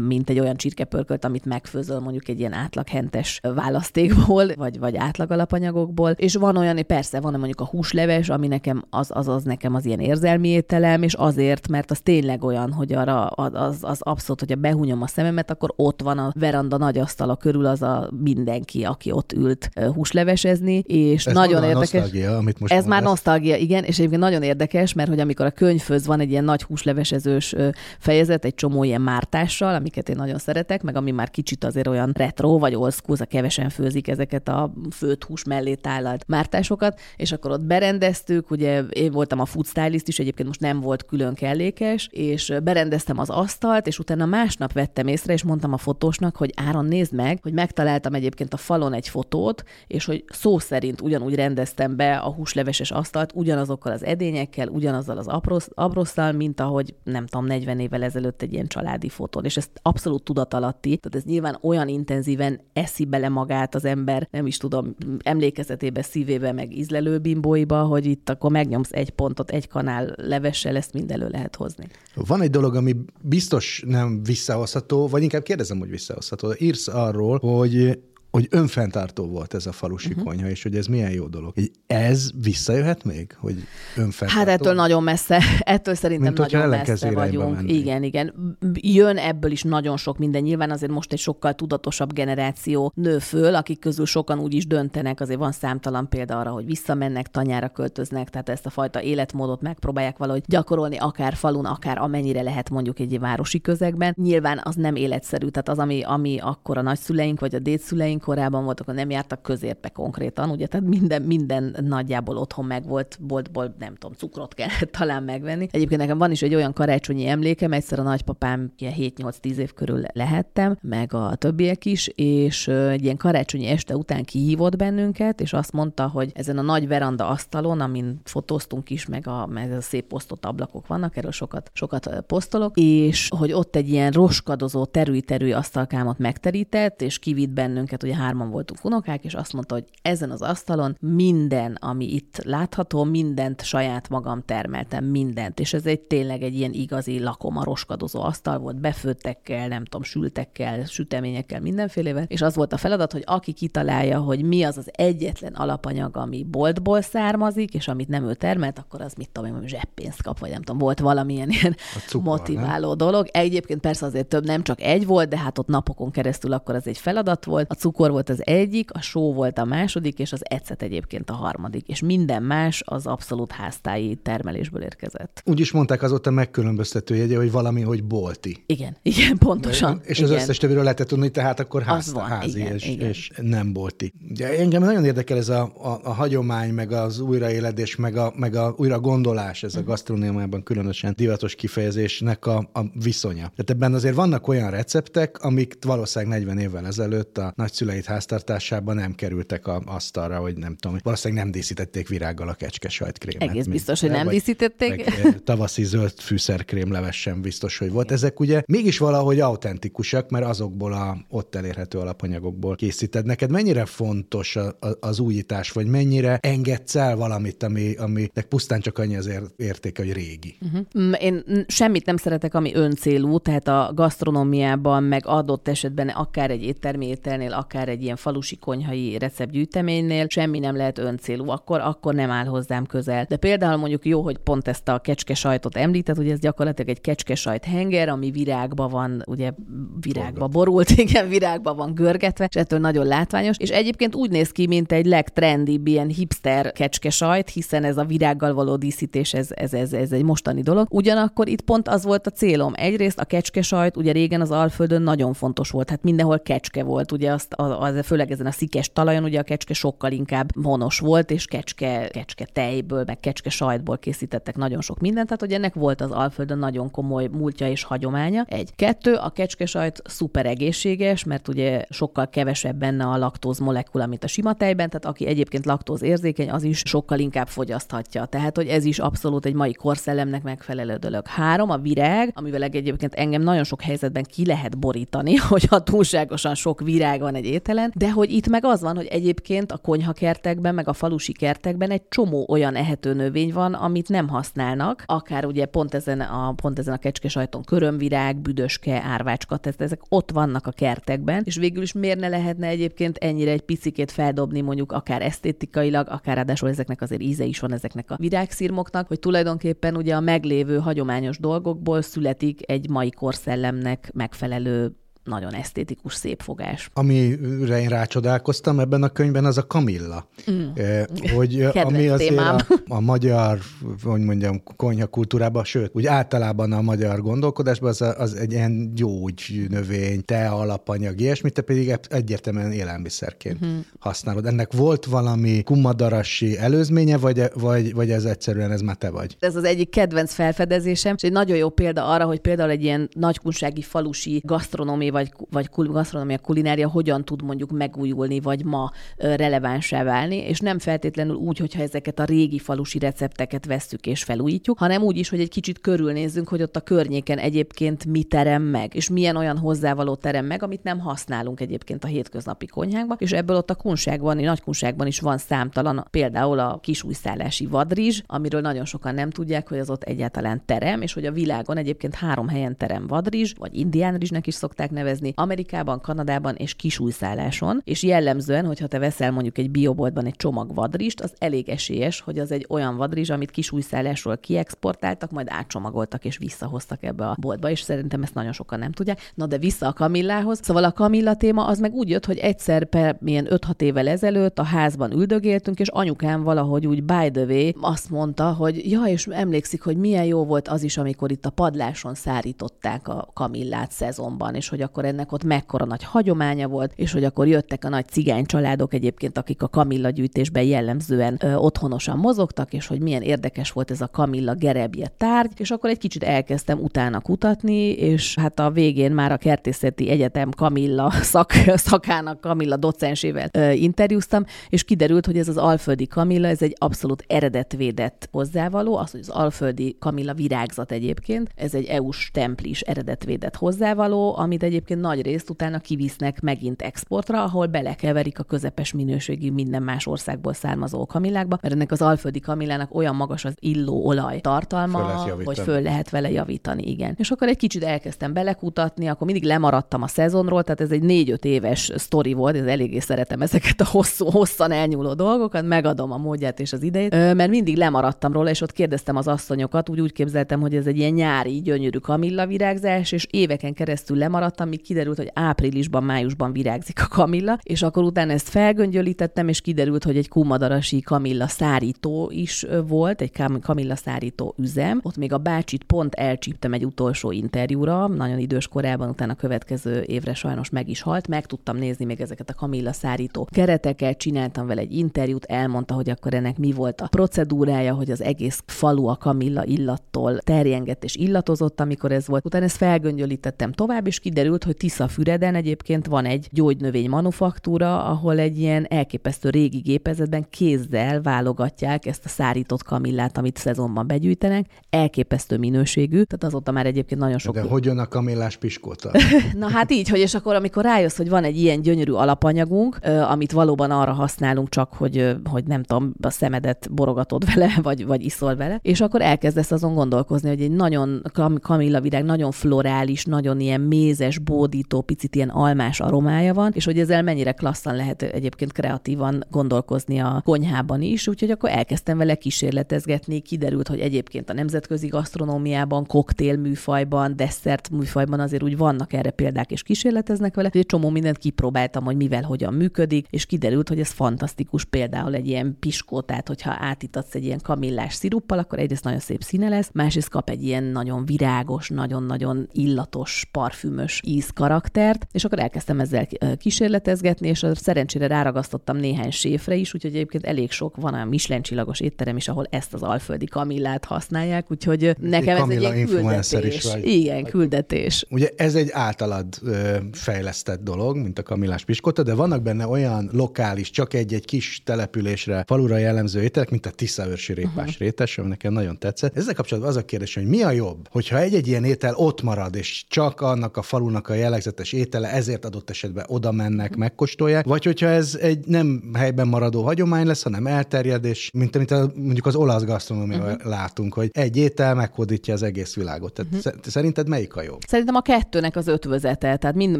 mint 0.08 0.30
egy 0.30 0.40
olyan 0.40 0.56
csirkepörkölt, 0.56 1.26
amit 1.26 1.46
megfőzöl 1.46 2.00
mondjuk 2.00 2.28
egy 2.28 2.40
ilyen 2.40 2.54
átlaghentes 2.54 3.40
választékból, 3.42 4.46
vagy, 4.56 4.80
vagy 4.80 4.96
átlag 4.96 5.32
alapanyagokból. 5.32 6.12
És 6.12 6.36
van 6.36 6.58
olyan, 6.58 6.86
persze 6.88 7.20
van 7.20 7.32
mondjuk 7.32 7.62
a 7.62 7.66
húsleves, 7.66 8.30
ami 8.30 8.48
nekem 8.48 8.84
az, 8.90 9.10
az, 9.14 9.28
az 9.28 9.44
nekem 9.44 9.76
az 9.76 9.86
ilyen 9.86 10.00
érzelmi 10.00 10.48
ételem, 10.48 11.04
és 11.04 11.14
azért, 11.14 11.68
mert 11.68 11.92
az 11.92 12.00
tényleg 12.00 12.44
olyan, 12.44 12.74
hogy 12.74 12.94
arra 12.94 13.26
az, 13.26 13.84
az 13.84 14.02
abszolút, 14.02 14.40
hogyha 14.40 14.56
behunyom 14.56 15.02
a 15.02 15.08
szememet, 15.08 15.52
akkor 15.52 15.74
ott 15.76 16.02
van 16.02 16.18
a 16.18 16.32
veranda 16.36 16.78
nagy 16.78 16.98
asztala 16.98 17.36
körül 17.36 17.66
az 17.66 17.82
a 17.82 18.10
minden 18.20 18.59
mindenki, 18.60 18.84
aki 18.84 19.12
ott 19.12 19.32
ült 19.32 19.70
húslevesezni, 19.94 20.78
és 20.78 21.26
ez 21.26 21.34
nagyon 21.34 21.64
érdekes. 21.64 21.92
Nosztalgia, 21.92 22.38
amit 22.38 22.60
most 22.60 22.74
ez 22.74 22.86
már 22.86 23.02
nosztalgia, 23.04 23.56
igen, 23.56 23.84
és 23.84 23.98
egyébként 23.98 24.22
nagyon 24.22 24.44
érdekes, 24.44 24.94
mert 24.94 25.10
hogy 25.10 25.20
amikor 25.20 25.46
a 25.46 25.50
könyvfőz 25.50 26.06
van 26.06 26.20
egy 26.20 26.30
ilyen 26.30 26.44
nagy 26.44 26.64
húslevesezős 26.64 27.56
fejezet, 28.00 28.46
egy 28.46 28.56
csomó 28.56 28.84
ilyen 28.84 29.02
mártással, 29.02 29.76
amiket 29.76 30.10
én 30.10 30.16
nagyon 30.16 30.38
szeretek, 30.38 30.82
meg 30.82 30.96
ami 30.96 31.12
már 31.12 31.30
kicsit 31.30 31.64
azért 31.64 31.88
olyan 31.88 32.12
retro 32.14 32.58
vagy 32.58 32.76
old 32.76 32.94
school, 32.94 33.18
kevesen 33.30 33.70
főzik 33.70 34.08
ezeket 34.08 34.48
a 34.48 34.74
főtt 34.92 35.24
hús 35.24 35.44
mellé 35.44 35.74
tálalt 35.74 36.24
mártásokat, 36.28 37.00
és 37.16 37.32
akkor 37.32 37.52
ott 37.52 37.66
berendeztük, 37.66 38.52
ugye 38.52 38.82
én 38.82 39.12
voltam 39.12 39.40
a 39.40 39.46
food 39.46 39.66
stylist 39.66 40.08
is, 40.08 40.20
egyébként 40.20 40.48
most 40.48 40.60
nem 40.60 40.80
volt 40.80 41.06
külön 41.06 41.34
kellékes, 41.34 42.10
és 42.12 42.54
berendeztem 42.64 43.20
az 43.20 43.30
asztalt, 43.30 43.88
és 43.88 44.00
utána 44.00 44.26
másnap 44.26 44.74
vettem 44.74 45.08
észre, 45.08 45.34
és 45.34 45.44
mondtam 45.44 45.74
a 45.74 45.78
fotósnak, 45.78 46.36
hogy 46.36 46.54
Áron, 46.56 46.86
nézd 46.86 47.14
meg, 47.14 47.40
hogy 47.42 47.54
megtaláltam 47.54 48.14
egyébként 48.14 48.49
a 48.54 48.58
falon 48.58 48.94
egy 48.94 49.08
fotót, 49.08 49.64
és 49.88 50.06
hogy 50.06 50.24
szó 50.28 50.60
szerint 50.60 51.02
ugyanúgy 51.02 51.36
rendeztem 51.36 51.96
be 51.96 52.18
a 52.18 52.34
húsleveses 52.34 52.92
asztalt, 52.92 53.32
ugyanazokkal 53.34 53.92
az 53.92 54.04
edényekkel, 54.04 54.68
ugyanazzal 54.68 55.18
az 55.18 55.28
abrosszal, 55.74 56.32
mint 56.32 56.60
ahogy 56.60 56.96
nem 57.04 57.26
tudom, 57.26 57.46
40 57.46 57.80
évvel 57.80 58.04
ezelőtt 58.04 58.42
egy 58.42 58.54
ilyen 58.54 58.68
családi 58.68 59.10
fotón. 59.10 59.46
És 59.46 59.58
ez 59.58 59.68
abszolút 59.82 60.24
tudatalatti, 60.24 60.98
tehát 60.98 61.16
ez 61.16 61.32
nyilván 61.32 61.58
olyan 61.62 61.88
intenzíven 61.88 62.60
eszi 62.74 63.06
bele 63.06 63.30
magát 63.30 63.76
az 63.76 63.86
ember, 63.86 64.28
nem 64.32 64.48
is 64.48 64.58
tudom, 64.58 64.96
emlékezetébe, 65.24 66.02
szívébe, 66.02 66.52
meg 66.52 66.78
ízlelő 66.78 67.18
bimbóiba, 67.18 67.84
hogy 67.84 68.06
itt 68.06 68.30
akkor 68.30 68.52
megnyomsz 68.52 68.92
egy 68.92 69.10
pontot, 69.10 69.52
egy 69.52 69.68
kanál 69.68 70.14
levessel, 70.16 70.76
ezt 70.76 70.94
mind 70.94 71.12
elő 71.12 71.28
lehet 71.28 71.56
hozni. 71.56 71.88
Van 72.16 72.42
egy 72.42 72.50
dolog, 72.50 72.76
ami 72.76 72.96
biztos 73.22 73.84
nem 73.88 74.24
visszahozható, 74.24 75.08
vagy 75.08 75.24
inkább 75.24 75.44
kérdezem, 75.44 75.80
hogy 75.80 75.90
visszahozható. 75.90 76.54
Írsz 76.58 76.88
arról, 76.88 77.38
hogy 77.38 78.00
hogy 78.32 78.48
önfenntartó 78.50 79.26
volt 79.26 79.54
ez 79.54 79.66
a 79.66 79.72
falusi 79.72 80.10
uh-huh. 80.10 80.24
konyha, 80.24 80.50
és 80.50 80.64
hogy 80.64 80.76
ez 80.76 80.86
milyen 80.86 81.12
jó 81.12 81.28
dolog. 81.28 81.54
Ez 81.88 82.30
visszajöhet 82.42 83.04
még, 83.04 83.36
hogy 83.40 83.56
önfenntartó? 83.96 84.40
Hát 84.40 84.48
ettől 84.48 84.74
nagyon 84.74 85.04
messze, 85.04 85.44
ettől 85.60 85.96
szerintem 85.96 86.34
Mint 86.34 86.52
nagyon 86.52 86.70
messze 86.70 87.12
vagyunk. 87.12 87.56
Menni. 87.56 87.74
Igen, 87.74 88.04
igen. 88.04 88.58
Jön 88.74 89.18
ebből 89.18 89.52
is 89.52 89.64
nagyon 89.64 89.98
sok 89.98 90.18
minden. 90.18 90.42
Nyilván 90.42 90.72
azért 90.72 90.92
most 90.92 91.14
egy 91.14 91.20
sokkal 91.20 91.54
tudatosabb 91.54 92.14
generáció 92.14 92.92
nő 92.96 93.20
föl, 93.20 93.56
akik 93.56 93.80
közül 93.80 94.06
sokan 94.06 94.40
úgy 94.40 94.54
is 94.54 94.68
döntenek, 94.68 95.22
azért 95.22 95.40
van 95.40 95.52
számtalan 95.52 96.10
példa 96.10 96.40
arra, 96.40 96.52
hogy 96.52 96.66
visszamennek, 96.66 97.28
tanyára 97.28 97.70
költöznek, 97.70 98.30
tehát 98.30 98.50
ezt 98.50 98.66
a 98.66 98.70
fajta 98.70 99.02
életmódot 99.02 99.62
megpróbálják 99.62 100.18
valahogy 100.18 100.44
gyakorolni, 100.46 100.98
akár 100.98 101.34
falun, 101.34 101.66
akár 101.66 101.98
amennyire 101.98 102.42
lehet 102.42 102.70
mondjuk 102.70 103.00
egy 103.00 103.20
városi 103.20 103.62
közegben. 103.62 104.14
Nyilván 104.18 104.62
az 104.64 104.76
nem 104.76 104.96
életszerű, 104.96 105.48
tehát 105.48 105.70
az, 105.70 105.78
ami, 105.80 106.02
ami 106.04 106.38
akkor 106.42 106.78
a 106.78 106.82
nagyszüleink 106.82 107.40
vagy 107.40 107.56
a 107.56 107.60
dédszüleink 107.60 108.19
korában 108.20 108.64
volt, 108.64 108.80
akkor 108.80 108.94
nem 108.94 109.10
jártak 109.10 109.42
közérpe 109.42 109.90
konkrétan, 109.90 110.50
ugye, 110.50 110.68
tehát 110.68 110.88
minden, 110.88 111.22
minden 111.22 111.76
nagyjából 111.82 112.38
otthon 112.38 112.66
meg 112.66 112.88
volt, 112.88 113.18
boltból, 113.22 113.76
nem 113.80 113.96
tudom, 113.96 114.16
cukrot 114.16 114.54
kellett 114.54 114.92
talán 114.98 115.24
megvenni. 115.24 115.68
Egyébként 115.72 116.02
nekem 116.02 116.18
van 116.18 116.32
is 116.32 116.42
egy 116.42 116.56
olyan 116.56 116.74
karácsonyi 116.74 117.28
emlékem, 117.28 117.72
egyszer 117.72 118.00
a 118.00 118.04
nagypapám 118.04 118.72
ilyen 118.78 118.94
7-8-10 118.98 119.56
év 119.56 119.74
körül 119.74 120.02
lehettem, 120.14 120.78
meg 120.82 121.14
a 121.14 121.36
többiek 121.36 121.86
is, 121.86 122.08
és 122.08 122.68
egy 122.68 123.04
ilyen 123.04 123.18
karácsonyi 123.18 123.68
este 123.68 123.96
után 123.96 124.24
kihívott 124.24 124.76
bennünket, 124.76 125.42
és 125.42 125.54
azt 125.54 125.72
mondta, 125.72 126.08
hogy 126.08 126.32
ezen 126.34 126.58
a 126.58 126.62
nagy 126.62 126.88
veranda 126.88 127.28
asztalon, 127.28 127.82
amin 127.82 128.20
fotóztunk 128.24 128.90
is, 128.90 129.06
meg 129.06 129.28
a, 129.28 129.46
meg 129.46 129.72
a 129.72 129.82
szép 129.82 130.08
posztott 130.08 130.46
ablakok 130.46 130.88
vannak, 130.88 131.18
erről 131.18 131.32
sokat, 131.32 131.72
sokat 131.74 132.24
posztolok, 132.28 132.78
és 132.78 133.30
hogy 133.38 133.52
ott 133.52 133.76
egy 133.76 133.90
ilyen 133.90 134.12
roskadozó 134.12 134.86
terüly-terüly 134.86 135.52
asztalkámat 135.52 136.18
megterített, 136.18 137.02
és 137.02 137.20
kivitt 137.20 137.50
bennünket, 137.50 138.04
ugye 138.10 138.18
hárman 138.18 138.50
voltunk 138.50 138.86
unokák, 138.86 139.24
és 139.24 139.34
azt 139.34 139.54
mondta, 139.54 139.74
hogy 139.74 139.86
ezen 140.02 140.32
az 140.32 140.42
asztalon 140.42 140.98
minden, 141.00 141.78
ami 141.82 142.14
itt 142.14 142.44
látható, 142.44 143.04
mindent 143.04 143.64
saját 143.64 144.10
magam 144.10 144.42
termeltem, 144.46 145.06
mindent. 145.06 145.60
És 145.60 145.74
ez 145.74 145.86
egy 145.86 146.00
tényleg 146.00 146.42
egy 146.42 146.54
ilyen 146.54 146.74
igazi 146.74 147.20
lakoma 147.20 147.64
roskadozó 147.64 148.22
asztal 148.22 148.58
volt, 148.58 148.80
befőttekkel, 148.80 149.68
nem 149.68 149.84
tudom, 149.84 150.04
sültekkel, 150.04 150.86
süteményekkel, 150.86 151.60
mindenfélevel. 151.60 152.26
És 152.28 152.42
az 152.42 152.56
volt 152.56 152.74
a 152.74 152.78
feladat, 152.78 153.12
hogy 153.12 153.24
aki 153.26 153.52
kitalálja, 153.52 154.20
hogy 154.20 154.44
mi 154.44 154.64
az 154.64 154.78
az 154.78 154.90
egyetlen 154.92 155.54
alapanyag, 155.54 156.18
ami 156.18 156.44
boltból 156.44 157.02
származik, 157.02 157.74
és 157.74 157.88
amit 157.88 158.08
nem 158.08 158.28
ő 158.28 158.34
termelt, 158.34 158.80
akkor 158.80 159.02
az 159.02 159.14
mit 159.14 159.30
tudom 159.30 159.62
én, 159.62 159.68
zseppénzt 159.68 160.24
kap, 160.24 160.40
vagy 160.40 160.50
nem 160.50 160.62
tudom, 160.62 160.78
volt 160.78 161.00
valamilyen 161.00 161.50
ilyen 161.50 161.76
cukor, 162.08 162.38
motiváló 162.38 162.88
nem? 162.88 162.98
dolog. 162.98 163.28
Egyébként 163.32 163.80
persze 163.80 164.06
azért 164.06 164.28
több 164.28 164.46
nem 164.46 164.64
csak 164.64 164.82
egy 164.82 165.06
volt, 165.06 165.30
de 165.30 165.38
hát 165.38 165.58
ott 165.58 165.68
napokon 165.68 166.12
keresztül 166.12 166.54
akkor 166.54 166.76
az 166.76 166.88
egy 166.88 166.98
feladat 166.98 167.46
volt. 167.46 167.72
A 167.72 167.74
cukor 167.76 167.99
volt 168.08 168.30
az 168.30 168.46
egyik, 168.46 168.92
a 168.92 169.02
só 169.02 169.34
volt 169.34 169.58
a 169.58 169.66
második, 169.66 170.20
és 170.20 170.32
az 170.32 170.42
ecet 170.44 170.82
egyébként 170.82 171.30
a 171.30 171.34
harmadik. 171.34 171.88
És 171.88 172.02
minden 172.02 172.44
más 172.44 172.84
az 172.86 173.08
abszolút 173.08 173.52
háztáji 173.52 174.16
termelésből 174.16 174.82
érkezett. 174.82 175.42
Úgy 175.46 175.60
is 175.60 175.72
mondták 175.72 176.02
azóta 176.02 176.30
megkülönböztető 176.30 177.16
jegye, 177.16 177.38
hogy 177.38 177.52
valami, 177.52 177.82
hogy 177.82 178.04
bolti. 178.04 178.64
Igen, 178.66 178.98
igen, 179.02 179.38
pontosan. 179.38 180.02
És 180.04 180.18
igen. 180.18 180.32
az 180.32 180.36
összes 180.36 180.58
többiről 180.58 180.84
lehetett 180.84 181.08
tudni, 181.08 181.30
tehát 181.30 181.60
akkor 181.60 181.82
ház, 181.82 182.14
van, 182.14 182.26
házi 182.26 182.60
igen, 182.60 182.74
és, 182.74 182.88
igen. 182.88 183.08
és 183.08 183.32
nem 183.42 183.74
bolti. 183.74 184.14
Ugye 184.30 184.60
engem 184.60 184.84
nagyon 184.84 185.06
érdekel 185.06 185.38
ez 185.38 185.50
a, 185.50 185.62
a, 185.62 186.00
a 186.04 186.14
hagyomány, 186.14 186.74
meg 186.74 186.92
az 186.92 187.20
újraéledés, 187.20 187.96
meg 187.96 188.16
a, 188.16 188.34
meg 188.36 188.56
a 188.56 188.74
újra 188.78 189.00
gondolás, 189.00 189.64
ez 189.64 189.76
a 189.76 189.80
mhm. 189.80 189.88
gasztronómiában 189.88 190.64
különösen 190.64 191.14
divatos 191.18 191.56
kifejezésnek 191.56 192.46
a, 192.46 192.70
a 192.74 192.82
viszonya. 193.04 193.52
Tehát 193.56 193.70
ebben 193.70 193.94
azért 193.94 194.16
vannak 194.16 194.48
olyan 194.48 194.72
receptek, 194.72 195.44
amik 195.44 195.78
valószínűleg 195.86 196.40
40 196.40 196.58
évvel 196.58 196.86
ezelőtt 196.86 197.38
a 197.38 197.54
nagyszüleit 197.90 198.06
háztartásában 198.06 198.96
nem 198.96 199.16
kerültek 199.16 199.68
a 199.68 199.82
asztalra, 199.86 200.40
hogy 200.40 200.58
nem 200.58 200.76
tudom, 200.76 200.98
valószínűleg 201.04 201.44
nem 201.44 201.52
díszítették 201.52 202.08
virággal 202.08 202.50
a 202.50 202.54
kecske 202.54 202.90
sajtkrémet. 202.90 203.50
Egész 203.50 203.66
biztos, 203.66 204.00
hogy 204.00 204.10
nem 204.10 204.24
vagy, 204.26 204.34
díszítették. 204.34 204.90
Meg, 204.90 205.00
eh, 205.08 205.34
tavaszi 205.44 205.84
zöld 205.84 206.14
fűszerkrémleves 206.20 207.22
sem 207.22 207.42
biztos, 207.42 207.78
hogy 207.78 207.92
volt. 207.92 208.12
Ezek 208.12 208.40
ugye 208.40 208.62
mégis 208.68 208.98
valahogy 208.98 209.40
autentikusak, 209.40 210.30
mert 210.30 210.46
azokból 210.46 210.94
a 210.94 211.18
ott 211.30 211.56
elérhető 211.56 211.98
alapanyagokból 211.98 212.76
készíted. 212.76 213.26
Neked 213.26 213.52
mennyire 213.52 213.86
fontos 213.86 214.56
a, 214.56 214.68
a, 214.80 214.88
az 215.00 215.20
újítás, 215.20 215.72
vagy 215.72 215.88
mennyire 215.88 216.40
engedsz 216.42 216.96
el 216.96 217.16
valamit, 217.16 217.64
ami, 217.64 217.96
aminek 217.96 218.46
pusztán 218.50 218.80
csak 218.80 218.98
annyi 218.98 219.16
az 219.16 219.30
értéke, 219.58 220.04
hogy 220.04 220.14
régi? 220.14 220.58
Uh-huh. 220.62 221.24
Én 221.24 221.44
semmit 221.68 222.06
nem 222.06 222.18
szeretek, 222.18 222.54
ami 222.54 222.74
öncélú, 222.74 223.40
tehát 223.40 223.68
a 223.68 223.92
gasztronómiában, 223.94 225.04
meg 225.04 225.24
adott 225.26 225.68
esetben 225.68 226.08
akár 226.08 226.52
egy 226.52 226.64
éttermi 226.64 227.08
ételnél, 227.08 227.54
akár 227.54 227.79
egy 227.88 228.04
ilyen 228.04 228.16
falusi 228.16 228.58
konyhai 228.58 229.18
receptgyűjteménynél 229.18 230.28
semmi 230.28 230.60
nem 230.60 230.76
lehet 230.76 230.98
öncélú, 230.98 231.50
akkor, 231.50 231.80
akkor 231.80 232.14
nem 232.14 232.32
áll 232.32 232.46
hozzám 232.46 232.86
közel. 232.86 233.26
De 233.30 233.38
például 233.38 233.78
mondjuk 233.78 234.06
jó, 234.06 234.22
hogy 234.22 234.38
pont 234.38 234.68
ezt 234.68 234.88
a 234.88 235.00
kecske 235.00 235.34
sajtot 235.34 235.76
említett, 235.76 236.16
hogy 236.16 236.30
ez 236.30 236.40
gyakorlatilag 236.40 236.90
egy 236.90 237.02
kecske 237.02 237.36
sajt 237.36 237.66
henger, 237.66 238.10
ami 238.10 238.32
virágba 238.32 238.88
van, 238.88 239.24
ugye 239.28 239.52
virágba 240.00 240.48
borult, 240.48 240.90
igen, 241.06 241.30
virágba 241.30 241.74
van 241.74 241.94
görgetve, 241.94 242.46
és 242.50 242.56
ettől 242.56 242.80
nagyon 242.80 243.06
látványos. 243.06 243.58
És 243.60 243.70
egyébként 243.70 244.16
úgy 244.16 244.30
néz 244.30 244.52
ki, 244.52 244.68
mint 244.68 244.92
egy 244.92 245.06
legtrendibb 245.06 245.88
ilyen 245.88 246.08
hipster 246.08 246.72
kecske 246.72 247.10
sajt, 247.10 247.50
hiszen 247.50 247.84
ez 247.84 247.98
a 247.98 248.04
virággal 248.04 248.54
való 248.54 248.76
díszítés, 248.76 249.34
ez, 249.34 249.48
ez, 249.50 249.74
ez, 249.74 249.94
ez 249.94 250.12
egy 250.12 250.24
mostani 250.24 250.62
dolog. 250.62 250.88
Ugyanakkor 250.92 251.48
itt 251.48 251.62
pont 251.62 251.88
az 251.88 252.04
volt 252.04 252.28
a 252.28 252.32
célom. 252.32 252.74
Egyrészt 252.76 253.20
a 253.20 253.26
kecske 253.26 253.62
sajt, 253.62 253.98
ugye 253.98 254.12
régen 254.12 254.42
az 254.42 254.52
Alföldön 254.52 255.02
nagyon 255.02 255.34
fontos 255.34 255.70
volt, 255.70 255.90
hát 255.90 256.04
mindenhol 256.04 256.40
kecske 256.40 256.84
volt, 256.84 257.12
ugye 257.12 257.32
azt, 257.32 257.54
az, 257.54 257.69
az, 257.78 258.06
főleg 258.06 258.32
ezen 258.32 258.46
a 258.46 258.52
szikes 258.52 258.92
talajon, 258.94 259.24
ugye 259.24 259.40
a 259.40 259.44
kecske 259.44 259.74
sokkal 259.74 260.12
inkább 260.12 260.64
honos 260.64 261.00
volt, 261.00 261.32
és 261.32 261.46
kecske, 261.46 262.10
kecske 262.12 262.46
tejből, 262.54 263.04
meg 263.06 263.20
kecske 263.20 263.50
sajtból 263.50 263.98
készítettek 263.98 264.56
nagyon 264.56 264.82
sok 264.82 265.00
mindent, 265.00 265.26
tehát 265.26 265.42
hogy 265.42 265.54
ennek 265.54 265.74
volt 265.74 266.02
az 266.02 266.12
Alföldön 266.12 266.58
nagyon 266.58 266.92
komoly 266.92 267.28
múltja 267.32 267.70
és 267.70 267.84
hagyománya. 267.84 268.46
Egy. 268.48 268.76
Kettő, 268.76 269.14
a 269.14 269.30
kecske 269.30 269.66
sajt 269.66 270.02
szuper 270.06 270.46
egészséges, 270.46 271.24
mert 271.24 271.48
ugye 271.48 271.86
sokkal 271.90 272.30
kevesebb 272.30 272.76
benne 272.76 273.06
a 273.06 273.18
laktóz 273.18 273.60
molekula, 273.60 274.06
mint 274.06 274.24
a 274.24 274.28
sima 274.28 274.54
tejben, 274.54 274.90
tehát 274.90 275.06
aki 275.06 275.26
egyébként 275.28 275.66
laktóz 275.66 276.02
érzékeny, 276.02 276.50
az 276.50 276.64
is 276.64 276.82
sokkal 276.86 277.20
inkább 277.20 277.48
fogyaszthatja. 277.48 278.26
Tehát, 278.26 278.56
hogy 278.56 278.68
ez 278.68 278.86
is 278.86 279.00
abszolút 279.00 279.46
egy 279.46 279.54
mai 279.54 279.74
korszellemnek 279.74 280.44
megfelelő 280.44 280.96
dolog. 280.96 281.28
Három, 281.28 281.70
a 281.70 281.78
virág, 281.78 282.32
amivel 282.34 282.64
egyébként 282.64 283.14
engem 283.14 283.42
nagyon 283.42 283.64
sok 283.64 283.82
helyzetben 283.82 284.24
ki 284.24 284.46
lehet 284.46 284.78
borítani, 284.78 285.36
hogyha 285.54 285.84
túlságosan 285.84 286.56
sok 286.56 286.82
virág 286.82 287.20
van 287.20 287.36
egy 287.36 287.46
ételen, 287.60 287.92
de 287.96 288.12
hogy 288.12 288.32
itt 288.32 288.48
meg 288.48 288.66
az 288.66 288.82
van, 288.82 288.96
hogy 288.96 289.06
egyébként 289.06 289.72
a 289.72 289.78
konyhakertekben, 289.78 290.76
meg 290.76 290.88
a 290.88 290.94
falusi 290.94 291.32
kertekben 291.32 291.92
egy 291.92 292.02
csomó 292.10 292.46
olyan 292.50 292.76
ehető 292.76 293.14
növény 293.14 293.54
van, 293.54 293.74
amit 293.74 294.10
nem 294.10 294.28
használnak, 294.28 295.04
akár 295.06 295.46
ugye 295.46 295.66
pont 295.66 295.94
ezen 295.94 296.22
a, 296.22 296.54
pont 296.54 296.80
ezen 296.80 296.94
a 296.94 296.98
kecskesajton 296.98 297.64
körömvirág, 297.64 298.38
büdöske, 298.38 299.02
árvácska, 299.04 299.58
tehát 299.58 299.82
ezek 299.82 300.02
ott 300.10 300.32
vannak 300.32 300.68
a 300.68 300.72
kertekben, 300.72 301.42
és 301.46 301.56
végül 301.56 301.82
is 301.82 301.94
miért 301.94 302.20
ne 302.20 302.28
lehetne 302.28 302.68
egyébként 302.68 303.18
ennyire 303.18 303.52
egy 303.52 303.62
picikét 303.62 304.12
feldobni 304.12 304.62
mondjuk 304.62 304.92
akár 304.92 305.22
esztétikailag, 305.22 306.08
akár 306.10 306.36
ráadásul 306.36 306.70
ezeknek 306.70 307.02
azért 307.02 307.22
íze 307.22 307.44
is 307.44 307.60
van 307.60 307.74
ezeknek 307.74 308.12
a 308.12 308.18
virágszirmoknak, 308.20 309.08
hogy 309.08 309.20
tulajdonképpen 309.20 309.96
ugye 309.96 310.16
a 310.16 310.20
meglévő 310.20 310.78
hagyományos 310.78 311.38
dolgokból 311.38 312.02
születik 312.02 312.72
egy 312.72 312.90
mai 312.90 313.10
korszellemnek 313.10 314.12
megfelelő 314.14 314.94
nagyon 315.30 315.54
esztétikus, 315.54 316.14
szép 316.14 316.42
fogás. 316.42 316.90
Amire 316.94 317.82
én 317.82 317.90
rácsodálkoztam 317.90 318.80
ebben 318.80 319.04
a 319.04 319.10
könyvben, 319.10 319.46
az 319.46 319.58
a 319.58 319.68
kamilla. 319.68 320.28
Mm. 320.52 320.68
Eh, 320.76 321.04
hogy 321.36 321.58
Kedvenc 321.58 321.88
ami 321.88 322.08
azért 322.08 322.38
a, 322.38 322.66
a 322.88 323.00
magyar, 323.00 323.60
hogy 324.04 324.22
mondjam, 324.22 324.64
konyha 324.76 325.08
kultúrában, 325.08 325.64
sőt, 325.64 325.92
úgy 325.94 326.06
általában 326.06 326.72
a 326.72 326.82
magyar 326.82 327.22
gondolkodásban 327.22 327.90
az, 327.90 328.02
az 328.18 328.34
egy 328.34 328.52
ilyen 328.52 328.96
gyógy 328.96 329.66
növény, 329.70 330.26
te 330.26 330.48
alapanyag, 330.48 331.20
ilyesmit, 331.20 331.54
te 331.54 331.62
pedig 331.62 331.94
egyértelműen 332.10 332.72
élelmiszerként 332.72 333.66
mm-hmm. 333.66 333.80
használod. 334.00 334.46
Ennek 334.46 334.74
volt 334.74 335.06
valami 335.06 335.64
kumadarasi 335.64 336.58
előzménye, 336.58 337.18
vagy, 337.18 337.42
vagy, 337.54 337.94
vagy 337.94 338.12
ez 338.12 338.24
egyszerűen 338.24 338.72
ez 338.72 338.82
már 338.82 338.96
te 338.96 339.10
vagy? 339.10 339.38
Ez 339.40 339.56
az 339.56 339.64
egyik 339.64 339.90
kedvenc 339.90 340.34
felfedezésem, 340.34 341.14
és 341.16 341.24
egy 341.24 341.32
nagyon 341.32 341.58
jó 341.58 341.70
példa 341.70 342.06
arra, 342.06 342.26
hogy 342.26 342.40
például 342.40 342.70
egy 342.70 342.84
ilyen 342.84 343.10
nagykunsági 343.14 343.82
falusi 343.82 344.42
gasztronómia 344.46 345.12
vagy, 345.20 345.70
vagy 345.70 345.88
gasztronómia, 345.88 346.38
kulinária 346.38 346.90
hogyan 346.90 347.26
tud 347.26 347.42
mondjuk 347.42 347.72
megújulni, 347.72 348.40
vagy 348.40 348.66
ma 348.66 348.92
relevánsá 349.18 350.04
válni, 350.04 350.36
és 350.36 350.60
nem 350.60 350.80
feltétlenül 350.80 351.36
úgy, 351.36 351.58
hogyha 351.58 351.82
ezeket 351.82 352.20
a 352.20 352.24
régi 352.24 352.60
falusi 352.60 353.00
recepteket 353.00 353.66
vesszük 353.66 354.06
és 354.06 354.24
felújítjuk, 354.24 354.78
hanem 354.78 355.02
úgy 355.02 355.18
is, 355.18 355.30
hogy 355.30 355.40
egy 355.40 355.50
kicsit 355.50 355.82
körülnézzünk, 355.82 356.48
hogy 356.48 356.62
ott 356.62 356.76
a 356.76 356.82
környéken 356.82 357.38
egyébként 357.38 358.06
mi 358.06 358.24
terem 358.24 358.62
meg, 358.62 358.96
és 358.96 359.10
milyen 359.10 359.36
olyan 359.36 359.58
hozzávaló 359.58 360.16
terem 360.16 360.46
meg, 360.46 360.64
amit 360.64 360.84
nem 360.84 361.00
használunk 361.00 361.60
egyébként 361.60 362.04
a 362.04 362.08
hétköznapi 362.08 362.66
konyhákban, 362.66 363.18
és 363.20 363.32
ebből 363.32 363.56
ott 363.58 363.70
a 363.70 363.76
kunságban, 363.76 364.38
a 364.38 364.42
nagy 364.42 364.62
kunságban 364.62 365.08
is 365.08 365.20
van 365.20 365.38
számtalan, 365.38 366.08
például 366.12 366.60
a 366.60 366.80
kisújszállási 366.82 367.66
vadrizs, 367.66 368.22
amiről 368.26 368.62
nagyon 368.62 368.86
sokan 368.86 369.14
nem 369.14 369.30
tudják, 369.30 369.70
hogy 369.70 369.80
az 369.80 369.90
ott 369.90 370.04
egyáltalán 370.04 370.62
terem, 370.66 371.02
és 371.02 371.14
hogy 371.14 371.26
a 371.26 371.32
világon 371.32 371.78
egyébként 371.78 372.16
három 372.16 372.48
helyen 372.48 372.78
terem 372.78 373.08
vadrizs, 373.08 373.54
vagy 373.58 373.76
indián 373.76 374.18
rizsnek 374.18 374.48
is 374.48 374.54
szokták 374.54 374.92
nevezni, 375.00 375.34
Amerikában, 375.36 376.02
Kanadában 376.02 376.56
és 376.56 376.74
kisújszálláson, 376.74 377.82
és 377.84 378.04
jellemzően, 378.04 378.66
hogyha 378.66 378.88
te 378.88 379.00
veszel 379.00 379.32
mondjuk 379.32 379.58
egy 379.58 379.72
bioboltban 379.72 380.26
egy 380.26 380.36
csomag 380.36 380.74
vadrist, 380.74 381.22
az 381.22 381.34
elég 381.38 381.70
esélyes, 381.70 382.22
hogy 382.22 382.40
az 382.40 382.52
egy 382.52 382.66
olyan 382.70 382.96
vadrizs, 382.96 383.30
amit 383.30 383.52
kisújszállásról 383.52 384.38
kiexportáltak, 384.38 385.32
majd 385.32 385.48
átcsomagoltak 385.50 386.26
és 386.26 386.38
visszahoztak 386.38 387.04
ebbe 387.04 387.26
a 387.28 387.36
boltba, 387.40 387.70
és 387.70 387.82
szerintem 387.82 388.24
ezt 388.24 388.34
nagyon 388.34 388.52
sokan 388.52 388.80
nem 388.80 388.92
tudják. 388.92 389.32
Na 389.36 389.46
de 389.46 389.58
vissza 389.58 389.88
a 389.88 389.94
kamillához. 389.94 390.60
Szóval 390.64 390.84
a 390.84 390.92
kamilla 390.92 391.36
téma 391.36 391.66
az 391.66 391.80
meg 391.80 391.94
úgy 391.94 392.10
jött, 392.10 392.26
hogy 392.26 392.38
egyszer 392.38 392.86
per 392.86 393.18
milyen 393.20 393.48
5-6 393.50 393.82
évvel 393.82 394.08
ezelőtt 394.08 394.60
a 394.60 394.64
házban 394.64 395.12
üldögéltünk, 395.12 395.80
és 395.80 395.88
anyukám 395.88 396.44
valahogy 396.44 396.88
úgy 396.88 397.04
by 397.04 397.32
the 397.32 397.44
way 397.44 397.72
azt 397.82 398.10
mondta, 398.10 398.54
hogy 398.54 398.92
ja, 398.92 399.04
és 399.04 399.28
emlékszik, 399.28 399.82
hogy 399.82 399.98
milyen 399.98 400.26
jó 400.26 400.46
volt 400.46 400.68
az 400.68 400.84
is, 400.84 400.98
amikor 400.98 401.32
itt 401.32 401.46
a 401.46 401.50
padláson 401.50 402.14
szárították 402.16 403.08
a 403.08 403.30
kamillát 403.34 403.92
szezonban, 403.92 404.56
és 404.56 404.70
hogy 404.70 404.82
a 404.82 404.89
akkor 404.90 405.06
ennek 405.06 405.32
ott 405.32 405.44
mekkora 405.44 405.86
nagy 405.86 406.04
hagyománya 406.04 406.68
volt, 406.68 406.92
és 406.96 407.12
hogy 407.12 407.24
akkor 407.24 407.48
jöttek 407.48 407.86
a 407.86 407.90
nagy 407.90 408.08
cigány 408.08 408.46
családok 408.46 408.94
egyébként, 408.94 409.38
akik 409.38 409.62
a 409.62 409.68
kamilla 409.68 410.10
gyűjtésben 410.10 410.64
jellemzően 410.64 411.38
ö, 411.44 411.54
otthonosan 411.54 412.18
mozogtak, 412.18 412.74
és 412.74 412.88
hogy 412.88 413.00
milyen 413.00 413.22
érdekes 413.22 413.72
volt 413.72 413.92
ez 413.92 414.02
a 414.02 414.08
kamilla 414.08 414.54
gerebje 414.54 415.12
tárgy, 415.18 415.52
és 415.58 415.72
akkor 415.72 415.90
egy 415.90 415.98
kicsit 415.98 416.24
elkezdtem 416.24 416.80
utána 416.80 417.20
kutatni, 417.20 417.92
és 417.92 418.36
hát 418.36 418.60
a 418.60 418.72
végén 418.72 419.12
már 419.12 419.32
a 419.32 419.38
Kertészeti 419.38 420.10
Egyetem 420.10 420.50
Kamilla 420.50 421.12
szak, 421.34 421.52
szakának 421.76 422.42
Kamilla 422.42 422.76
docensével 422.78 423.50
ö, 423.52 423.72
interjúztam, 423.72 424.44
és 424.70 424.84
kiderült, 424.84 425.26
hogy 425.26 425.38
ez 425.38 425.48
az 425.48 425.58
alföldi 425.58 426.08
Kamilla, 426.08 426.48
ez 426.48 426.62
egy 426.62 426.76
abszolút 426.78 427.24
eredetvédett 427.28 428.28
hozzávaló, 428.32 428.98
az, 428.98 429.12
hogy 429.12 429.20
az 429.20 429.30
alföldi 429.30 429.96
Kamilla 430.00 430.34
virágzat 430.34 430.92
egyébként, 430.92 431.50
ez 431.56 431.74
egy 431.74 431.86
EU-s 431.86 432.30
templis 432.34 432.82
eredetvédett 432.82 433.56
hozzávaló, 433.56 434.38
amit 434.38 434.64
egyébként 434.64 434.78
nagy 434.88 435.22
részt 435.22 435.50
utána 435.50 435.80
kivisznek 435.80 436.42
megint 436.42 436.82
exportra, 436.82 437.44
ahol 437.44 437.66
belekeverik 437.66 438.40
a 438.40 438.44
közepes 438.44 438.94
minőségi 438.94 439.50
minden 439.50 439.84
más 439.84 440.08
országból 440.08 440.54
származó 440.54 441.06
kamillákba, 441.06 441.58
mert 441.62 441.74
ennek 441.74 441.92
az 441.92 442.02
alföldi 442.02 442.40
kamillának 442.40 442.96
olyan 442.96 443.16
magas 443.16 443.46
az 443.46 443.54
illó 443.60 444.06
olaj 444.06 444.40
tartalma, 444.40 444.98
Föl 445.00 445.44
hogy 445.44 445.60
föl 445.60 445.82
lehet 445.82 446.10
vele 446.10 446.32
javítani, 446.32 446.84
igen. 446.84 447.16
És 447.18 447.32
akkor 447.32 447.48
egy 447.48 447.58
kicsit 447.58 447.84
elkezdtem 447.84 448.34
belekutatni, 448.34 449.08
akkor 449.08 449.26
mindig 449.26 449.44
lemaradtam 449.44 450.02
a 450.02 450.08
szezonról, 450.08 450.64
tehát 450.64 450.82
ez 450.82 450.92
egy 450.92 451.02
négy-öt 451.02 451.46
éves 451.46 451.92
sztori 451.96 452.34
volt, 452.34 452.56
ez 452.56 452.66
eléggé 452.66 453.00
szeretem 453.00 453.42
ezeket 453.42 453.82
a 453.82 453.86
hosszú, 453.86 454.26
hosszan 454.26 454.72
elnyúló 454.72 455.14
dolgokat, 455.14 455.66
megadom 455.66 456.12
a 456.12 456.18
módját 456.18 456.60
és 456.60 456.74
az 456.74 456.84
idejét, 456.84 457.12
mert 457.12 457.50
mindig 457.50 457.78
lemaradtam 457.78 458.34
róla, 458.34 458.50
és 458.50 458.62
ott 458.62 458.72
kérdeztem 458.72 459.16
az 459.16 459.28
asszonyokat, 459.28 459.90
úgy 459.90 460.02
úgy 460.02 460.14
képzeltem, 460.14 460.60
hogy 460.60 460.76
ez 460.76 460.88
egy 460.88 460.98
ilyen 460.98 461.14
nyári, 461.14 461.62
gyönyörű 461.62 461.98
kamilla 461.98 462.48
virágzás, 462.48 463.12
és 463.12 463.28
éveken 463.30 463.74
keresztül 463.74 464.18
lemaradtam, 464.18 464.69
míg 464.70 464.82
kiderült, 464.82 465.18
hogy 465.18 465.32
áprilisban, 465.34 466.04
májusban 466.04 466.52
virágzik 466.52 467.02
a 467.02 467.08
kamilla, 467.08 467.60
és 467.64 467.82
akkor 467.82 468.04
utána 468.04 468.32
ezt 468.32 468.50
felgöngyölítettem, 468.50 469.48
és 469.48 469.62
kiderült, 469.62 470.04
hogy 470.04 470.18
egy 470.18 470.28
kumadarasi 470.28 471.02
kamilla 471.02 471.48
szárító 471.48 472.32
is 472.34 472.66
volt, 472.88 473.22
egy 473.22 473.32
kamilla 473.62 473.96
szárító 473.96 474.54
üzem. 474.58 475.00
Ott 475.04 475.18
még 475.18 475.34
a 475.34 475.38
bácsit 475.38 475.84
pont 475.84 476.14
elcsíptem 476.16 476.74
egy 476.74 476.86
utolsó 476.86 477.32
interjúra, 477.32 478.08
nagyon 478.08 478.40
idős 478.40 478.68
korában, 478.68 479.10
utána 479.10 479.32
a 479.32 479.36
következő 479.36 480.02
évre 480.02 480.34
sajnos 480.34 480.70
meg 480.70 480.90
is 480.90 481.02
halt. 481.02 481.28
Meg 481.28 481.46
tudtam 481.46 481.78
nézni 481.78 482.06
még 482.06 482.22
ezeket 482.22 482.50
a 482.50 482.54
kamilla 482.54 482.94
szárító 482.94 483.48
kereteket, 483.52 484.18
csináltam 484.18 484.68
vele 484.68 484.82
egy 484.82 484.94
interjút, 484.94 485.46
elmondta, 485.46 485.94
hogy 485.94 486.10
akkor 486.10 486.34
ennek 486.34 486.58
mi 486.58 486.72
volt 486.72 487.02
a 487.02 487.08
procedúrája, 487.08 487.94
hogy 487.94 488.12
az 488.12 488.22
egész 488.22 488.64
falu 488.66 489.06
a 489.06 489.16
kamilla 489.16 489.66
illattól 489.66 490.38
terjengett 490.40 491.04
és 491.04 491.16
illatozott, 491.16 491.80
amikor 491.80 492.12
ez 492.12 492.28
volt. 492.28 492.46
Utána 492.46 492.66
ezt 492.66 492.78
felgöngyölítettem 492.78 493.72
tovább, 493.72 494.08
és 494.08 494.20
kiderült, 494.20 494.59
hogy 494.64 494.78
Tiszafüreden 494.78 495.56
egyébként 495.56 496.08
van 496.08 496.26
egy 496.26 496.48
gyógynövény 496.52 497.10
manufaktúra, 497.10 498.04
ahol 498.04 498.40
egy 498.40 498.60
ilyen 498.60 498.86
elképesztő 498.90 499.50
régi 499.50 499.78
gépezetben 499.78 500.46
kézzel 500.50 501.22
válogatják 501.22 502.06
ezt 502.06 502.26
a 502.26 502.30
szárított 502.30 502.84
kamillát, 502.84 503.38
amit 503.38 503.58
szezonban 503.58 504.08
begyűjtenek. 504.08 504.66
Elképesztő 504.90 505.58
minőségű, 505.58 506.24
tehát 506.24 506.44
azóta 506.44 506.72
már 506.72 506.86
egyébként 506.86 507.22
nagyon 507.22 507.38
sok. 507.38 507.54
De 507.54 507.62
hogyan 507.62 508.00
a 508.00 508.08
kamillás 508.08 508.58
piskóta? 508.58 509.12
Na 509.60 509.70
hát 509.70 509.92
így, 509.92 510.10
hogy 510.10 510.20
és 510.20 510.34
akkor 510.34 510.56
amikor 510.56 510.84
rájössz, 510.84 511.18
hogy 511.18 511.30
van 511.30 511.44
egy 511.44 511.58
ilyen 511.58 511.82
gyönyörű 511.82 512.12
alapanyagunk, 512.12 512.98
amit 513.30 513.52
valóban 513.52 513.92
arra 513.92 514.12
használunk 514.12 514.70
csak, 514.70 514.94
hogy, 514.94 515.36
hogy 515.44 515.64
nem 515.64 515.84
tudom, 515.84 516.14
a 516.22 516.30
szemedet 516.30 516.88
borogatod 516.92 517.54
vele, 517.54 517.74
vagy, 517.88 518.06
vagy 518.06 518.24
iszol 518.24 518.56
vele, 518.56 518.80
és 518.82 519.02
akkor 519.02 519.22
elkezdesz 519.22 519.72
azon 519.72 519.94
gondolkozni, 519.94 520.50
hogy 520.50 520.62
egy 520.62 520.72
nagyon 520.72 521.22
kamilla 521.62 522.02
virág, 522.02 522.24
nagyon 522.24 522.52
florális, 522.52 523.26
nagyon 523.26 523.60
ilyen 523.60 523.82
mézes, 523.82 524.38
bódító, 524.50 525.02
picit 525.02 525.36
ilyen 525.36 525.50
almás 525.50 526.00
aromája 526.00 526.54
van, 526.54 526.72
és 526.76 526.86
hogy 526.86 527.00
ezzel 527.00 527.24
mennyire 527.24 527.52
klasszan 527.52 527.96
lehet 527.96 528.22
egyébként 528.22 528.72
kreatívan 528.72 529.46
gondolkozni 529.52 530.20
a 530.20 530.42
konyhában 530.46 531.02
is, 531.02 531.28
úgyhogy 531.28 531.52
akkor 531.52 531.70
elkezdtem 531.70 532.18
vele 532.18 532.36
kísérletezgetni, 532.36 533.40
kiderült, 533.40 533.88
hogy 533.88 534.00
egyébként 534.00 534.50
a 534.50 534.54
nemzetközi 534.54 535.08
gasztronómiában, 535.08 536.06
koktél 536.06 536.58
műfajban, 536.58 537.36
desszert 537.36 537.90
műfajban 537.90 538.40
azért 538.40 538.64
úgy 538.64 538.78
vannak 538.78 539.14
erre 539.14 539.32
példák, 539.32 539.72
és 539.72 539.84
kísérleteznek 539.84 540.56
vele, 540.56 540.70
egy 540.74 540.86
csomó 540.86 541.10
mindent 541.10 541.38
kipróbáltam, 541.38 542.04
hogy 542.04 542.16
mivel 542.16 542.44
hogyan 542.44 542.74
működik, 542.74 543.28
és 543.30 543.46
kiderült, 543.46 543.90
hogy 543.90 544.00
ez 544.00 544.12
fantasztikus. 544.12 544.86
Például 544.86 545.34
egy 545.34 545.48
ilyen 545.48 545.78
piskó, 545.80 546.22
tehát 546.22 546.48
hogyha 546.48 546.76
átítatsz 546.80 547.36
egy 547.36 547.44
ilyen 547.44 547.60
kamillás 547.64 548.14
sziruppal, 548.14 548.60
akkor 548.60 548.80
egyrészt 548.80 549.04
nagyon 549.04 549.20
szép 549.20 549.42
színe 549.42 549.70
lesz, 549.70 549.90
másrészt 549.94 550.30
kap 550.30 550.50
egy 550.50 550.64
ilyen 550.64 550.84
nagyon 550.84 551.26
virágos, 551.26 551.90
nagyon-nagyon 551.90 552.70
illatos, 552.72 553.48
parfümös 553.52 554.22
ízkaraktert, 554.40 555.28
és 555.32 555.44
akkor 555.46 555.60
elkezdtem 555.60 556.00
ezzel 556.00 556.28
kísérletezgetni, 556.58 557.48
és 557.48 557.66
szerencsére 557.74 558.28
ráragasztottam 558.28 558.98
néhány 558.98 559.32
séfre 559.32 559.76
is, 559.76 559.94
úgyhogy 559.94 560.16
egyébként 560.16 560.46
elég 560.46 560.72
sok 560.72 560.96
van 560.96 561.14
a 561.14 561.26
Michelin 561.26 561.62
csillagos 561.62 562.00
étterem 562.00 562.38
is, 562.38 562.48
ahol 562.48 562.68
ezt 562.70 562.94
az 562.94 563.02
alföldi 563.02 563.46
kamillát 563.46 564.06
használják, 564.06 564.72
úgyhogy 564.72 565.16
nekem 565.20 565.70
ez 565.72 565.84
egy 565.84 566.06
küldetés. 566.06 566.76
Is 566.76 566.84
vagy. 566.84 567.08
Igen, 567.08 567.44
küldetés. 567.44 568.26
Ugye 568.30 568.50
ez 568.56 568.76
egy 568.76 568.90
általad 568.92 569.46
ö, 569.64 569.96
fejlesztett 570.12 570.84
dolog, 570.84 571.18
mint 571.18 571.40
a 571.40 571.44
kamillás 571.44 571.86
piskota, 571.86 572.24
de 572.24 572.34
vannak 572.34 572.62
benne 572.62 572.88
olyan 572.88 573.30
lokális, 573.34 573.90
csak 573.90 574.14
egy-egy 574.14 574.46
kis 574.46 574.82
településre, 574.86 575.64
falura 575.68 575.98
jellemző 575.98 576.42
ételek, 576.42 576.70
mint 576.70 576.86
a 576.86 576.90
Tiszaőrsi 576.90 577.54
répás 577.54 577.74
uh-huh. 577.76 577.98
rétes, 577.98 578.38
ami 578.38 578.48
nekem 578.48 578.74
nagyon 578.74 578.98
tetszett. 578.98 579.38
Ezzel 579.38 579.54
kapcsolatban 579.54 579.92
az 579.92 579.98
a 579.98 580.06
kérdés, 580.06 580.36
hogy 580.36 580.46
mi 580.46 580.62
a 580.62 580.72
jobb, 580.72 581.08
hogyha 581.12 581.40
egy-egy 581.40 581.68
ilyen 581.68 581.84
étel 581.84 582.14
ott 582.16 582.42
marad, 582.42 582.76
és 582.76 583.06
csak 583.08 583.42
annak 583.42 583.78
a 583.78 583.82
falunak 583.82 584.29
a 584.30 584.34
jellegzetes 584.34 584.94
étele, 584.94 585.32
ezért 585.32 585.66
adott 585.66 585.90
esetben 585.90 586.26
oda 586.28 586.52
mennek, 586.52 586.96
megkóstolják, 586.96 587.66
vagy 587.66 587.84
hogyha 587.84 588.08
ez 588.08 588.38
egy 588.42 588.66
nem 588.66 589.02
helyben 589.14 589.48
maradó 589.48 589.84
hagyomány 589.84 590.26
lesz, 590.26 590.44
hanem 590.44 590.68
elterjed, 590.68 591.26
és 591.26 591.50
mint 591.54 591.76
amit 591.76 591.92
a, 591.92 592.12
mondjuk 592.16 592.46
az 592.46 592.56
olasz 592.56 592.84
gasztronómiában 592.84 593.52
uh-huh. 593.52 593.70
látunk, 593.70 594.14
hogy 594.14 594.30
egy 594.32 594.58
étel 594.58 594.96
meghódítja 594.96 595.54
az 595.54 595.64
egész 595.64 595.96
világot. 595.96 596.34
Tehát 596.34 596.54
uh-huh. 596.54 596.82
szerinted 596.84 597.28
melyik 597.28 597.56
a 597.56 597.62
jobb? 597.62 597.80
Szerintem 597.88 598.16
a 598.16 598.22
kettőnek 598.22 598.76
az 598.76 598.88
ötvözete, 598.88 599.58
tehát 599.58 599.76
mind, 599.76 600.00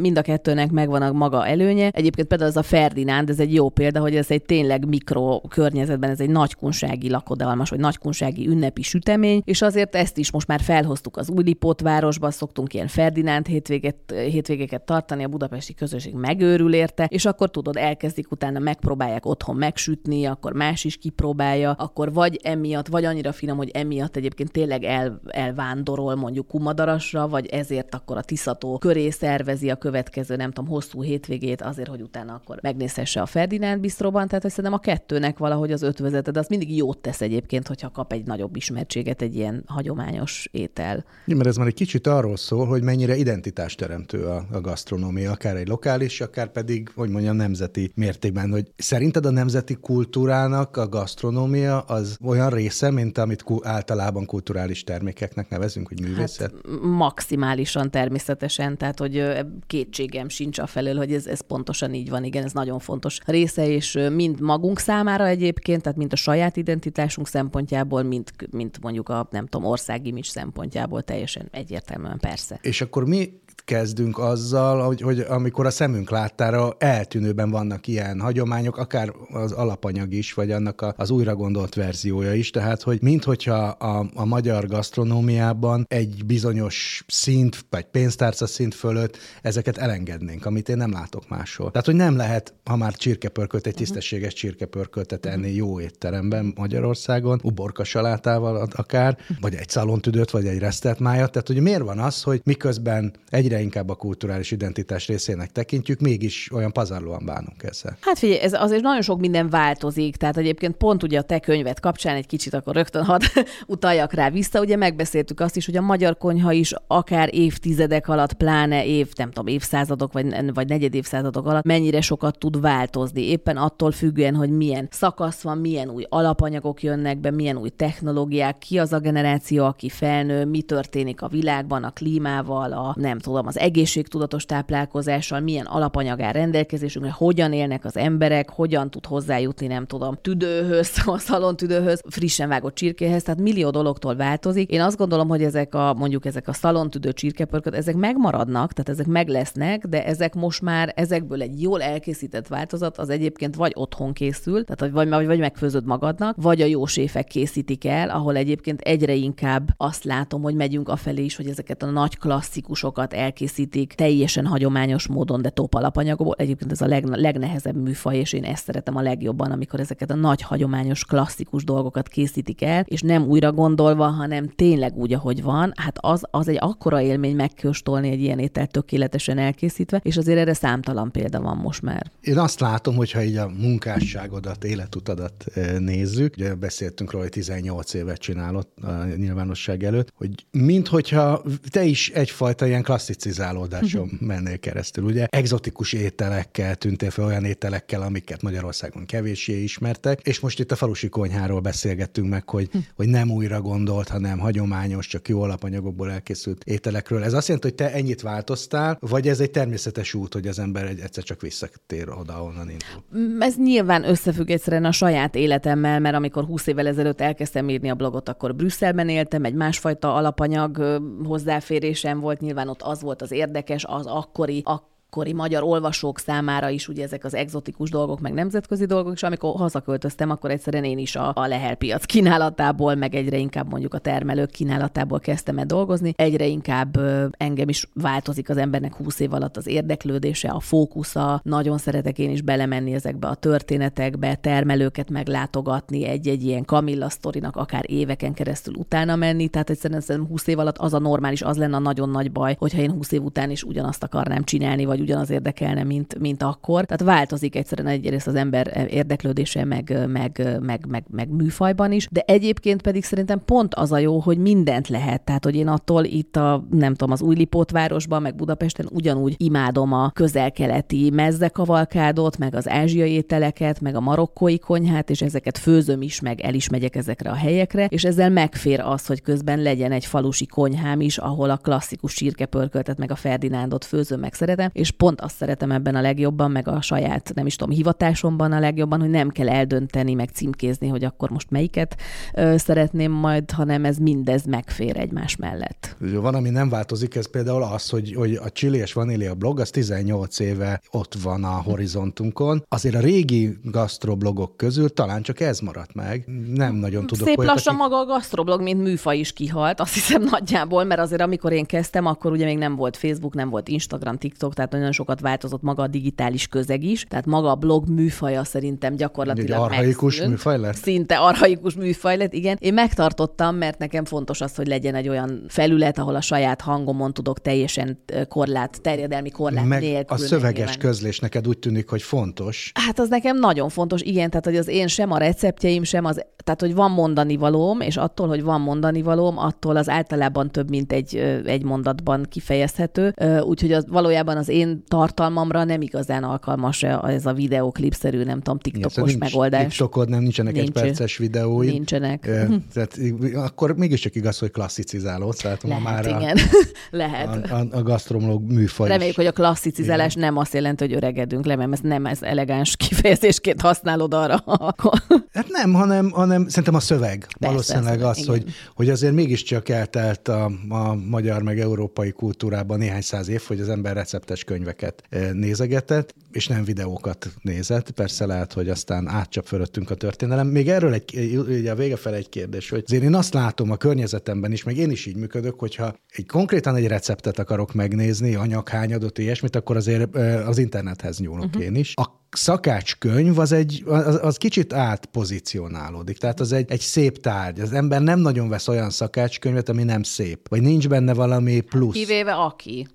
mind 0.00 0.18
a 0.18 0.22
kettőnek 0.22 0.70
megvan 0.70 1.02
a 1.02 1.12
maga 1.12 1.46
előnye. 1.46 1.90
Egyébként 1.92 2.28
például 2.28 2.50
az 2.50 2.56
a 2.56 2.62
Ferdinánd, 2.62 3.30
ez 3.30 3.40
egy 3.40 3.54
jó 3.54 3.68
példa, 3.68 4.00
hogy 4.00 4.16
ez 4.16 4.30
egy 4.30 4.42
tényleg 4.42 4.86
mikro 4.86 5.40
környezetben, 5.40 6.10
ez 6.10 6.20
egy 6.20 6.30
nagykunsági 6.30 7.10
lakodalmas, 7.10 7.70
vagy 7.70 7.78
nagykunsági 7.78 8.48
ünnepi 8.48 8.82
sütemény, 8.82 9.42
és 9.44 9.62
azért 9.62 9.94
ezt 9.94 10.18
is 10.18 10.30
most 10.30 10.46
már 10.46 10.60
felhoztuk 10.60 11.16
az 11.16 11.30
Újlipót 11.30 11.80
városba, 11.80 12.30
szoktunk 12.30 12.74
ilyen 12.74 12.86
Ferdinánd 12.86 13.46
hétvéget, 13.46 13.96
hétvégeket 14.20 14.82
tartani, 14.82 15.24
a 15.24 15.28
budapesti 15.28 15.74
közösség 15.74 16.14
megőrül 16.14 16.74
érte, 16.74 17.04
és 17.04 17.24
akkor 17.24 17.50
tudod, 17.50 17.76
elkezdik 17.76 18.30
utána 18.30 18.58
megpróbálják 18.58 19.26
otthon 19.26 19.56
megsütni, 19.56 20.24
akkor 20.24 20.52
más 20.52 20.84
is 20.84 20.96
kipróbálja, 20.96 21.72
akkor 21.72 22.12
vagy 22.12 22.40
emiatt, 22.42 22.86
vagy 22.86 23.04
annyira 23.04 23.32
finom, 23.32 23.56
hogy 23.56 23.70
emiatt 23.70 24.16
egyébként 24.16 24.52
tényleg 24.52 24.84
el, 24.84 25.20
elvándorol 25.28 26.14
mondjuk 26.14 26.46
Kumadarasra, 26.46 27.28
vagy 27.28 27.46
ezért 27.46 27.94
akkor 27.94 28.16
a 28.16 28.22
Tiszató 28.22 28.78
köré 28.78 29.10
szervezi 29.10 29.70
a 29.70 29.76
következő, 29.76 30.36
nem 30.36 30.52
tudom, 30.52 30.70
hosszú 30.70 31.02
hétvégét 31.02 31.62
azért, 31.62 31.88
hogy 31.88 32.02
utána 32.02 32.34
akkor 32.34 32.58
megnézhesse 32.62 33.20
a 33.20 33.26
Ferdinánd 33.26 33.80
bistróban, 33.80 34.26
tehát 34.26 34.42
hogy 34.42 34.50
szerintem 34.50 34.78
a 34.78 34.82
kettőnek 34.82 35.38
valahogy 35.38 35.72
az 35.72 35.82
ötvözete, 35.82 36.30
de 36.30 36.38
az 36.38 36.48
mindig 36.48 36.76
jót 36.76 36.98
tesz 36.98 37.20
egyébként, 37.20 37.66
hogyha 37.66 37.90
kap 37.90 38.12
egy 38.12 38.24
nagyobb 38.24 38.56
ismertséget 38.56 39.22
egy 39.22 39.36
ilyen 39.36 39.62
hagyományos 39.66 40.48
étel. 40.52 41.04
Ja, 41.26 41.36
mert 41.36 41.48
ez 41.48 41.56
már 41.56 41.66
egy 41.66 41.74
kicsit 41.74 42.06
arról 42.06 42.36
szól, 42.36 42.66
hogy 42.66 42.82
mennyire 42.82 43.16
identitásteremtő 43.16 43.99
a, 44.12 44.46
a 44.52 44.60
gasztronómia, 44.60 45.30
akár 45.30 45.56
egy 45.56 45.68
lokális, 45.68 46.20
akár 46.20 46.52
pedig, 46.52 46.90
hogy 46.94 47.10
mondjam, 47.10 47.36
nemzeti 47.36 47.92
mértékben, 47.94 48.50
hogy 48.50 48.70
szerinted 48.76 49.26
a 49.26 49.30
nemzeti 49.30 49.74
kultúrának 49.74 50.76
a 50.76 50.88
gasztronómia 50.88 51.80
az 51.80 52.16
olyan 52.24 52.50
része, 52.50 52.90
mint 52.90 53.18
amit 53.18 53.44
általában 53.62 54.26
kulturális 54.26 54.84
termékeknek 54.84 55.48
nevezünk, 55.48 55.88
hogy 55.88 56.00
művészet? 56.00 56.52
Hát, 56.52 56.80
maximálisan 56.82 57.90
természetesen, 57.90 58.76
tehát 58.76 58.98
hogy 58.98 59.22
kétségem 59.66 60.28
sincs 60.28 60.58
a 60.58 60.66
felől, 60.66 60.96
hogy 60.96 61.12
ez, 61.12 61.26
ez 61.26 61.40
pontosan 61.40 61.94
így 61.94 62.10
van, 62.10 62.24
igen, 62.24 62.44
ez 62.44 62.52
nagyon 62.52 62.78
fontos 62.78 63.18
része, 63.26 63.68
és 63.68 63.98
mind 64.12 64.40
magunk 64.40 64.78
számára 64.78 65.26
egyébként, 65.26 65.82
tehát 65.82 65.98
mint 65.98 66.12
a 66.12 66.16
saját 66.16 66.56
identitásunk 66.56 67.28
szempontjából, 67.28 68.02
mint, 68.02 68.32
mint 68.50 68.80
mondjuk 68.80 69.08
a, 69.08 69.28
nem 69.30 69.46
tudom, 69.46 69.66
országimage 69.66 70.28
szempontjából 70.28 71.02
teljesen 71.02 71.48
egyértelműen 71.50 72.18
persze. 72.18 72.58
És 72.62 72.80
akkor 72.80 73.06
mi 73.06 73.40
kezdünk 73.64 74.18
azzal, 74.18 74.82
hogy, 74.86 75.00
hogy 75.00 75.20
amikor 75.20 75.66
a 75.66 75.70
szemünk 75.70 76.10
láttára 76.10 76.74
eltűnőben 76.78 77.50
vannak 77.50 77.86
ilyen 77.86 78.20
hagyományok, 78.20 78.76
akár 78.76 79.12
az 79.32 79.52
alapanyag 79.52 80.12
is, 80.12 80.34
vagy 80.34 80.50
annak 80.50 80.80
a, 80.80 80.94
az 80.96 81.10
újra 81.10 81.34
gondolt 81.34 81.74
verziója 81.74 82.34
is, 82.34 82.50
tehát 82.50 82.82
hogy 82.82 83.02
minthogyha 83.02 83.68
a, 83.68 84.06
a 84.14 84.24
magyar 84.24 84.66
gasztronómiában 84.66 85.84
egy 85.88 86.24
bizonyos 86.26 87.04
szint, 87.06 87.64
vagy 87.70 87.84
pénztárca 87.84 88.46
szint 88.46 88.74
fölött 88.74 89.16
ezeket 89.42 89.78
elengednénk, 89.78 90.46
amit 90.46 90.68
én 90.68 90.76
nem 90.76 90.92
látok 90.92 91.28
máshol. 91.28 91.70
Tehát, 91.70 91.86
hogy 91.86 91.94
nem 91.94 92.16
lehet, 92.16 92.54
ha 92.64 92.76
már 92.76 92.94
csirkepörkölt, 92.94 93.66
egy 93.66 93.74
tisztességes 93.74 94.32
csirkepörköltet 94.32 95.26
enni 95.26 95.54
jó 95.54 95.80
étteremben 95.80 96.52
Magyarországon, 96.56 97.40
uborka 97.42 97.84
salátával 97.84 98.68
akár, 98.72 99.18
vagy 99.40 99.54
egy 99.54 99.68
szalontüdőt, 99.68 100.30
vagy 100.30 100.46
egy 100.46 100.58
resztelt 100.58 100.98
májat. 100.98 101.30
Tehát, 101.32 101.46
hogy 101.46 101.60
miért 101.60 101.82
van 101.82 101.98
az, 101.98 102.22
hogy 102.22 102.40
miközben 102.44 103.12
egyre 103.28 103.49
egyre 103.50 103.62
inkább 103.62 103.88
a 103.88 103.94
kulturális 103.94 104.50
identitás 104.50 105.06
részének 105.06 105.52
tekintjük, 105.52 106.00
mégis 106.00 106.50
olyan 106.52 106.72
pazarlóan 106.72 107.24
bánunk 107.24 107.62
ezzel. 107.62 107.96
Hát 108.00 108.18
figyelj, 108.18 108.40
ez 108.40 108.52
azért 108.52 108.82
nagyon 108.82 109.02
sok 109.02 109.20
minden 109.20 109.48
változik, 109.48 110.16
tehát 110.16 110.36
egyébként 110.36 110.76
pont 110.76 111.02
ugye 111.02 111.18
a 111.18 111.22
te 111.22 111.38
könyvet 111.38 111.80
kapcsán 111.80 112.16
egy 112.16 112.26
kicsit 112.26 112.54
akkor 112.54 112.74
rögtön 112.74 113.04
hadd 113.04 113.22
utaljak 113.66 114.12
rá 114.12 114.30
vissza, 114.30 114.60
ugye 114.60 114.76
megbeszéltük 114.76 115.40
azt 115.40 115.56
is, 115.56 115.66
hogy 115.66 115.76
a 115.76 115.80
magyar 115.80 116.16
konyha 116.16 116.52
is 116.52 116.74
akár 116.86 117.34
évtizedek 117.34 118.08
alatt, 118.08 118.32
pláne 118.32 118.86
év, 118.86 119.08
nem 119.16 119.30
tudom, 119.30 119.46
évszázadok 119.46 120.12
vagy, 120.12 120.52
vagy 120.54 120.68
negyed 120.68 120.94
évszázadok 120.94 121.46
alatt 121.46 121.64
mennyire 121.64 122.00
sokat 122.00 122.38
tud 122.38 122.60
változni, 122.60 123.22
éppen 123.22 123.56
attól 123.56 123.92
függően, 123.92 124.34
hogy 124.34 124.50
milyen 124.50 124.88
szakasz 124.90 125.42
van, 125.42 125.58
milyen 125.58 125.90
új 125.90 126.04
alapanyagok 126.08 126.82
jönnek 126.82 127.18
be, 127.18 127.30
milyen 127.30 127.56
új 127.56 127.68
technológiák, 127.68 128.58
ki 128.58 128.78
az 128.78 128.92
a 128.92 128.98
generáció, 128.98 129.64
aki 129.64 129.88
felnő, 129.88 130.44
mi 130.44 130.62
történik 130.62 131.22
a 131.22 131.28
világban, 131.28 131.84
a 131.84 131.90
klímával, 131.90 132.72
a 132.72 132.94
nem 132.98 133.18
tudom, 133.18 133.39
az 133.46 133.58
egészségtudatos 133.58 134.44
táplálkozással, 134.44 135.40
milyen 135.40 135.66
alapanyag 135.66 136.20
áll 136.20 136.32
rendelkezésünkre, 136.32 137.12
hogyan 137.12 137.52
élnek 137.52 137.84
az 137.84 137.96
emberek, 137.96 138.50
hogyan 138.50 138.90
tud 138.90 139.06
hozzájutni, 139.06 139.66
nem 139.66 139.86
tudom, 139.86 140.18
tüdőhöz, 140.22 140.90
a 141.06 141.18
szalontüdőhöz, 141.18 142.02
frissen 142.08 142.48
vágott 142.48 142.74
csirkéhez, 142.74 143.22
tehát 143.22 143.40
millió 143.40 143.70
dologtól 143.70 144.16
változik. 144.16 144.70
Én 144.70 144.80
azt 144.80 144.96
gondolom, 144.96 145.28
hogy 145.28 145.42
ezek 145.42 145.74
a 145.74 145.94
mondjuk 145.94 146.24
ezek 146.26 146.48
a 146.48 146.52
szalontüdő 146.52 147.12
csirkepörköt, 147.12 147.74
ezek 147.74 147.94
megmaradnak, 147.94 148.72
tehát 148.72 148.88
ezek 148.88 149.06
meg 149.06 149.28
lesznek, 149.28 149.86
de 149.86 150.04
ezek 150.04 150.34
most 150.34 150.62
már 150.62 150.92
ezekből 150.96 151.42
egy 151.42 151.62
jól 151.62 151.82
elkészített 151.82 152.46
változat 152.46 152.98
az 152.98 153.08
egyébként 153.08 153.54
vagy 153.54 153.72
otthon 153.74 154.12
készül, 154.12 154.64
tehát 154.64 154.92
vagy, 154.94 155.08
vagy, 155.08 155.26
vagy 155.26 155.38
megfőzöd 155.38 155.84
magadnak, 155.84 156.36
vagy 156.36 156.60
a 156.60 156.66
jó 156.66 156.86
séfek 156.86 157.26
készítik 157.26 157.84
el, 157.84 158.10
ahol 158.10 158.36
egyébként 158.36 158.80
egyre 158.80 159.14
inkább 159.14 159.68
azt 159.76 160.04
látom, 160.04 160.42
hogy 160.42 160.54
megyünk 160.54 160.88
afelé 160.88 161.24
is, 161.24 161.36
hogy 161.36 161.46
ezeket 161.46 161.82
a 161.82 161.90
nagy 161.90 162.18
klasszikusokat 162.18 163.12
elkészítik 163.20 163.92
teljesen 163.92 164.46
hagyományos 164.46 165.06
módon, 165.06 165.42
de 165.42 165.50
top 165.50 165.74
alapanyagból. 165.74 166.34
Egyébként 166.38 166.72
ez 166.72 166.80
a 166.80 166.86
leg, 166.86 167.04
legnehezebb 167.04 167.76
műfaj, 167.76 168.16
és 168.16 168.32
én 168.32 168.44
ezt 168.44 168.64
szeretem 168.64 168.96
a 168.96 169.02
legjobban, 169.02 169.50
amikor 169.50 169.80
ezeket 169.80 170.10
a 170.10 170.14
nagy 170.14 170.42
hagyományos 170.42 171.04
klasszikus 171.04 171.64
dolgokat 171.64 172.08
készítik 172.08 172.62
el, 172.62 172.84
és 172.88 173.00
nem 173.00 173.22
újra 173.22 173.52
gondolva, 173.52 174.06
hanem 174.06 174.48
tényleg 174.48 174.96
úgy, 174.96 175.12
ahogy 175.12 175.42
van. 175.42 175.72
Hát 175.76 175.98
az, 176.00 176.22
az 176.30 176.48
egy 176.48 176.58
akkora 176.60 177.00
élmény 177.00 177.36
megkóstolni 177.36 178.10
egy 178.10 178.20
ilyen 178.20 178.38
ételt 178.38 178.70
tökéletesen 178.70 179.38
elkészítve, 179.38 180.00
és 180.02 180.16
azért 180.16 180.38
erre 180.38 180.54
számtalan 180.54 181.10
példa 181.10 181.40
van 181.40 181.56
most 181.56 181.82
már. 181.82 182.10
Én 182.20 182.38
azt 182.38 182.60
látom, 182.60 182.94
hogyha 182.94 183.22
így 183.22 183.36
a 183.36 183.48
munkásságodat, 183.48 184.64
életutadat 184.64 185.44
eh, 185.54 185.78
nézzük, 185.78 186.34
ugye 186.36 186.54
beszéltünk 186.54 187.10
róla, 187.10 187.24
hogy 187.24 187.32
18 187.32 187.94
évet 187.94 188.18
csinálott 188.18 188.78
a 188.82 189.04
nyilvánosság 189.16 189.82
előtt, 189.82 190.12
hogy 190.14 190.46
minthogyha 190.50 191.42
te 191.70 191.84
is 191.84 192.10
egyfajta 192.10 192.66
ilyen 192.66 192.82
klasszicizálódáson 193.10 194.02
uh-huh. 194.02 194.20
mennél 194.20 194.58
keresztül. 194.58 195.04
Ugye 195.04 195.26
egzotikus 195.30 195.92
ételekkel 195.92 196.76
tűntél 196.76 197.10
fel, 197.10 197.24
olyan 197.24 197.44
ételekkel, 197.44 198.02
amiket 198.02 198.42
Magyarországon 198.42 199.06
kevéssé 199.06 199.62
ismertek, 199.62 200.20
és 200.22 200.40
most 200.40 200.60
itt 200.60 200.72
a 200.72 200.76
falusi 200.76 201.08
konyháról 201.08 201.60
beszélgettünk 201.60 202.28
meg, 202.28 202.48
hogy, 202.48 202.66
uh-huh. 202.66 202.82
hogy 202.96 203.08
nem 203.08 203.30
újra 203.30 203.60
gondolt, 203.60 204.08
hanem 204.08 204.38
hagyományos, 204.38 205.06
csak 205.06 205.28
jó 205.28 205.42
alapanyagokból 205.42 206.10
elkészült 206.10 206.64
ételekről. 206.64 207.24
Ez 207.24 207.32
azt 207.32 207.46
jelenti, 207.46 207.68
hogy 207.68 207.76
te 207.76 207.92
ennyit 207.92 208.20
változtál, 208.20 208.98
vagy 209.00 209.28
ez 209.28 209.40
egy 209.40 209.50
természetes 209.50 210.14
út, 210.14 210.32
hogy 210.32 210.46
az 210.46 210.58
ember 210.58 210.84
egy, 210.84 211.00
egyszer 211.00 211.24
csak 211.24 211.40
visszatér 211.40 212.08
oda, 212.08 212.32
ahonnan 212.32 212.70
indul? 212.70 213.04
Mm, 213.16 213.40
ez 213.40 213.56
nyilván 213.56 214.08
összefügg 214.08 214.50
egyszerűen 214.50 214.84
a 214.84 214.92
saját 214.92 215.34
életemmel, 215.34 216.00
mert 216.00 216.14
amikor 216.14 216.44
20 216.44 216.66
évvel 216.66 216.86
ezelőtt 216.86 217.20
elkezdtem 217.20 217.68
írni 217.68 217.90
a 217.90 217.94
blogot, 217.94 218.28
akkor 218.28 218.54
Brüsszelben 218.54 219.08
éltem, 219.08 219.44
egy 219.44 219.54
másfajta 219.54 220.14
alapanyag 220.14 221.00
hozzáférésem 221.24 222.20
volt, 222.20 222.40
nyilván 222.40 222.68
ott 222.68 222.82
az 222.82 222.99
volt 223.00 223.22
az 223.22 223.30
érdekes, 223.30 223.84
az 223.84 224.06
akkori, 224.06 224.62
ak- 224.64 224.88
akkori 225.10 225.32
magyar 225.32 225.62
olvasók 225.62 226.18
számára 226.18 226.68
is 226.68 226.88
ugye 226.88 227.02
ezek 227.02 227.24
az 227.24 227.34
egzotikus 227.34 227.90
dolgok, 227.90 228.20
meg 228.20 228.32
nemzetközi 228.32 228.84
dolgok, 228.84 229.12
és 229.12 229.22
amikor 229.22 229.54
hazaköltöztem, 229.56 230.30
akkor 230.30 230.50
egyszerűen 230.50 230.84
én 230.84 230.98
is 230.98 231.16
a, 231.16 231.32
a 231.34 231.46
lehelpiac 231.46 232.04
kínálatából, 232.04 232.94
meg 232.94 233.14
egyre 233.14 233.36
inkább 233.36 233.70
mondjuk 233.70 233.94
a 233.94 233.98
termelők 233.98 234.50
kínálatából 234.50 235.20
kezdtem 235.20 235.58
el 235.58 235.66
dolgozni. 235.66 236.12
Egyre 236.16 236.46
inkább 236.46 236.98
engem 237.30 237.68
is 237.68 237.88
változik 237.94 238.48
az 238.48 238.56
embernek 238.56 238.94
20 238.94 239.20
év 239.20 239.32
alatt 239.32 239.56
az 239.56 239.66
érdeklődése, 239.66 240.48
a 240.48 240.60
fókusza. 240.60 241.40
Nagyon 241.44 241.78
szeretek 241.78 242.18
én 242.18 242.30
is 242.30 242.42
belemenni 242.42 242.94
ezekbe 242.94 243.28
a 243.28 243.34
történetekbe, 243.34 244.34
termelőket 244.34 245.10
meglátogatni, 245.10 246.04
egy-egy 246.04 246.44
ilyen 246.44 246.64
Kamilla 246.64 247.08
sztorinak 247.08 247.56
akár 247.56 247.84
éveken 247.86 248.34
keresztül 248.34 248.74
utána 248.74 249.16
menni. 249.16 249.48
Tehát 249.48 249.70
egyszerűen 249.70 250.26
20 250.28 250.46
év 250.46 250.58
alatt 250.58 250.78
az 250.78 250.94
a 250.94 250.98
normális, 250.98 251.42
az 251.42 251.56
lenne 251.56 251.76
a 251.76 251.80
nagyon 251.80 252.10
nagy 252.10 252.32
baj, 252.32 252.56
hogyha 252.58 252.80
én 252.80 252.90
20 252.90 253.12
év 253.12 253.22
után 253.22 253.50
is 253.50 253.62
ugyanazt 253.62 254.02
akarnám 254.02 254.44
csinálni, 254.44 254.84
vagy 254.84 254.99
vagy 255.00 255.08
ugyanaz 255.08 255.30
érdekelne, 255.30 255.84
mint, 255.84 256.18
mint 256.18 256.42
akkor. 256.42 256.84
Tehát 256.84 257.16
változik 257.16 257.56
egyszerűen 257.56 257.88
egyrészt 257.88 258.26
az 258.26 258.34
ember 258.34 258.86
érdeklődése, 258.90 259.64
meg, 259.64 260.06
meg, 260.08 260.58
meg, 260.60 260.86
meg, 260.88 261.04
meg 261.10 261.28
műfajban 261.28 261.92
is, 261.92 262.08
de 262.10 262.20
egyébként 262.26 262.82
pedig 262.82 263.04
szerintem 263.04 263.42
pont 263.44 263.74
az 263.74 263.92
a 263.92 263.98
jó, 263.98 264.18
hogy 264.18 264.38
mindent 264.38 264.88
lehet. 264.88 265.22
Tehát, 265.22 265.44
hogy 265.44 265.54
én 265.54 265.68
attól 265.68 266.04
itt 266.04 266.36
a, 266.36 266.66
nem 266.70 266.94
tudom, 266.94 267.12
az 267.12 267.22
Újlipótvárosban, 267.22 268.22
meg 268.22 268.34
Budapesten 268.34 268.88
ugyanúgy 268.92 269.34
imádom 269.36 269.92
a 269.92 270.10
közel-keleti 270.10 271.10
mezzekavalkádot, 271.10 272.38
meg 272.38 272.54
az 272.54 272.68
ázsiai 272.68 273.10
ételeket, 273.10 273.80
meg 273.80 273.94
a 273.94 274.00
marokkói 274.00 274.58
konyhát, 274.58 275.10
és 275.10 275.22
ezeket 275.22 275.58
főzöm 275.58 276.02
is, 276.02 276.20
meg 276.20 276.40
el 276.40 276.54
is 276.54 276.68
megyek 276.68 276.96
ezekre 276.96 277.30
a 277.30 277.34
helyekre, 277.34 277.86
és 277.86 278.04
ezzel 278.04 278.30
megfér 278.30 278.80
az, 278.80 279.06
hogy 279.06 279.22
közben 279.22 279.62
legyen 279.62 279.92
egy 279.92 280.04
falusi 280.04 280.46
konyhám 280.46 281.00
is, 281.00 281.18
ahol 281.18 281.50
a 281.50 281.56
klasszikus 281.56 282.12
sírkepörköltet, 282.12 282.98
meg 282.98 283.10
a 283.10 283.16
Ferdinándot 283.16 283.84
főzöm, 283.84 284.20
meg 284.20 284.34
szeretem, 284.34 284.70
és 284.72 284.89
és 284.90 284.96
pont 284.96 285.20
azt 285.20 285.36
szeretem 285.36 285.70
ebben 285.70 285.94
a 285.94 286.00
legjobban, 286.00 286.50
meg 286.50 286.68
a 286.68 286.80
saját, 286.80 287.32
nem 287.34 287.46
is 287.46 287.56
tudom, 287.56 287.74
hivatásomban 287.74 288.52
a 288.52 288.60
legjobban, 288.60 289.00
hogy 289.00 289.10
nem 289.10 289.28
kell 289.28 289.48
eldönteni, 289.48 290.14
meg 290.14 290.28
címkézni, 290.28 290.88
hogy 290.88 291.04
akkor 291.04 291.30
most 291.30 291.50
melyiket 291.50 291.96
ö, 292.34 292.54
szeretném 292.56 293.12
majd, 293.12 293.50
hanem 293.50 293.84
ez 293.84 293.96
mindez 293.96 294.44
megfér 294.44 294.96
egymás 294.96 295.36
mellett. 295.36 295.96
Van, 295.98 296.34
ami 296.34 296.50
nem 296.50 296.68
változik, 296.68 297.14
ez 297.14 297.30
például 297.30 297.62
az, 297.62 297.88
hogy, 297.88 298.14
hogy 298.14 298.34
a 298.34 298.50
Chili 298.50 298.78
és 298.78 298.92
Vanília 298.92 299.34
blog, 299.34 299.60
az 299.60 299.70
18 299.70 300.38
éve 300.38 300.80
ott 300.90 301.14
van 301.22 301.44
a 301.44 301.62
horizontunkon. 301.62 302.64
Azért 302.68 302.94
a 302.94 303.00
régi 303.00 303.58
gastroblogok 303.64 304.56
közül 304.56 304.88
talán 304.88 305.22
csak 305.22 305.40
ez 305.40 305.60
maradt 305.60 305.94
meg. 305.94 306.24
Nem 306.54 306.74
nagyon 306.74 307.06
tudok 307.06 307.26
Szép 307.26 307.38
olyat, 307.38 307.52
lassan 307.52 307.74
akik... 307.74 307.88
maga 307.88 308.02
a 308.02 308.06
gastroblog, 308.06 308.62
mint 308.62 308.82
műfaj 308.82 309.18
is 309.18 309.32
kihalt, 309.32 309.80
azt 309.80 309.94
hiszem 309.94 310.22
nagyjából, 310.30 310.84
mert 310.84 311.00
azért 311.00 311.22
amikor 311.22 311.52
én 311.52 311.66
kezdtem, 311.66 312.06
akkor 312.06 312.32
ugye 312.32 312.44
még 312.44 312.58
nem 312.58 312.76
volt 312.76 312.96
Facebook, 312.96 313.34
nem 313.34 313.50
volt 313.50 313.68
Instagram, 313.68 314.16
TikTok, 314.16 314.54
tehát 314.54 314.74
nagyon 314.80 314.92
sokat 314.92 315.20
változott 315.20 315.62
maga 315.62 315.82
a 315.82 315.86
digitális 315.86 316.46
közeg 316.46 316.82
is, 316.84 317.04
tehát 317.08 317.26
maga 317.26 317.50
a 317.50 317.54
blog 317.54 317.88
műfaja 317.88 318.44
szerintem 318.44 318.94
gyakorlatilag 318.96 319.50
Egy 319.50 319.64
arhaikus 319.64 320.02
megszűnt. 320.12 320.28
műfaj 320.30 320.58
lett? 320.58 320.74
Szinte 320.74 321.16
arhaikus 321.18 321.74
műfaj 321.74 322.16
lett, 322.16 322.32
igen. 322.32 322.56
Én 322.60 322.74
megtartottam, 322.74 323.56
mert 323.56 323.78
nekem 323.78 324.04
fontos 324.04 324.40
az, 324.40 324.54
hogy 324.54 324.66
legyen 324.66 324.94
egy 324.94 325.08
olyan 325.08 325.44
felület, 325.48 325.98
ahol 325.98 326.14
a 326.14 326.20
saját 326.20 326.60
hangomon 326.60 327.12
tudok 327.12 327.40
teljesen 327.40 327.98
korlát, 328.28 328.80
terjedelmi 328.82 329.30
korlát 329.30 329.64
Meg 329.64 329.80
nélkül. 329.80 330.16
A 330.16 330.18
szöveges 330.18 330.56
nyilván. 330.56 330.78
közlés 330.78 331.18
neked 331.18 331.48
úgy 331.48 331.58
tűnik, 331.58 331.88
hogy 331.88 332.02
fontos. 332.02 332.72
Hát 332.74 332.98
az 332.98 333.08
nekem 333.08 333.38
nagyon 333.38 333.68
fontos, 333.68 334.02
igen, 334.02 334.30
tehát 334.30 334.44
hogy 334.44 334.56
az 334.56 334.68
én 334.68 334.86
sem 334.86 335.10
a 335.12 335.18
receptjeim, 335.18 335.82
sem 335.82 336.04
az, 336.04 336.24
tehát 336.44 336.60
hogy 336.60 336.74
van 336.74 336.90
mondani 336.90 337.36
valóm, 337.36 337.80
és 337.80 337.96
attól, 337.96 338.28
hogy 338.28 338.42
van 338.42 338.60
mondani 338.60 339.02
valóm, 339.02 339.38
attól 339.38 339.76
az 339.76 339.88
általában 339.88 340.50
több, 340.50 340.70
mint 340.70 340.92
egy, 340.92 341.16
egy 341.44 341.62
mondatban 341.64 342.26
kifejezhető. 342.30 343.14
Úgyhogy 343.42 343.72
az 343.72 343.84
valójában 343.88 344.36
az 344.36 344.48
én 344.48 344.69
tartalmamra 344.88 345.64
nem 345.64 345.80
igazán 345.80 346.24
alkalmas 346.24 346.82
ez 346.82 347.26
a 347.26 347.32
videóklipszerű, 347.32 348.22
nem 348.22 348.40
tudom, 348.40 348.58
TikTokos 348.58 349.10
nincs, 349.10 349.18
megoldás. 349.18 349.62
TikTokod 349.62 350.08
nem, 350.08 350.20
nincsenek 350.20 350.52
Nincs, 350.52 350.66
egy 350.66 350.72
perces 350.72 351.16
videói. 351.16 351.66
Nincsenek. 351.66 352.26
E, 352.26 352.48
tehát 352.72 352.98
akkor 353.34 353.76
mégiscsak 353.76 354.14
igaz, 354.14 354.38
hogy 354.38 354.50
klasszicizáló. 354.50 355.32
Tehát 355.32 355.62
Lehet, 355.62 355.82
már 355.82 356.06
igen. 356.06 356.36
A, 356.36 356.66
Lehet. 356.90 357.50
A, 357.50 357.54
a, 357.54 357.66
a 357.70 357.82
gasztromológ 357.82 358.52
műfaj 358.52 358.88
Reméljük, 358.88 359.16
hogy 359.16 359.26
a 359.26 359.32
klasszicizálás 359.32 360.14
igen. 360.14 360.24
nem 360.24 360.36
azt 360.36 360.54
jelenti, 360.54 360.84
hogy 360.84 360.94
öregedünk 360.94 361.46
le, 361.46 361.56
mert 361.56 361.82
nem 361.82 362.06
ez 362.06 362.22
elegáns 362.22 362.76
kifejezésként 362.76 363.60
használod 363.60 364.14
arra. 364.14 364.44
hát 365.32 365.48
nem, 365.48 365.72
hanem, 365.72 366.10
hanem 366.10 366.48
szerintem 366.48 366.74
a 366.74 366.80
szöveg. 366.80 367.18
Persze, 367.18 367.54
Valószínűleg 367.54 368.02
az, 368.02 368.26
hogy, 368.26 368.44
hogy 368.74 368.88
azért 368.88 369.14
mégiscsak 369.14 369.68
eltelt 369.68 370.28
a, 370.28 370.50
a 370.68 370.94
magyar 370.94 371.42
meg 371.42 371.60
európai 371.60 372.10
kultúrában 372.10 372.78
néhány 372.78 373.00
száz 373.00 373.28
év, 373.28 373.42
hogy 373.46 373.60
az 373.60 373.68
ember 373.68 373.94
receptes 373.94 374.44
könyveket 374.60 375.02
eh, 375.08 375.32
nézegetett, 375.32 376.14
és 376.32 376.46
nem 376.46 376.64
videókat 376.64 377.28
nézett. 377.42 377.90
Persze 377.90 378.26
lehet, 378.26 378.52
hogy 378.52 378.68
aztán 378.68 379.08
átcsap 379.08 379.46
fölöttünk 379.46 379.90
a 379.90 379.94
történelem. 379.94 380.46
Még 380.46 380.68
erről 380.68 380.92
egy, 380.92 381.36
ugye 381.36 381.70
a 381.70 381.74
vége 381.74 381.96
fel 381.96 382.14
egy 382.14 382.28
kérdés, 382.28 382.70
hogy 382.70 382.82
azért 382.86 383.02
én 383.02 383.14
azt 383.14 383.34
látom 383.34 383.70
a 383.70 383.76
környezetemben 383.76 384.52
is, 384.52 384.64
meg 384.64 384.76
én 384.76 384.90
is 384.90 385.06
így 385.06 385.16
működök, 385.16 385.60
hogyha 385.60 385.94
egy 386.08 386.26
konkrétan 386.26 386.76
egy 386.76 386.86
receptet 386.86 387.38
akarok 387.38 387.74
megnézni, 387.74 388.34
anyaghányadot, 388.34 389.18
ilyesmit, 389.18 389.56
akkor 389.56 389.76
azért 389.76 390.16
eh, 390.16 390.48
az 390.48 390.58
internethez 390.58 391.18
nyúlok 391.18 391.44
uh-huh. 391.44 391.62
én 391.62 391.74
is. 391.74 391.94
A 391.96 392.19
szakácskönyv 392.30 393.38
az, 393.38 393.52
egy, 393.52 393.82
az, 393.86 394.18
az 394.22 394.36
kicsit 394.36 394.72
átpozícionálódik. 394.72 396.18
Tehát 396.18 396.40
az 396.40 396.52
egy, 396.52 396.70
egy 396.70 396.80
szép 396.80 397.20
tárgy. 397.20 397.60
Az 397.60 397.72
ember 397.72 398.00
nem 398.00 398.18
nagyon 398.18 398.48
vesz 398.48 398.68
olyan 398.68 398.90
szakácskönyvet, 398.90 399.68
ami 399.68 399.82
nem 399.82 400.02
szép. 400.02 400.48
Vagy 400.48 400.62
nincs 400.62 400.88
benne 400.88 401.14
valami 401.14 401.60
plusz. 401.60 401.94
Kivéve 401.94 402.32
aki. 402.32 402.86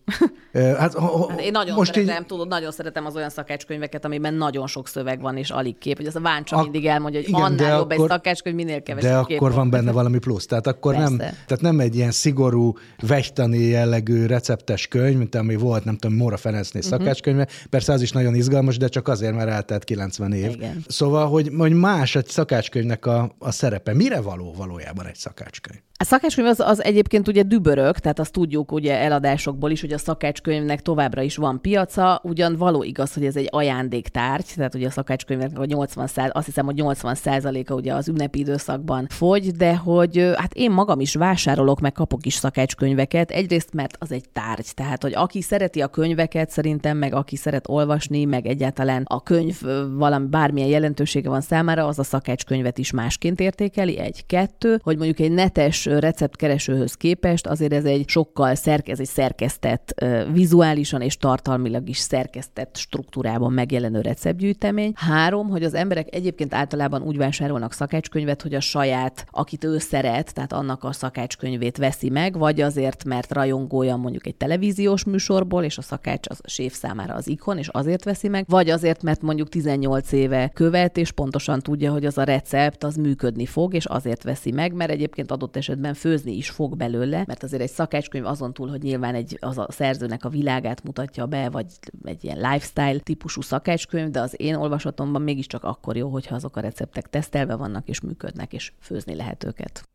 Hát, 0.54 0.78
hát 0.78 1.42
én 1.42 1.52
nagyon 1.52 1.76
most 1.76 1.94
szeretem, 1.94 2.22
így... 2.22 2.28
tudod, 2.28 2.48
nagyon 2.48 2.72
szeretem 2.72 3.06
az 3.06 3.16
olyan 3.16 3.30
szakácskönyveket, 3.30 4.06
amiben 4.06 4.34
nagyon 4.34 4.68
sok 4.68 4.88
szöveg 4.88 5.22
van, 5.22 5.38
és 5.38 5.50
alig 5.50 5.78
kép. 5.78 5.98
Hogy 5.98 6.06
az 6.06 6.16
a 6.16 6.20
Váncsa 6.20 6.56
a... 6.56 6.62
mindig 6.62 6.86
elmondja, 6.86 7.20
hogy 7.20 7.30
igen, 7.30 7.42
annál 7.42 7.78
jobb 7.78 7.92
akkor... 7.92 8.04
egy 8.04 8.10
szakácskönyv, 8.10 8.56
minél 8.56 8.84
kevesebb 8.84 9.28
De 9.28 9.36
akkor 9.36 9.54
van 9.54 9.70
benne 9.70 9.92
valami 9.92 10.18
plusz. 10.18 10.46
Tehát 10.46 10.68
akkor 10.68 10.96
nem, 10.96 11.18
tehát 11.18 11.62
nem 11.62 11.80
egy 11.80 11.96
ilyen 11.96 12.12
szigorú, 12.12 12.74
vegytani 13.00 13.60
jellegű 13.60 14.26
receptes 14.26 14.88
könyv, 14.88 15.18
mint 15.18 15.36
ami 15.36 15.56
volt, 15.56 15.84
nem 15.84 15.98
tudom, 15.98 16.18
Móra 16.18 16.38
Ferencné 16.38 16.80
uh-huh. 16.80 16.98
szakácskönyve. 16.98 17.48
Persze 17.70 17.94
az 17.94 18.02
is 18.02 18.12
nagyon 18.12 18.36
izgalmas, 18.36 18.78
de 18.78 18.88
csak 18.88 19.08
azért, 19.08 19.25
mert 19.34 19.50
eltelt 19.50 19.84
90 19.84 20.34
év. 20.34 20.52
Igen. 20.52 20.84
Szóval, 20.88 21.28
hogy, 21.28 21.52
hogy 21.58 21.74
más 21.74 22.16
egy 22.16 22.28
szakácskönyvnek 22.28 23.06
a, 23.06 23.36
a 23.40 23.52
szerepe. 23.52 23.94
Mire 23.94 24.22
való 24.22 24.54
valójában 24.58 25.06
egy 25.06 25.16
szakácskönyv? 25.16 25.80
A 25.98 26.04
szakácskönyv 26.04 26.48
az, 26.48 26.60
az 26.60 26.84
egyébként 26.84 27.28
ugye 27.28 27.44
dübörök, 27.44 28.00
tehát 28.00 28.20
azt 28.20 28.32
tudjuk 28.32 28.72
ugye 28.72 29.00
eladásokból 29.00 29.72
is, 29.72 29.82
hogy 29.82 29.92
a 29.92 29.98
szakácskönyvnek 29.98 30.82
továbbra 30.82 31.22
is 31.22 31.36
van 31.36 31.62
piaca, 31.62 32.22
ugyan 32.24 32.56
való 32.56 32.84
igaz, 32.84 33.14
hogy 33.14 33.26
ez 33.26 33.36
egy 33.36 33.48
ajándéktárgy, 33.52 34.46
tehát 34.56 34.76
ugye 34.76 34.88
a 34.88 34.92
szakácskönyvnek 34.92 35.60
a 35.60 35.66
80 35.66 36.08
száz, 36.08 36.30
azt 36.34 36.46
hiszem, 36.46 36.66
hogy 36.66 36.76
80 36.76 37.16
százaléka 37.16 37.76
ugye 37.76 37.94
az 37.94 38.08
ünnepi 38.08 38.40
időszakban 38.40 39.08
fogy, 39.10 39.52
de 39.52 39.76
hogy 39.76 40.32
hát 40.36 40.54
én 40.54 40.72
magam 40.72 41.00
is 41.00 41.16
vásárolok, 41.16 41.80
meg 41.80 41.92
kapok 41.92 42.26
is 42.26 42.34
szakácskönyveket, 42.34 43.32
egyrészt 43.32 43.74
mert 43.74 43.96
az 44.00 44.12
egy 44.12 44.30
tárgy, 44.34 44.74
tehát 44.74 45.02
hogy 45.02 45.14
aki 45.14 45.42
szereti 45.42 45.82
a 45.82 45.88
könyveket 45.88 46.50
szerintem, 46.50 46.98
meg 46.98 47.14
aki 47.14 47.36
szeret 47.36 47.70
olvasni, 47.70 48.26
meg 48.26 48.46
egyáltalán 48.46 49.04
a 49.16 49.20
könyv 49.20 49.62
valami 49.96 50.28
bármilyen 50.28 50.70
jelentősége 50.70 51.30
van 51.30 51.42
számára, 51.42 51.86
az 51.86 52.00
a 52.00 52.04
szakácskönyvet 52.04 52.78
is 52.78 52.92
másként 52.92 53.40
értékeli, 53.40 53.98
egy, 53.98 54.26
kettő, 54.26 54.80
hogy 54.84 54.98
mondjuk 54.98 55.20
egy 55.20 55.32
netes 55.32 55.86
receptkeresőhöz 55.86 56.94
képest 56.94 57.48
azért 57.48 57.74
ez 57.74 57.86
egy 57.86 58.04
sokkal 58.08 58.56
szerke, 58.56 58.92
ez 58.92 59.00
egy 59.00 59.06
szerkesztett, 59.06 60.06
vizuálisan 60.32 61.02
és 61.02 61.18
tartalmilag 61.18 61.90
is 61.90 61.98
szerkesztett 61.98 62.76
struktúrában 62.78 63.54
megjelenő 63.54 64.02
receptgyűjtemény. 64.02 64.92
Három, 64.96 65.50
hogy 65.50 65.64
az 65.64 65.74
emberek 65.74 66.16
egyébként 66.16 66.54
általában 66.54 67.02
úgy 67.02 67.18
vásárolnak 67.18 67.74
szakácskönyvet, 67.74 68.42
hogy 68.42 68.54
a 68.54 68.60
saját, 68.60 69.26
akit 69.32 69.64
ő 69.64 69.78
szeret, 69.78 70.34
tehát 70.34 70.54
annak 70.54 70.84
a 70.84 70.92
szakácskönyvét 70.92 71.78
veszi 71.78 72.10
meg, 72.10 72.38
vagy 72.38 72.62
azért, 72.62 73.04
mert 73.04 73.34
rajongója 73.34 73.96
mondjuk 73.96 74.28
egy 74.28 74.36
televíziós 74.36 75.04
műsorból, 75.04 75.64
és 75.64 75.78
a 75.78 75.82
szakács 75.82 76.28
az 76.30 76.40
a 76.44 76.50
séf 76.50 76.74
számára 76.74 77.14
az 77.14 77.28
ikon, 77.28 77.58
és 77.58 77.68
azért 77.68 78.04
veszi 78.04 78.28
meg, 78.28 78.46
vagy 78.48 78.70
azért, 78.70 79.04
mert 79.06 79.22
mondjuk 79.22 79.50
18 79.50 80.12
éve 80.12 80.50
követ, 80.54 80.98
és 80.98 81.12
pontosan 81.12 81.60
tudja, 81.60 81.92
hogy 81.92 82.06
az 82.06 82.18
a 82.18 82.24
recept 82.24 82.84
az 82.84 82.96
működni 82.96 83.46
fog, 83.46 83.74
és 83.74 83.86
azért 83.86 84.24
veszi 84.24 84.52
meg, 84.52 84.74
mert 84.74 84.92
egyébként 84.92 85.32
adott 85.32 85.56
esetben 85.56 85.94
főzni 85.94 86.32
is 86.32 86.50
fog 86.50 86.78
belőle, 86.78 87.24
mert 87.28 87.44
azért 87.44 87.62
egy 87.62 87.70
szakácskönyv 87.70 88.26
azon 88.26 88.54
túl, 88.54 88.70
hogy 88.70 88.82
nyilván 88.82 89.16
egy, 89.16 89.38
az 89.42 89.58
a 89.58 89.68
szerzőnek 89.70 90.26
a 90.26 90.30
világát 90.30 90.84
mutatja 90.84 91.26
be, 91.26 91.50
vagy 91.50 91.66
egy 92.04 92.24
ilyen 92.24 92.38
lifestyle 92.38 93.00
típusú 93.00 93.42
szakácskönyv, 93.42 94.10
de 94.10 94.20
az 94.20 94.34
én 94.38 94.56
olvasatomban 94.56 95.22
mégiscsak 95.22 95.64
akkor 95.64 95.98
jó, 95.98 96.10
hogyha 96.10 96.36
azok 96.36 96.56
a 96.56 96.60
receptek 96.60 97.10
tesztelve 97.10 97.56
vannak 97.56 97.88
és 97.88 98.02
működnek, 98.02 98.54
és 98.54 98.72
főzni 98.80 99.16
lehet 99.16 99.44
őket. 99.44 99.88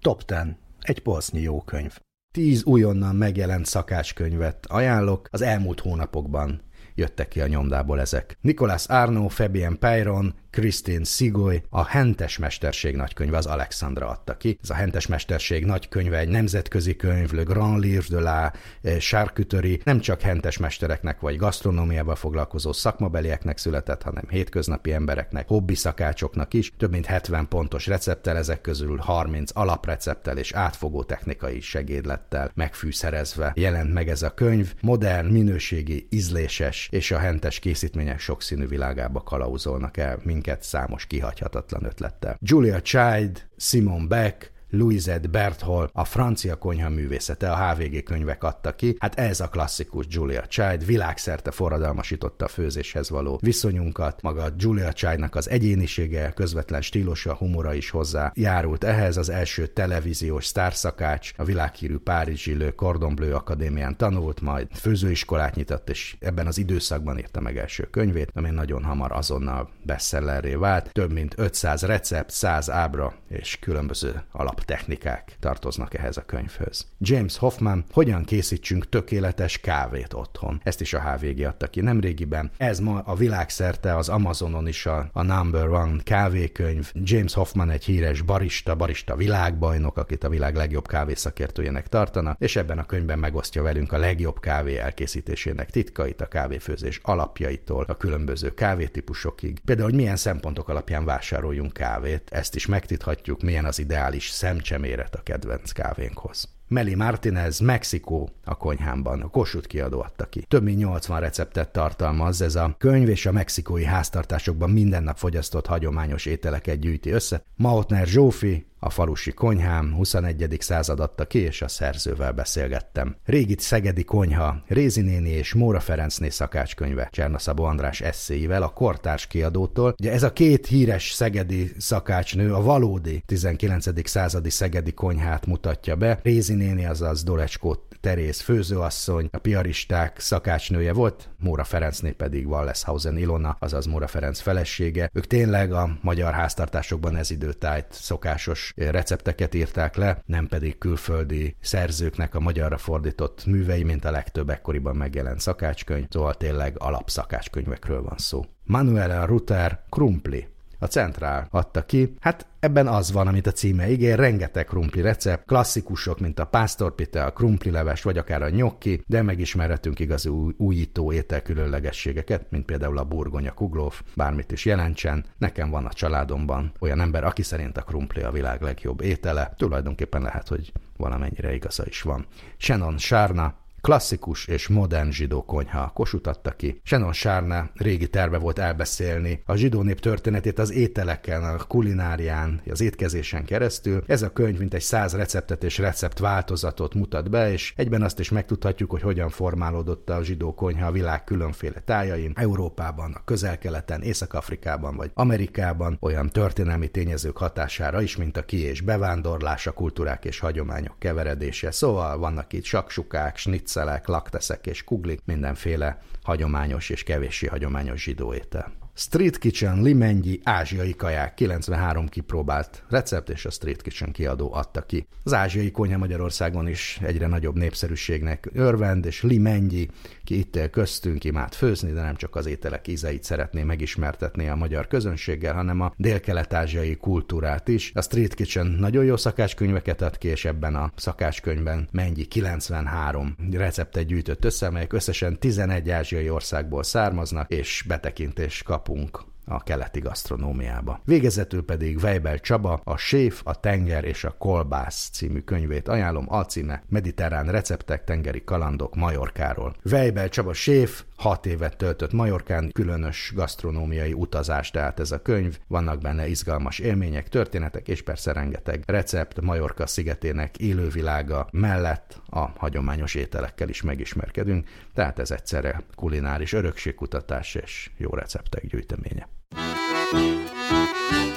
Top 0.00 0.22
10. 0.22 0.38
Egy 0.80 0.98
polsznyi 0.98 1.40
jó 1.40 1.60
könyv. 1.60 1.98
Tíz 2.32 2.64
újonnan 2.64 3.16
megjelent 3.16 3.66
szakácskönyvet 3.66 4.66
ajánlok 4.66 5.28
az 5.30 5.40
elmúlt 5.40 5.80
hónapokban 5.80 6.60
jöttek 6.94 7.28
ki 7.28 7.40
a 7.40 7.46
nyomdából 7.46 8.00
ezek. 8.00 8.36
Nicolas 8.40 8.86
Arno, 8.86 9.28
Fabien 9.28 9.78
Peyron, 9.78 10.34
Christine 10.50 11.04
Sigoy, 11.04 11.62
a 11.68 11.86
Hentes 11.86 12.38
Mesterség 12.38 12.96
nagykönyve 12.96 13.36
az 13.36 13.46
Alexandra 13.46 14.08
adta 14.08 14.36
ki. 14.36 14.58
Ez 14.62 14.70
a 14.70 14.74
Hentes 14.74 15.06
Mesterség 15.06 15.64
nagykönyve 15.64 16.18
egy 16.18 16.28
nemzetközi 16.28 16.96
könyv, 16.96 17.32
Le 17.32 17.42
Grand 17.42 17.80
Livre 17.80 18.16
de 18.16 18.20
la 18.20 18.52
eh, 18.82 18.98
Charcuterie, 18.98 19.78
nem 19.84 20.00
csak 20.00 20.20
hentes 20.20 20.58
mestereknek 20.58 21.20
vagy 21.20 21.36
gasztronómiával 21.36 22.14
foglalkozó 22.14 22.72
szakmabelieknek 22.72 23.58
született, 23.58 24.02
hanem 24.02 24.24
hétköznapi 24.28 24.92
embereknek, 24.92 25.48
hobbi 25.48 25.74
szakácsoknak 25.74 26.54
is. 26.54 26.72
Több 26.76 26.90
mint 26.90 27.06
70 27.06 27.48
pontos 27.48 27.86
recepttel, 27.86 28.36
ezek 28.36 28.60
közül 28.60 28.96
30 28.96 29.50
alaprecepttel 29.54 30.38
és 30.38 30.52
átfogó 30.52 31.02
technikai 31.02 31.60
segédlettel 31.60 32.50
megfűszerezve 32.54 33.52
jelent 33.54 33.92
meg 33.92 34.08
ez 34.08 34.22
a 34.22 34.34
könyv. 34.34 34.74
Modern, 34.80 35.26
minőségi, 35.26 36.06
ízléses 36.10 36.69
és 36.90 37.10
a 37.10 37.18
hentes 37.18 37.58
készítmények 37.58 38.18
sokszínű 38.18 38.66
világába 38.66 39.22
kalauzolnak 39.22 39.96
el 39.96 40.18
minket 40.22 40.62
számos 40.62 41.06
kihagyhatatlan 41.06 41.84
ötlettel. 41.84 42.36
Julia 42.40 42.82
Child, 42.82 43.48
Simon 43.56 44.08
Beck, 44.08 44.52
Louisette 44.70 45.28
Berthold, 45.28 45.88
a 45.92 46.04
francia 46.04 46.56
konyha 46.56 46.88
művészete, 46.88 47.52
a 47.52 47.72
HVG 47.72 48.02
könyvek 48.02 48.44
adta 48.44 48.74
ki. 48.74 48.96
Hát 48.98 49.18
ez 49.18 49.40
a 49.40 49.48
klasszikus 49.48 50.04
Julia 50.08 50.46
Child, 50.46 50.86
világszerte 50.86 51.50
forradalmasította 51.50 52.44
a 52.44 52.48
főzéshez 52.48 53.10
való 53.10 53.38
viszonyunkat, 53.42 54.22
maga 54.22 54.48
Julia 54.56 54.92
Childnak 54.92 55.34
az 55.34 55.50
egyénisége, 55.50 56.32
közvetlen 56.32 56.82
stílusa, 56.82 57.34
humora 57.34 57.74
is 57.74 57.90
hozzá 57.90 58.32
járult 58.34 58.84
ehhez. 58.84 59.16
Az 59.16 59.28
első 59.28 59.66
televíziós 59.66 60.46
sztárszakács, 60.46 61.32
a 61.36 61.44
világhírű 61.44 61.96
Párizsi 61.96 62.56
Le 62.56 62.70
Cordon 62.70 63.14
Bleu 63.14 63.34
Akadémián 63.34 63.96
tanult, 63.96 64.40
majd 64.40 64.68
főzőiskolát 64.74 65.54
nyitott, 65.54 65.88
és 65.90 66.16
ebben 66.20 66.46
az 66.46 66.58
időszakban 66.58 67.18
írta 67.18 67.40
meg 67.40 67.58
első 67.58 67.88
könyvét, 67.90 68.30
ami 68.34 68.50
nagyon 68.50 68.84
hamar 68.84 69.12
azonnal 69.12 69.70
bestsellerré 69.82 70.54
vált. 70.54 70.92
Több 70.92 71.12
mint 71.12 71.34
500 71.36 71.82
recept, 71.82 72.30
100 72.30 72.70
ábra 72.70 73.14
és 73.28 73.58
különböző 73.60 74.22
alap 74.32 74.59
technikák 74.64 75.36
tartoznak 75.40 75.94
ehhez 75.94 76.16
a 76.16 76.24
könyvhöz. 76.24 76.86
James 76.98 77.38
Hoffman, 77.38 77.84
hogyan 77.92 78.24
készítsünk 78.24 78.88
tökéletes 78.88 79.58
kávét 79.58 80.12
otthon. 80.12 80.60
Ezt 80.64 80.80
is 80.80 80.94
a 80.94 81.00
HVG 81.00 81.44
adta 81.44 81.66
ki 81.66 81.80
nemrégiben. 81.80 82.50
Ez 82.56 82.80
ma 82.80 82.98
a 82.98 83.14
világszerte 83.14 83.96
az 83.96 84.08
Amazonon 84.08 84.68
is 84.68 84.86
a, 84.86 85.10
a 85.12 85.22
number 85.22 85.68
one 85.68 86.02
kávékönyv. 86.02 86.92
James 86.94 87.34
Hoffman 87.34 87.70
egy 87.70 87.84
híres 87.84 88.22
barista, 88.22 88.74
barista 88.74 89.16
világbajnok, 89.16 89.96
akit 89.96 90.24
a 90.24 90.28
világ 90.28 90.54
legjobb 90.54 90.86
kávészakértőjének 90.86 91.88
tartanak, 91.88 92.40
és 92.40 92.56
ebben 92.56 92.78
a 92.78 92.86
könyvben 92.86 93.18
megosztja 93.18 93.62
velünk 93.62 93.92
a 93.92 93.98
legjobb 93.98 94.40
kávé 94.40 94.76
elkészítésének 94.76 95.70
titkait, 95.70 96.20
a 96.20 96.26
kávéfőzés 96.26 97.00
alapjaitól, 97.02 97.84
a 97.88 97.96
különböző 97.96 98.54
kávétípusokig. 98.54 99.60
Például, 99.64 99.88
hogy 99.88 99.98
milyen 99.98 100.16
szempontok 100.16 100.68
alapján 100.68 101.04
vásároljunk 101.04 101.72
kávét, 101.72 102.28
ezt 102.30 102.54
is 102.54 102.66
megtithatjuk, 102.66 103.42
milyen 103.42 103.64
az 103.64 103.78
ideális 103.78 104.28
szem 104.28 104.49
szemcseméret 104.50 105.14
a 105.14 105.22
kedvenc 105.22 105.72
kávénkhoz. 105.72 106.59
Meli 106.70 106.94
Martinez, 106.94 107.58
Mexikó 107.58 108.28
a 108.44 108.54
konyhámban, 108.54 109.20
a 109.20 109.28
Kossuth 109.28 109.66
kiadó 109.66 110.00
adta 110.00 110.24
ki. 110.24 110.44
Több 110.48 110.62
mint 110.62 110.78
80 110.78 111.20
receptet 111.20 111.72
tartalmaz 111.72 112.42
ez 112.42 112.54
a 112.54 112.74
könyv, 112.78 113.08
és 113.08 113.26
a 113.26 113.32
mexikói 113.32 113.84
háztartásokban 113.84 114.70
minden 114.70 115.02
nap 115.02 115.16
fogyasztott 115.16 115.66
hagyományos 115.66 116.26
ételeket 116.26 116.78
gyűjti 116.78 117.10
össze. 117.10 117.42
Mautner 117.56 118.06
Zsófi, 118.06 118.66
a 118.82 118.90
falusi 118.90 119.32
konyhám 119.32 119.94
21. 119.94 120.56
század 120.58 121.00
adta 121.00 121.26
ki, 121.26 121.38
és 121.38 121.62
a 121.62 121.68
szerzővel 121.68 122.32
beszélgettem. 122.32 123.16
Régi 123.24 123.54
Szegedi 123.58 124.04
konyha, 124.04 124.62
Rézi 124.66 125.00
néni 125.00 125.28
és 125.28 125.54
Móra 125.54 125.80
Ferencné 125.80 126.28
szakácskönyve, 126.28 127.08
Csernaszabó 127.12 127.64
András 127.64 128.00
eszéivel, 128.00 128.62
a 128.62 128.68
kortárs 128.68 129.26
kiadótól. 129.26 129.94
Ugye 129.98 130.12
ez 130.12 130.22
a 130.22 130.32
két 130.32 130.66
híres 130.66 131.10
szegedi 131.12 131.72
szakácsnő 131.78 132.54
a 132.54 132.62
valódi 132.62 133.22
19. 133.26 134.08
századi 134.08 134.50
szegedi 134.50 134.92
konyhát 134.92 135.46
mutatja 135.46 135.96
be. 135.96 136.18
Rézi 136.22 136.54
néni, 136.60 136.86
azaz 136.86 137.22
Dolecskó 137.22 137.84
Terész 138.00 138.40
főzőasszony, 138.40 139.28
a 139.32 139.38
piaristák 139.38 140.18
szakácsnője 140.18 140.92
volt, 140.92 141.28
Móra 141.38 141.64
Ferencné 141.64 142.10
pedig 142.10 142.48
Walleshausen 142.48 143.16
Ilona, 143.16 143.56
azaz 143.60 143.86
Móra 143.86 144.06
Ferenc 144.06 144.40
felesége. 144.40 145.10
Ők 145.12 145.26
tényleg 145.26 145.72
a 145.72 145.98
magyar 146.00 146.32
háztartásokban 146.32 147.16
ez 147.16 147.30
időtájt 147.30 147.86
szokásos 147.90 148.72
recepteket 148.76 149.54
írták 149.54 149.96
le, 149.96 150.22
nem 150.26 150.46
pedig 150.46 150.78
külföldi 150.78 151.56
szerzőknek 151.60 152.34
a 152.34 152.40
magyarra 152.40 152.78
fordított 152.78 153.46
művei, 153.46 153.82
mint 153.82 154.04
a 154.04 154.10
legtöbb 154.10 154.50
ekkoriban 154.50 154.96
megjelent 154.96 155.40
szakácskönyv, 155.40 156.06
szóval 156.08 156.34
tényleg 156.34 156.74
alapszakácskönyvekről 156.78 158.02
van 158.02 158.18
szó. 158.18 158.44
Manuela 158.64 159.24
Rutter 159.24 159.82
Krumpli 159.88 160.46
a 160.80 160.86
Centrál 160.86 161.46
adta 161.50 161.84
ki. 161.84 162.14
Hát 162.20 162.46
ebben 162.60 162.86
az 162.86 163.12
van, 163.12 163.26
amit 163.26 163.46
a 163.46 163.52
címe 163.52 163.90
ígér, 163.90 164.18
rengeteg 164.18 164.64
krumpli 164.64 165.00
recept, 165.00 165.46
klasszikusok, 165.46 166.20
mint 166.20 166.38
a 166.38 166.44
pásztorpite, 166.44 167.24
a 167.24 167.32
krumpli 167.32 167.70
leves, 167.70 168.02
vagy 168.02 168.18
akár 168.18 168.42
a 168.42 168.48
nyokki, 168.48 169.02
de 169.06 169.22
megismerhetünk 169.22 169.98
igazi 169.98 170.28
új, 170.28 170.54
újító 170.56 171.12
étel 171.12 171.42
különlegességeket, 171.42 172.50
mint 172.50 172.64
például 172.64 172.98
a 172.98 173.04
burgonya 173.04 173.52
kuglóf, 173.52 174.02
bármit 174.14 174.52
is 174.52 174.64
jelentsen. 174.64 175.24
Nekem 175.38 175.70
van 175.70 175.86
a 175.86 175.92
családomban 175.92 176.72
olyan 176.78 177.00
ember, 177.00 177.24
aki 177.24 177.42
szerint 177.42 177.76
a 177.76 177.82
krumpli 177.82 178.22
a 178.22 178.30
világ 178.30 178.62
legjobb 178.62 179.00
étele, 179.00 179.54
tulajdonképpen 179.56 180.22
lehet, 180.22 180.48
hogy 180.48 180.72
valamennyire 180.96 181.54
igaza 181.54 181.84
is 181.86 182.02
van. 182.02 182.26
Shannon 182.56 182.98
Sárna, 182.98 183.54
Klasszikus 183.80 184.46
és 184.46 184.68
modern 184.68 185.10
zsidó 185.10 185.44
konyha 185.44 185.90
Kossuth 185.94 186.56
ki. 186.56 186.80
Shannon 186.84 187.12
Sárne 187.12 187.70
régi 187.74 188.08
terve 188.08 188.38
volt 188.38 188.58
elbeszélni 188.58 189.42
a 189.46 189.56
zsidó 189.56 189.82
nép 189.82 190.00
történetét 190.00 190.58
az 190.58 190.72
ételeken, 190.72 191.42
a 191.42 191.56
kulinárián, 191.56 192.60
az 192.70 192.80
étkezésen 192.80 193.44
keresztül. 193.44 194.04
Ez 194.06 194.22
a 194.22 194.32
könyv 194.32 194.58
mint 194.58 194.74
egy 194.74 194.82
száz 194.82 195.14
receptet 195.14 195.64
és 195.64 195.78
recept 195.78 196.18
változatot 196.18 196.94
mutat 196.94 197.30
be, 197.30 197.52
és 197.52 197.72
egyben 197.76 198.02
azt 198.02 198.20
is 198.20 198.30
megtudhatjuk, 198.30 198.90
hogy 198.90 199.02
hogyan 199.02 199.28
formálódott 199.28 200.10
a 200.10 200.24
zsidó 200.24 200.54
konyha 200.54 200.86
a 200.86 200.92
világ 200.92 201.24
különféle 201.24 201.80
tájain, 201.80 202.32
Európában, 202.34 203.12
a 203.12 203.24
közel-keleten, 203.24 204.02
Észak-Afrikában 204.02 204.96
vagy 204.96 205.10
Amerikában, 205.14 205.96
olyan 206.00 206.28
történelmi 206.28 206.88
tényezők 206.88 207.36
hatására 207.36 208.02
is, 208.02 208.16
mint 208.16 208.36
a 208.36 208.44
ki- 208.44 208.58
és 208.58 208.80
bevándorlás, 208.80 209.66
a 209.66 209.72
kultúrák 209.72 210.24
és 210.24 210.38
hagyományok 210.38 210.98
keveredése. 210.98 211.70
Szóval 211.70 212.18
vannak 212.18 212.52
itt 212.52 212.64
saksukák, 212.64 213.36
snitzelek, 213.70 214.06
lakteszek 214.06 214.66
és 214.66 214.84
kuglik, 214.84 215.20
mindenféle 215.24 215.98
hagyományos 216.22 216.88
és 216.88 217.02
kevéssé 217.02 217.46
hagyományos 217.46 218.02
zsidó 218.02 218.34
étel. 218.34 218.72
Street 219.00 219.38
Kitchen 219.38 219.82
limennyi 219.82 220.40
ázsiai 220.42 220.94
kaják 220.94 221.34
93 221.34 222.08
kipróbált 222.08 222.82
recept, 222.88 223.28
és 223.28 223.44
a 223.44 223.50
Street 223.50 223.82
Kitchen 223.82 224.12
kiadó 224.12 224.54
adta 224.54 224.82
ki. 224.82 225.06
Az 225.24 225.34
ázsiai 225.34 225.70
konyha 225.70 225.98
Magyarországon 225.98 226.68
is 226.68 226.98
egyre 227.02 227.26
nagyobb 227.26 227.56
népszerűségnek 227.56 228.48
örvend, 228.52 229.04
és 229.04 229.22
limennyi, 229.22 229.88
ki 230.24 230.38
itt 230.38 230.56
él 230.56 230.68
köztünk, 230.68 231.24
imád 231.24 231.54
főzni, 231.54 231.92
de 231.92 232.00
nem 232.00 232.16
csak 232.16 232.36
az 232.36 232.46
ételek 232.46 232.88
ízeit 232.88 233.24
szeretné 233.24 233.62
megismertetni 233.62 234.48
a 234.48 234.54
magyar 234.54 234.86
közönséggel, 234.86 235.54
hanem 235.54 235.80
a 235.80 235.92
dél-kelet-ázsiai 235.96 236.96
kultúrát 236.96 237.68
is. 237.68 237.92
A 237.94 238.02
Street 238.02 238.34
Kitchen 238.34 238.66
nagyon 238.66 239.04
jó 239.04 239.16
szakácskönyveket 239.16 240.02
ad 240.02 240.18
ki, 240.18 240.28
és 240.28 240.44
ebben 240.44 240.74
a 240.74 240.92
szakácskönyvben 240.96 241.88
mennyi 241.92 242.24
93 242.24 243.36
receptet 243.50 244.06
gyűjtött 244.06 244.44
össze, 244.44 244.70
melyek 244.70 244.92
összesen 244.92 245.38
11 245.38 245.90
ázsiai 245.90 246.30
országból 246.30 246.82
származnak, 246.82 247.50
és 247.50 247.84
betekintés 247.88 248.62
kap 248.62 248.88
Punkt. 248.90 249.29
A 249.50 249.62
keleti 249.62 250.00
gasztronómiába. 250.00 251.00
Végezetül 251.04 251.64
pedig 251.64 251.96
Weibel 252.02 252.38
Csaba 252.38 252.80
a 252.84 252.96
Séf, 252.96 253.40
a 253.44 253.60
Tenger 253.60 254.04
és 254.04 254.24
a 254.24 254.34
Kolbász 254.38 255.08
című 255.12 255.40
könyvét 255.40 255.88
ajánlom, 255.88 256.24
alcíme 256.28 256.82
Mediterrán 256.88 257.46
receptek, 257.46 258.04
tengeri 258.04 258.44
kalandok 258.44 258.94
Majorkáról. 258.94 259.74
Weibel 259.84 260.28
Csaba 260.28 260.52
Séf 260.52 261.04
hat 261.16 261.46
évet 261.46 261.76
töltött 261.76 262.12
Majorkán, 262.12 262.70
különös 262.72 263.32
gasztronómiai 263.34 264.12
utazás, 264.12 264.70
tehát 264.70 265.00
ez 265.00 265.10
a 265.10 265.22
könyv, 265.22 265.58
vannak 265.66 266.00
benne 266.00 266.28
izgalmas 266.28 266.78
élmények, 266.78 267.28
történetek, 267.28 267.88
és 267.88 268.02
persze 268.02 268.32
rengeteg 268.32 268.82
recept 268.86 269.40
Majorka 269.40 269.86
szigetének 269.86 270.58
élővilága 270.58 271.48
mellett 271.52 272.20
a 272.26 272.40
hagyományos 272.56 273.14
ételekkel 273.14 273.68
is 273.68 273.82
megismerkedünk, 273.82 274.68
tehát 274.94 275.18
ez 275.18 275.30
egyszerre 275.30 275.82
kulináris 275.94 276.52
örökségkutatás 276.52 277.54
és 277.54 277.90
jó 277.96 278.10
receptek 278.10 278.66
gyűjteménye. 278.66 279.39
Música 279.52 281.29